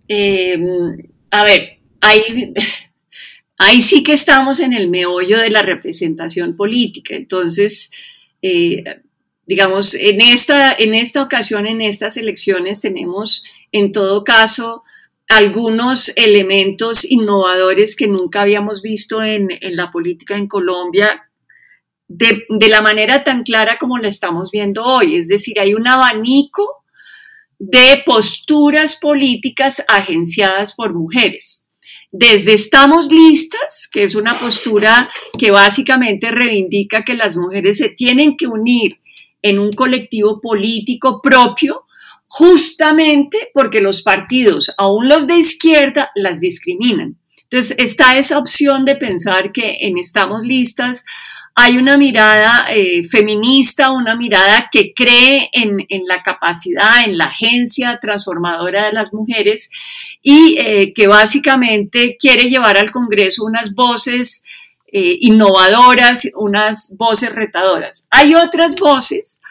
Eh, 0.06 0.56
a 1.30 1.44
ver, 1.44 1.78
ahí, 2.00 2.54
ahí 3.58 3.82
sí 3.82 4.02
que 4.02 4.12
estamos 4.12 4.60
en 4.60 4.72
el 4.72 4.88
meollo 4.88 5.38
de 5.38 5.50
la 5.50 5.62
representación 5.62 6.56
política. 6.56 7.14
Entonces, 7.14 7.90
eh, 8.42 8.84
digamos, 9.46 9.94
en 9.94 10.20
esta, 10.20 10.72
en 10.72 10.94
esta 10.94 11.22
ocasión, 11.22 11.66
en 11.66 11.80
estas 11.80 12.16
elecciones, 12.16 12.80
tenemos 12.80 13.44
en 13.72 13.92
todo 13.92 14.24
caso 14.24 14.84
algunos 15.28 16.10
elementos 16.16 17.04
innovadores 17.10 17.94
que 17.96 18.08
nunca 18.08 18.42
habíamos 18.42 18.80
visto 18.80 19.22
en, 19.22 19.48
la 19.60 19.90
política 19.90 20.36
en 20.36 20.48
Colombia 20.48 21.28
de, 22.08 22.46
de, 22.48 22.68
la 22.68 22.80
manera 22.80 23.22
tan 23.24 23.42
clara 23.42 23.76
como 23.78 23.98
la 23.98 24.08
estamos 24.08 24.50
viendo 24.50 24.82
hoy. 24.84 25.16
Es 25.16 25.28
decir, 25.28 25.60
hay 25.60 25.74
un 25.74 25.86
abanico 25.86 26.84
de 27.58 28.02
posturas 28.06 28.96
políticas 28.96 29.84
agenciadas 29.88 30.74
por 30.74 30.94
mujeres. 30.94 31.66
Desde 32.10 32.54
Estamos 32.54 33.10
Listas, 33.10 33.88
que 33.90 34.02
es 34.02 34.14
una 34.14 34.38
postura 34.38 35.10
que 35.38 35.50
básicamente 35.50 36.30
reivindica 36.30 37.04
que 37.04 37.14
las 37.14 37.36
mujeres 37.36 37.78
se 37.78 37.90
tienen 37.90 38.36
que 38.36 38.46
unir 38.46 38.98
en 39.42 39.58
un 39.58 39.72
colectivo 39.72 40.40
político 40.40 41.20
propio, 41.20 41.84
justamente 42.26 43.50
porque 43.52 43.80
los 43.80 44.02
partidos, 44.02 44.72
aún 44.78 45.08
los 45.08 45.26
de 45.26 45.36
izquierda, 45.36 46.10
las 46.14 46.40
discriminan. 46.40 47.18
Entonces 47.50 47.78
está 47.78 48.16
esa 48.18 48.38
opción 48.38 48.84
de 48.84 48.96
pensar 48.96 49.52
que 49.52 49.78
en 49.80 49.98
Estamos 49.98 50.42
Listas 50.42 51.04
hay 51.60 51.76
una 51.76 51.98
mirada 51.98 52.66
eh, 52.70 53.02
feminista, 53.02 53.90
una 53.90 54.14
mirada 54.14 54.68
que 54.70 54.92
cree 54.94 55.50
en, 55.52 55.76
la 56.06 56.22
capacidad, 56.22 57.04
en 57.04 57.18
la 57.18 57.24
agencia 57.24 57.98
transformadora 58.00 58.84
de 58.86 58.92
las 58.92 59.12
mujeres 59.12 59.68
y 60.22 60.56
eh, 60.60 60.92
que 60.94 61.08
básicamente 61.08 62.16
quiere 62.16 62.48
llevar 62.48 62.78
al 62.78 62.92
Congreso 62.92 63.44
unas 63.44 63.74
voces 63.74 64.44
eh, 64.92 65.16
innovadoras, 65.18 66.28
unas 66.36 66.94
voces 66.96 67.34
retadoras. 67.34 68.06
Hay 68.12 68.36
otras 68.36 68.76
voces 68.76 69.42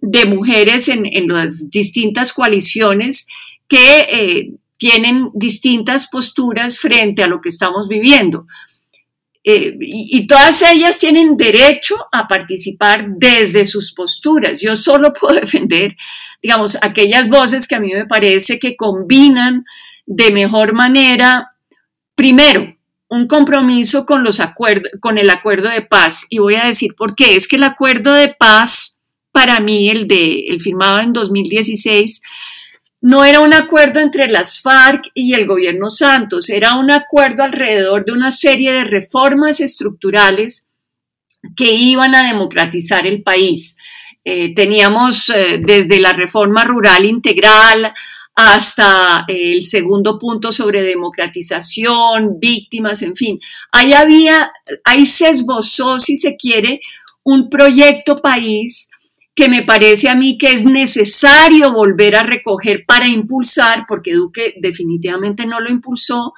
de 0.00 0.26
mujeres 0.26 0.88
en, 0.88 1.06
en 1.06 1.28
las 1.28 1.70
distintas 1.70 2.34
coaliciones 2.34 3.26
que 3.68 4.50
tienen 4.76 5.30
distintas 5.32 6.08
posturas 6.08 6.78
frente 6.78 7.22
a 7.22 7.26
lo 7.26 7.40
que 7.40 7.48
estamos 7.48 7.88
viviendo. 7.88 8.46
Eh, 9.46 9.76
y, 9.78 10.26
todas 10.26 10.62
ellas 10.62 10.98
tienen 10.98 11.36
derecho 11.36 11.96
a 12.10 12.26
participar 12.26 13.06
desde 13.10 13.66
sus 13.66 13.92
posturas. 13.92 14.62
Yo 14.62 14.74
solo 14.74 15.12
puedo 15.20 15.38
defender, 15.38 15.96
digamos, 16.42 16.78
aquellas 16.80 17.28
voces 17.28 17.68
que 17.68 17.74
a 17.74 17.80
mí 17.80 17.92
me 17.92 18.06
parece 18.06 18.58
que 18.58 18.74
combinan 18.74 19.64
de 20.06 20.30
mejor 20.30 20.72
manera, 20.72 21.50
primero, 22.14 22.74
un 23.08 23.28
compromiso 23.28 24.06
con, 24.06 24.24
los 24.24 24.40
con 25.00 25.18
el 25.18 25.28
acuerdo 25.28 25.68
de 25.68 25.82
paz. 25.82 26.26
Y 26.30 26.38
voy 26.38 26.54
a 26.54 26.64
decir 26.64 26.94
por 26.96 27.14
qué. 27.14 27.36
Es 27.36 27.46
que 27.46 27.56
el 27.56 27.64
acuerdo 27.64 28.14
de 28.14 28.34
paz, 28.34 28.96
para 29.30 29.60
mí, 29.60 29.90
el, 29.90 30.08
de, 30.08 30.46
el 30.48 30.58
firmado 30.58 31.00
en 31.00 31.12
2016, 31.12 32.22
no 33.04 33.22
era 33.22 33.40
un 33.40 33.52
acuerdo 33.52 34.00
entre 34.00 34.28
las 34.28 34.62
FARC 34.62 35.10
y 35.12 35.34
el 35.34 35.46
gobierno 35.46 35.90
Santos, 35.90 36.48
era 36.48 36.78
un 36.78 36.90
acuerdo 36.90 37.42
alrededor 37.42 38.06
de 38.06 38.12
una 38.12 38.30
serie 38.30 38.72
de 38.72 38.84
reformas 38.84 39.60
estructurales 39.60 40.68
que 41.54 41.70
iban 41.74 42.14
a 42.14 42.26
democratizar 42.26 43.06
el 43.06 43.22
país. 43.22 43.76
Eh, 44.24 44.54
teníamos 44.54 45.28
eh, 45.28 45.60
desde 45.60 46.00
la 46.00 46.14
reforma 46.14 46.64
rural 46.64 47.04
integral 47.04 47.92
hasta 48.36 49.26
eh, 49.28 49.52
el 49.52 49.64
segundo 49.64 50.18
punto 50.18 50.50
sobre 50.50 50.80
democratización, 50.80 52.40
víctimas, 52.40 53.02
en 53.02 53.14
fin. 53.14 53.38
Ahí 53.70 53.92
había, 53.92 54.50
ahí 54.82 55.04
se 55.04 55.28
esbozó, 55.28 56.00
si 56.00 56.16
se 56.16 56.36
quiere, 56.36 56.80
un 57.22 57.50
proyecto 57.50 58.22
país 58.22 58.88
que 59.34 59.48
me 59.48 59.62
parece 59.62 60.08
a 60.08 60.14
mí 60.14 60.38
que 60.38 60.52
es 60.52 60.64
necesario 60.64 61.72
volver 61.72 62.14
a 62.16 62.22
recoger 62.22 62.84
para 62.86 63.08
impulsar, 63.08 63.84
porque 63.88 64.14
Duque 64.14 64.54
definitivamente 64.60 65.44
no 65.44 65.60
lo 65.60 65.70
impulsó, 65.70 66.34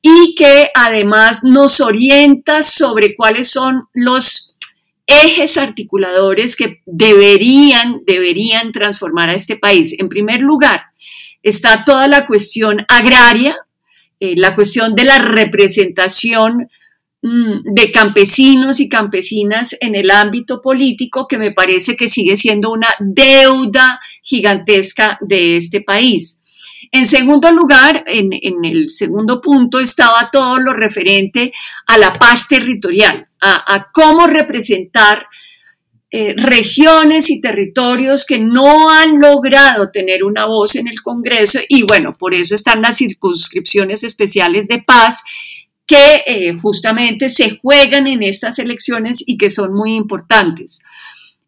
y 0.00 0.34
que 0.34 0.70
además 0.74 1.44
nos 1.44 1.80
orienta 1.80 2.62
sobre 2.62 3.14
cuáles 3.14 3.50
son 3.50 3.88
los 3.92 4.56
ejes 5.06 5.58
articuladores 5.58 6.56
que 6.56 6.80
deberían, 6.86 8.02
deberían 8.06 8.72
transformar 8.72 9.28
a 9.28 9.34
este 9.34 9.56
país. 9.56 9.94
En 9.98 10.08
primer 10.08 10.40
lugar, 10.40 10.84
está 11.42 11.84
toda 11.84 12.08
la 12.08 12.26
cuestión 12.26 12.86
agraria, 12.88 13.56
eh, 14.18 14.34
la 14.36 14.54
cuestión 14.54 14.94
de 14.94 15.04
la 15.04 15.18
representación 15.18 16.70
de 17.22 17.92
campesinos 17.92 18.80
y 18.80 18.88
campesinas 18.88 19.76
en 19.80 19.94
el 19.94 20.10
ámbito 20.10 20.62
político 20.62 21.26
que 21.28 21.36
me 21.36 21.52
parece 21.52 21.94
que 21.94 22.08
sigue 22.08 22.36
siendo 22.36 22.70
una 22.70 22.88
deuda 22.98 24.00
gigantesca 24.22 25.18
de 25.20 25.56
este 25.56 25.82
país. 25.82 26.40
En 26.92 27.06
segundo 27.06 27.52
lugar, 27.52 28.04
en, 28.06 28.30
el 28.64 28.88
segundo 28.88 29.40
punto 29.40 29.78
estaba 29.80 30.30
todo 30.32 30.58
lo 30.58 30.72
referente 30.72 31.52
a 31.86 31.98
la 31.98 32.14
paz 32.14 32.48
territorial, 32.48 33.28
a, 33.40 33.88
cómo 33.92 34.26
representar 34.26 35.26
eh, 36.10 36.34
regiones 36.36 37.30
y 37.30 37.40
territorios 37.40 38.26
que 38.26 38.38
no 38.38 38.90
han 38.90 39.20
logrado 39.20 39.90
tener 39.92 40.24
una 40.24 40.46
voz 40.46 40.74
en 40.74 40.88
el 40.88 41.02
Congreso 41.02 41.60
y 41.68 41.84
bueno, 41.84 42.12
por 42.18 42.34
eso 42.34 42.56
están 42.56 42.82
las 42.82 42.96
circunscripciones 42.96 44.02
especiales 44.02 44.66
de 44.66 44.82
paz 44.82 45.22
que 45.90 46.22
eh, 46.24 46.56
justamente 46.62 47.28
se 47.28 47.58
juegan 47.58 48.06
en 48.06 48.22
estas 48.22 48.60
elecciones 48.60 49.24
y 49.26 49.36
que 49.36 49.50
son 49.50 49.74
muy 49.74 49.96
importantes. 49.96 50.78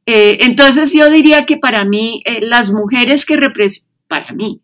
Eh, 0.05 0.39
entonces 0.41 0.93
yo 0.93 1.09
diría 1.11 1.47
que 1.47 1.59
para 1.59 1.85
mí, 1.85 2.25
eh, 2.25 2.41
las 2.43 2.73
mujeres 2.73 3.25
que 3.25 3.39
para 4.09 4.33
mí, 4.33 4.61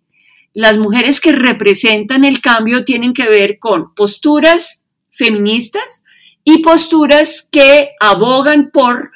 las 0.53 0.79
mujeres 0.79 1.21
que 1.21 1.31
representan 1.31 2.25
el 2.25 2.41
cambio 2.41 2.85
tienen 2.85 3.13
que 3.13 3.29
ver 3.29 3.61
con 3.61 3.95
posturas 3.95 4.85
feministas 5.13 6.03
y 6.43 6.59
posturas 6.59 7.49
que 7.49 7.91
abogan 8.01 8.71
por 8.73 9.13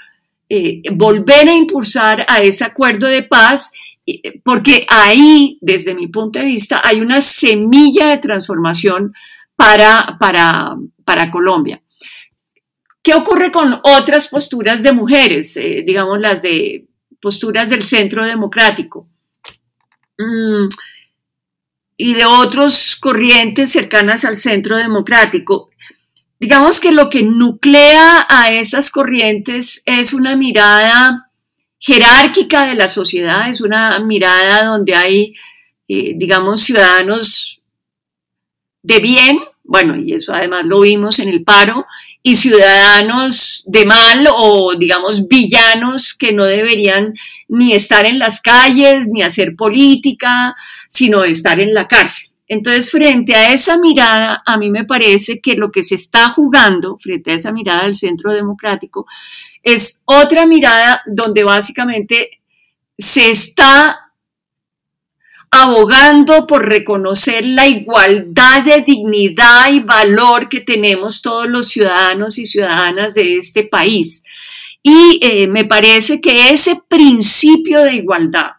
volver 0.93 1.49
a 1.49 1.55
impulsar 1.55 2.27
a 2.29 2.43
ese 2.43 2.63
acuerdo 2.63 3.07
de 3.07 3.23
paz, 3.23 3.73
porque 4.45 4.87
ahí, 4.91 5.57
desde 5.63 5.95
mi 5.95 6.09
punto 6.09 6.39
de 6.39 6.45
vista, 6.45 6.83
hay 6.85 7.01
una 7.01 7.23
semilla 7.23 8.09
de 8.09 8.19
transformación 8.19 9.15
para, 9.57 10.17
para, 10.19 10.77
para 11.05 11.31
Colombia. 11.31 11.83
¿Qué 13.03 13.15
ocurre 13.15 13.51
con 13.51 13.81
otras 13.83 14.29
posturas 14.29 14.83
de 14.83 14.93
mujeres, 14.93 15.57
eh, 15.57 15.83
digamos 15.85 16.21
las 16.21 16.43
de 16.43 16.87
posturas 17.21 17.69
del 17.69 17.83
centro 17.83 18.25
democrático? 18.25 19.09
Mm, 20.19 20.69
y 21.97 22.15
de 22.15 22.25
otras 22.25 22.97
corrientes 22.97 23.71
cercanas 23.71 24.25
al 24.25 24.37
centro 24.37 24.77
democrático. 24.77 25.71
Digamos 26.39 26.81
que 26.81 26.93
lo 26.93 27.11
que 27.11 27.23
nuclea 27.23 28.27
a 28.29 28.51
esas 28.51 28.91
corrientes 28.91 29.83
es 29.85 30.13
una 30.13 30.37
mirada 30.37 31.31
jerárquica 31.79 32.67
de 32.67 32.75
la 32.75 32.89
sociedad, 32.89 33.49
es 33.49 33.61
una 33.61 33.99
mirada 34.01 34.65
donde 34.65 34.95
hay, 34.95 35.35
eh, 35.89 36.15
digamos, 36.17 36.63
ciudadanos 36.63 37.62
de 38.83 39.01
bien, 39.01 39.39
bueno, 39.65 39.97
y 39.97 40.15
eso 40.15 40.35
además 40.35 40.65
lo 40.67 40.81
vimos 40.81 41.19
en 41.19 41.29
el 41.29 41.45
paro, 41.45 41.87
y 42.23 42.37
ciudadanos 42.37 43.65
de 43.67 43.85
mal 43.85 44.29
o 44.37 44.75
digamos 44.77 45.27
villanos 45.27 46.15
que 46.15 46.33
no 46.33 46.45
deberían 46.45 47.15
ni 47.49 47.73
estar 47.73 48.07
en 48.07 48.19
las 48.19 48.41
calles 48.41 49.09
ni 49.09 49.23
hacer 49.23 49.57
política, 49.57 50.55
sino 50.89 51.25
estar 51.25 51.61
en 51.61 51.75
la 51.75 51.89
cárcel. 51.89 52.33
Entonces, 52.47 52.91
frente 52.91 53.35
a 53.35 53.53
esa 53.53 53.79
mirada, 53.79 54.43
a 54.45 54.59
mí 54.59 54.71
me 54.71 54.85
parece 54.85 55.41
que 55.41 55.55
lo 55.55 55.71
que 55.71 55.83
se 55.83 55.95
está 55.95 56.29
jugando, 56.29 56.99
frente 56.99 57.31
a 57.31 57.35
esa 57.35 57.51
mirada 57.51 57.85
del 57.85 57.97
centro 57.97 58.31
democrático, 58.33 59.07
es 59.63 60.03
otra 60.05 60.47
mirada 60.47 61.03
donde 61.07 61.45
básicamente 61.45 62.43
se 62.99 63.31
está 63.31 64.12
abogando 65.55 66.47
por 66.47 66.67
reconocer 66.67 67.45
la 67.45 67.69
igualdad 67.69 68.63
de 68.63 68.81
dignidad 68.81 69.71
y 69.71 69.81
valor 69.81 70.49
que 70.49 70.61
tenemos 70.61 71.21
todos 71.21 71.47
los 71.47 71.69
ciudadanos 71.69 72.39
y 72.39 72.47
ciudadanas 72.47 73.13
de 73.13 73.37
este 73.37 73.63
país. 73.63 74.25
Y 74.83 75.21
eh, 75.23 75.49
me 75.49 75.67
parece 75.67 76.23
que 76.23 76.49
ese 76.49 76.81
principio 76.89 77.83
de 77.83 77.97
igualdad 77.97 78.53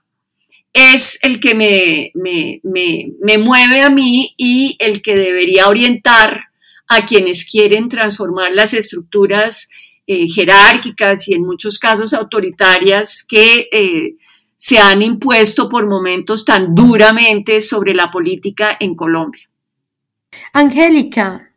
es 0.72 1.18
el 1.24 1.40
que 1.40 1.56
me, 1.56 2.12
me, 2.14 3.38
mueve 3.40 3.82
a 3.82 3.90
mí 3.90 4.36
y 4.38 4.78
el 4.80 5.02
que 5.02 5.16
debería 5.16 5.70
orientar 5.70 6.46
a 6.88 7.08
quienes 7.08 7.44
quieren 7.50 7.90
transformar 7.90 8.54
las 8.54 8.76
estructuras 8.76 9.68
eh, 10.06 10.28
jerárquicas 10.30 11.28
y 11.28 11.34
en 11.34 11.42
muchos 11.42 11.80
casos 11.80 12.14
autoritarias 12.14 13.24
que 13.28 13.68
eh, 13.72 14.14
se 14.64 14.80
han 14.80 15.02
impuesto 15.02 15.68
por 15.68 15.88
momentos 15.88 16.46
tan 16.46 16.74
duramente 16.74 17.60
sobre 17.60 17.94
la 17.94 18.10
política 18.10 18.78
en 18.80 18.96
Colombia. 18.96 19.42
Angélica. 20.54 21.50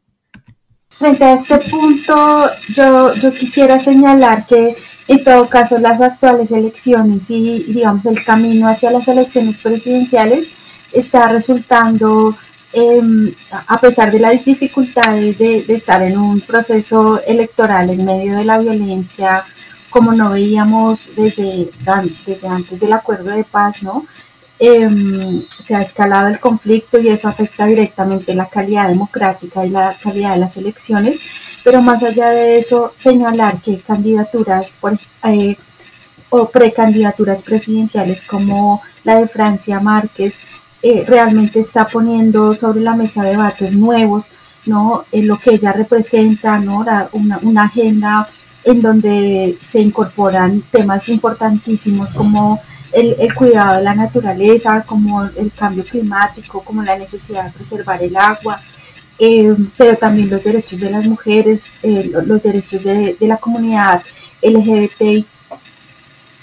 Frente 0.88 1.22
a 1.22 1.34
este 1.34 1.58
punto, 1.70 2.46
yo, 2.74 3.14
yo 3.14 3.32
quisiera 3.32 3.78
señalar 3.78 4.44
que 4.44 4.74
en 5.06 5.22
todo 5.22 5.48
caso 5.48 5.78
las 5.78 6.00
actuales 6.00 6.50
elecciones 6.50 7.30
y 7.30 7.62
digamos 7.72 8.06
el 8.06 8.24
camino 8.24 8.66
hacia 8.68 8.90
las 8.90 9.06
elecciones 9.06 9.60
presidenciales 9.60 10.50
está 10.90 11.28
resultando, 11.28 12.36
em, 12.72 13.32
a 13.68 13.80
pesar 13.80 14.10
de 14.10 14.18
las 14.18 14.44
dificultades 14.44 15.38
de, 15.38 15.62
de, 15.62 15.74
estar 15.74 16.02
en 16.02 16.18
un 16.18 16.40
proceso 16.40 17.22
electoral 17.24 17.88
en 17.88 18.04
medio 18.04 18.36
de 18.36 18.44
la 18.44 18.58
violencia 18.58 19.44
como 19.96 20.12
no 20.12 20.28
veíamos 20.28 21.08
desde, 21.16 21.70
desde 22.26 22.48
antes 22.48 22.80
del 22.80 22.92
acuerdo 22.92 23.30
de 23.30 23.44
paz, 23.44 23.82
¿no? 23.82 24.04
Em, 24.58 25.46
se 25.48 25.74
ha 25.74 25.80
escalado 25.80 26.28
el 26.28 26.38
conflicto 26.38 26.98
y 26.98 27.08
eso 27.08 27.28
afecta 27.28 27.64
directamente 27.64 28.34
la 28.34 28.50
calidad 28.50 28.88
democrática 28.88 29.64
y 29.64 29.70
la 29.70 29.96
calidad 29.98 30.34
de 30.34 30.40
las 30.40 30.58
elecciones, 30.58 31.22
pero 31.64 31.80
más 31.80 32.02
allá 32.02 32.28
de 32.28 32.58
eso, 32.58 32.92
señalar 32.94 33.62
que 33.62 33.80
candidaturas 33.80 34.78
eh, 35.24 35.56
o 36.28 36.50
precandidaturas 36.50 37.42
presidenciales 37.42 38.22
como 38.22 38.82
la 39.02 39.18
de 39.18 39.28
Francia 39.28 39.80
Márquez 39.80 40.42
eh, 40.82 41.06
realmente 41.08 41.60
está 41.60 41.86
poniendo 41.88 42.52
sobre 42.52 42.82
la 42.82 42.94
mesa 42.94 43.22
debates 43.24 43.74
nuevos, 43.74 44.34
¿no? 44.66 45.06
En 45.10 45.26
lo 45.26 45.38
que 45.38 45.54
ella 45.54 45.72
representa, 45.72 46.58
¿no? 46.58 46.84
Una 47.12 47.64
agenda 47.64 48.28
en 48.66 48.82
donde 48.82 49.56
se 49.60 49.80
incorporan 49.80 50.60
temas 50.72 51.08
importantísimos 51.08 52.12
como 52.12 52.60
el, 52.92 53.32
cuidado 53.32 53.76
de 53.76 53.84
la 53.84 53.94
naturaleza, 53.94 54.82
como 54.84 55.22
el 55.22 55.52
cambio 55.52 55.84
climático, 55.84 56.62
como 56.64 56.82
la 56.82 56.98
necesidad 56.98 57.44
de 57.44 57.52
preservar 57.52 58.02
el 58.02 58.16
agua, 58.16 58.60
eh, 59.20 59.54
pero 59.76 59.96
también 59.96 60.28
los 60.28 60.42
derechos 60.42 60.80
de 60.80 60.90
las 60.90 61.06
mujeres, 61.06 61.72
eh, 61.80 62.10
los 62.24 62.42
derechos 62.42 62.82
de, 62.82 63.16
la 63.20 63.36
comunidad 63.36 64.02
LGBTI, 64.42 65.24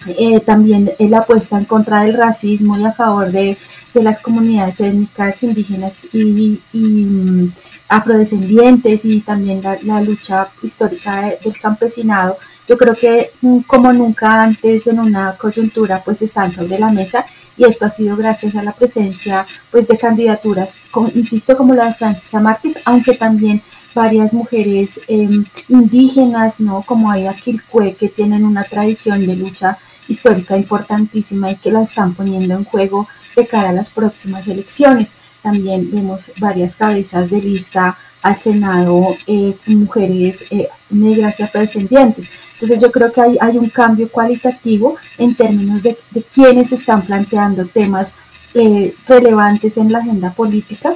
eh, 0.07 0.39
también 0.39 0.93
la 0.99 1.19
apuesta 1.19 1.57
en 1.57 1.65
contra 1.65 2.03
del 2.03 2.13
racismo 2.13 2.77
y 2.77 2.85
a 2.85 2.93
favor 2.93 3.31
de, 3.33 3.57
las 3.95 4.21
comunidades 4.21 4.79
étnicas 4.79 5.43
indígenas 5.43 6.07
y, 6.13 6.61
mm, 6.71 7.51
afrodescendientes 7.95 9.05
y 9.05 9.21
también 9.21 9.61
la, 9.61 10.01
lucha 10.01 10.49
histórica 10.63 11.33
del 11.43 11.59
campesinado, 11.59 12.37
yo 12.67 12.75
creo 12.77 12.95
que 12.95 13.31
mm, 13.41 13.59
como 13.61 13.93
nunca 13.93 14.41
antes 14.41 14.87
en 14.87 14.99
una 14.99 15.37
coyuntura 15.37 16.03
pues 16.03 16.21
están 16.23 16.51
sobre 16.51 16.79
la 16.79 16.89
mesa 16.89 17.25
y 17.55 17.65
esto 17.65 17.85
ha 17.85 17.89
sido 17.89 18.17
gracias 18.17 18.55
a 18.55 18.63
la 18.63 18.71
presencia 18.71 19.45
pues 19.69 19.87
de 19.87 19.97
candidaturas, 19.97 20.77
insisto 21.13 21.55
como 21.55 21.75
la 21.75 21.85
de 21.85 21.93
Francia 21.93 22.39
Márquez, 22.39 22.79
aunque 22.85 23.13
también 23.13 23.61
varias 23.93 24.33
mujeres 24.33 24.99
em, 25.07 25.45
indígenas, 25.69 26.59
¿no? 26.59 26.81
Como 26.81 27.11
Aida 27.11 27.35
Quilcue, 27.35 27.95
que 27.95 28.09
tienen 28.09 28.43
una 28.43 28.63
tradición 28.63 29.25
de 29.25 29.35
lucha 29.35 29.77
histórica 30.07 30.57
importantísima 30.57 31.51
y 31.51 31.57
que 31.57 31.71
la 31.71 31.83
están 31.83 32.15
poniendo 32.15 32.55
en 32.55 32.65
juego 32.65 33.07
de 33.35 33.45
cara 33.45 33.69
a 33.69 33.73
las 33.73 33.93
próximas 33.93 34.47
elecciones. 34.47 35.15
También 35.43 35.91
vemos 35.91 36.33
varias 36.39 36.75
cabezas 36.75 37.29
de 37.29 37.41
lista 37.41 37.97
al 38.23 38.37
Senado, 38.37 39.15
eh, 39.27 39.57
mujeres 39.67 40.45
eh, 40.49 40.69
negras 40.89 41.39
y 41.39 41.43
afrodescendientes. 41.43 42.29
Entonces 42.53 42.81
yo 42.81 42.89
creo 42.91 43.11
que 43.11 43.21
hay, 43.21 43.37
hay 43.39 43.57
un 43.57 43.69
cambio 43.69 44.09
cualitativo 44.09 44.95
en 45.17 45.35
términos 45.35 45.83
de, 45.83 45.97
de 46.09 46.23
quienes 46.23 46.71
están 46.71 47.05
planteando 47.05 47.67
temas 47.67 48.15
eh, 48.53 48.95
relevantes 49.05 49.77
en 49.77 49.91
la 49.91 49.99
agenda 49.99 50.31
política 50.31 50.95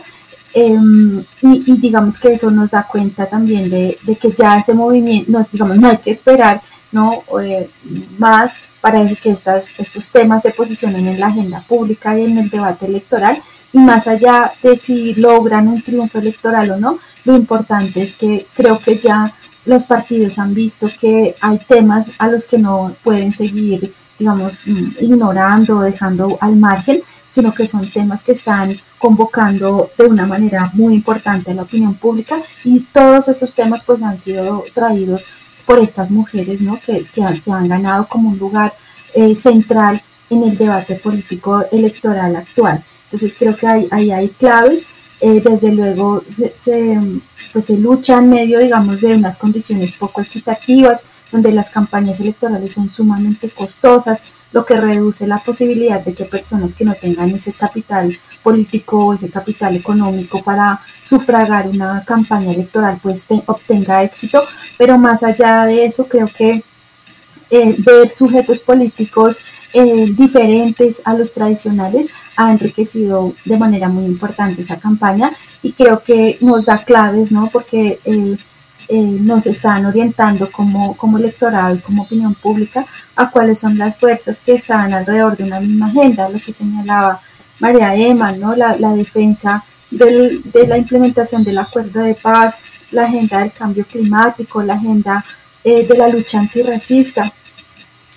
em, 0.54 1.26
y, 1.42 1.78
digamos 1.80 2.18
que 2.20 2.32
eso 2.32 2.50
nos 2.50 2.72
da 2.72 2.88
cuenta 2.88 3.28
también 3.28 3.70
de, 3.70 3.98
que 4.22 4.32
ya 4.32 4.58
ese 4.58 4.74
movimiento, 4.74 5.32
no, 5.32 5.42
digamos, 5.52 5.78
no 5.78 5.90
hay 5.90 5.98
que 5.98 6.12
esperar 6.12 6.62
¿no? 6.92 7.24
más 8.18 8.60
para 8.80 9.06
que 9.16 9.32
estas, 9.32 9.74
estos 9.78 10.12
temas 10.12 10.44
se 10.44 10.52
posicionen 10.52 11.08
en 11.08 11.20
la 11.20 11.28
agenda 11.28 11.62
pública 11.68 12.18
y 12.18 12.24
en 12.24 12.38
el 12.38 12.50
debate 12.50 12.86
electoral. 12.86 13.42
Y 13.74 13.80
más 13.80 14.08
allá 14.08 14.54
de 14.64 14.76
si 14.76 15.16
logran 15.16 15.68
un 15.68 15.82
triunfo 15.82 16.20
electoral 16.20 16.72
o 16.72 16.78
no, 16.78 17.00
lo 17.26 17.36
importante 17.36 18.02
es 18.02 18.16
que 18.16 18.48
creo 18.54 18.80
que 18.80 18.98
ya 18.98 19.34
los 19.66 19.84
partidos 19.84 20.40
han 20.40 20.54
visto 20.54 20.90
que 21.00 21.36
hay 21.42 21.60
temas 21.60 22.12
a 22.18 22.28
los 22.28 22.46
que 22.46 22.58
no 22.58 22.96
pueden 23.04 23.34
seguir, 23.34 23.94
digamos, 24.18 24.66
mm, 24.66 24.92
ignorando 25.02 25.78
o 25.78 25.82
dejando 25.82 26.38
al 26.40 26.56
margen, 26.56 27.02
sino 27.30 27.54
que 27.54 27.66
son 27.66 27.92
temas 27.92 28.24
que 28.24 28.32
están 28.32 28.80
convocando 28.98 29.92
de 29.98 30.06
una 30.06 30.26
manera 30.26 30.72
muy 30.74 30.94
importante 30.94 31.52
a 31.52 31.54
la 31.54 31.64
opinión 31.64 31.96
pública 31.96 32.42
y 32.64 32.80
todos 32.80 33.28
esos 33.28 33.54
temas 33.54 33.84
pues 33.84 34.02
han 34.02 34.18
sido 34.18 34.64
traídos 34.74 35.26
por 35.66 35.80
estas 35.80 36.10
mujeres, 36.10 36.62
¿no? 36.62 36.80
Que, 36.80 37.06
se 37.36 37.52
han 37.52 37.68
ganado 37.68 38.08
como 38.08 38.30
un 38.30 38.40
lugar 38.40 38.74
eh, 39.14 39.36
central 39.36 40.02
en 40.30 40.44
el 40.44 40.58
debate 40.58 40.96
político 40.96 41.66
electoral 41.72 42.38
actual. 42.38 42.84
Entonces 43.08 43.36
creo 43.38 43.56
que 43.56 43.68
ahí 43.68 43.88
hay, 43.92 44.12
hay, 44.12 44.30
claves. 44.30 44.88
Eh, 45.20 45.42
desde 45.44 45.72
luego 45.72 46.24
se, 46.30 46.54
pues 47.52 47.66
se 47.66 47.78
lucha 47.78 48.20
en 48.20 48.30
medio, 48.30 48.60
digamos, 48.60 49.02
de 49.02 49.16
unas 49.16 49.38
condiciones 49.38 49.94
poco 49.94 50.22
equitativas, 50.22 51.06
donde 51.32 51.52
las 51.52 51.70
campañas 51.70 52.20
electorales 52.20 52.74
son 52.74 52.90
sumamente 52.90 53.50
costosas, 53.50 54.24
lo 54.52 54.66
que 54.66 54.80
reduce 54.80 55.26
la 55.26 55.40
posibilidad 55.40 56.04
de 56.04 56.14
que 56.14 56.26
personas 56.26 56.76
que 56.76 56.86
no 56.86 56.94
tengan 56.96 57.32
ese 57.32 57.54
capital 57.54 58.18
político 58.44 59.08
o 59.08 59.14
ese 59.14 59.30
capital 59.30 59.76
económico 59.76 60.44
para 60.44 60.80
sufragar 61.02 61.68
una 61.68 62.04
campaña 62.06 62.52
electoral 62.52 63.00
pues 63.02 63.28
obtenga 63.46 64.04
éxito, 64.04 64.44
pero 64.78 64.98
más 64.98 65.24
allá 65.24 65.66
de 65.66 65.86
eso 65.86 66.08
creo 66.08 66.28
que 66.28 66.64
eh, 67.50 67.76
ver 67.80 68.08
sujetos 68.10 68.60
políticos 68.60 69.40
eh, 69.74 70.08
diferentes 70.10 71.02
a 71.06 71.14
los 71.14 71.34
tradicionales 71.34 72.12
ha 72.36 72.52
enriquecido 72.52 73.34
de 73.46 73.58
manera 73.58 73.90
muy 73.90 74.06
importante 74.06 74.62
esa 74.62 74.80
campaña 74.80 75.32
y 75.62 75.74
creo 75.74 76.02
que 76.04 76.38
nos 76.42 76.66
da 76.66 76.84
claves, 76.84 77.32
¿no? 77.32 77.50
Porque 77.52 78.00
eh, 78.06 78.38
nos 78.90 79.46
están 79.48 79.86
orientando 79.86 80.50
como, 80.52 80.96
como 80.96 81.18
electorado 81.18 81.76
y 81.76 81.80
como 81.80 82.04
opinión 82.04 82.34
pública 82.36 82.86
a 83.16 83.30
cuáles 83.30 83.60
son 83.60 83.78
las 83.78 84.00
fuerzas 84.00 84.40
que 84.40 84.54
están 84.54 84.94
alrededor 84.94 85.36
de 85.36 85.44
una 85.44 85.60
misma 85.60 85.88
agenda, 85.88 86.30
lo 86.30 86.40
que 86.40 86.52
señalaba 86.52 87.22
María 87.60 87.96
Emma, 87.96 88.32
¿no? 88.32 88.56
La, 88.56 88.78
la 88.78 88.94
defensa 88.94 89.64
del, 89.92 90.42
de 90.52 90.68
la 90.68 90.78
implementación 90.78 91.44
del 91.44 91.58
acuerdo 91.58 92.02
de 92.02 92.16
paz, 92.16 92.62
la 92.92 93.04
agenda 93.04 93.40
del 93.40 93.52
cambio 93.52 93.86
climático, 93.86 94.64
la 94.64 94.76
agenda 94.76 95.26
eh, 95.68 95.86
de 95.86 95.98
la 95.98 96.08
lucha 96.08 96.40
antirracista, 96.40 97.34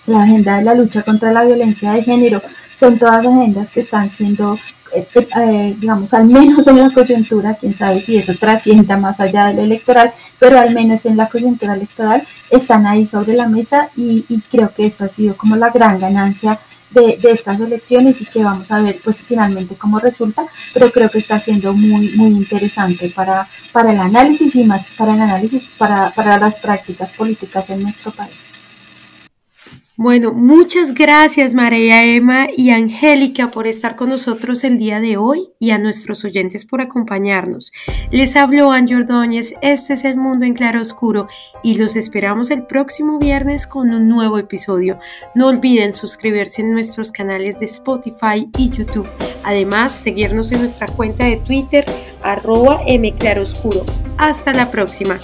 la 0.07 0.22
agenda 0.22 0.59
de 0.59 0.62
la 0.62 0.72
lucha 0.72 1.03
contra 1.03 1.32
la 1.32 1.44
violencia 1.44 1.90
de 1.90 2.05
género, 2.05 2.40
son 2.76 2.96
todas 2.96 3.26
agendas 3.26 3.72
que 3.72 3.80
están 3.80 4.12
siendo, 4.12 4.57
eh, 4.94 5.09
eh, 5.14 5.76
digamos, 5.76 6.14
al 6.14 6.26
menos 6.26 6.68
en 6.68 6.78
la 6.78 6.92
coyuntura, 6.92 7.55
quién 7.55 7.74
sabe 7.74 8.03
si 8.03 8.16
eso 8.16 8.34
trascienda 8.38 8.96
más 8.96 9.18
allá 9.18 9.46
de 9.46 9.55
lo 9.55 9.62
electoral, 9.62 10.12
pero 10.38 10.61
al 10.61 10.72
menos 10.72 11.05
en 11.07 11.16
la 11.16 11.28
coyuntura 11.28 11.74
electoral 11.74 12.22
están 12.51 12.86
ahí 12.86 13.05
sobre 13.05 13.34
la 13.34 13.48
mesa 13.48 13.90
y, 13.96 14.24
y 14.28 14.42
creo 14.42 14.72
que 14.72 14.86
eso 14.86 15.05
ha 15.05 15.09
sido 15.09 15.36
como 15.36 15.57
la 15.57 15.70
gran 15.70 15.98
ganancia 15.98 16.61
de, 16.91 17.18
estas 17.22 17.61
elecciones 17.61 18.20
y 18.20 18.26
que 18.26 18.43
vamos 18.43 18.70
a 18.70 18.80
ver 18.82 19.01
pues 19.03 19.22
finalmente 19.22 19.76
cómo 19.76 19.99
resulta, 19.99 20.47
pero 20.74 20.91
creo 20.91 21.11
que 21.11 21.18
está 21.18 21.41
siendo 21.41 21.72
muy, 21.72 22.16
muy 22.16 22.30
interesante 22.30 23.11
para, 23.11 23.49
para 23.72 23.93
el 23.93 23.99
análisis 23.99 24.57
y 24.57 24.64
más 24.64 24.88
para 24.97 25.14
el 25.14 25.20
análisis 25.20 25.68
para, 25.78 26.11
para 26.11 26.38
las 26.38 26.59
prácticas 26.59 27.12
políticas 27.14 27.70
en 27.70 27.82
nuestro 27.82 28.11
país. 28.12 28.51
Bueno, 30.03 30.32
muchas 30.32 30.94
gracias 30.94 31.53
María 31.53 32.03
Emma 32.07 32.48
y 32.57 32.70
Angélica 32.70 33.51
por 33.51 33.66
estar 33.66 33.96
con 33.96 34.09
nosotros 34.09 34.64
el 34.64 34.78
día 34.78 34.98
de 34.98 35.18
hoy 35.18 35.51
y 35.59 35.72
a 35.72 35.78
nuestros 35.78 36.24
oyentes 36.24 36.64
por 36.64 36.80
acompañarnos. 36.80 37.70
Les 38.11 38.34
habló 38.34 38.72
Angie 38.72 38.96
Ordóñez, 38.96 39.53
este 39.61 39.92
es 39.92 40.07
el 40.07 40.16
mundo 40.16 40.46
en 40.46 40.55
claro 40.55 40.80
oscuro 40.80 41.28
y 41.62 41.74
los 41.74 41.96
esperamos 41.96 42.51
el 42.51 42.64
próximo 42.64 43.18
viernes 43.18 43.66
con 43.66 43.92
un 43.92 44.09
nuevo 44.09 44.38
episodio. 44.38 44.98
No 45.34 45.48
olviden 45.48 45.92
suscribirse 45.92 46.62
en 46.62 46.72
nuestros 46.72 47.12
canales 47.12 47.61
de 47.61 47.66
Spotify 47.66 48.48
y 48.57 48.70
YouTube. 48.70 49.07
Además, 49.44 49.92
seguirnos 49.92 50.51
en 50.51 50.61
nuestra 50.61 50.86
cuenta 50.86 51.26
de 51.26 51.36
Twitter 51.36 51.84
arroba 52.22 52.80
mclaroscuro. 52.86 53.84
Hasta 54.16 54.55
la 54.55 54.70
próxima. 54.70 55.18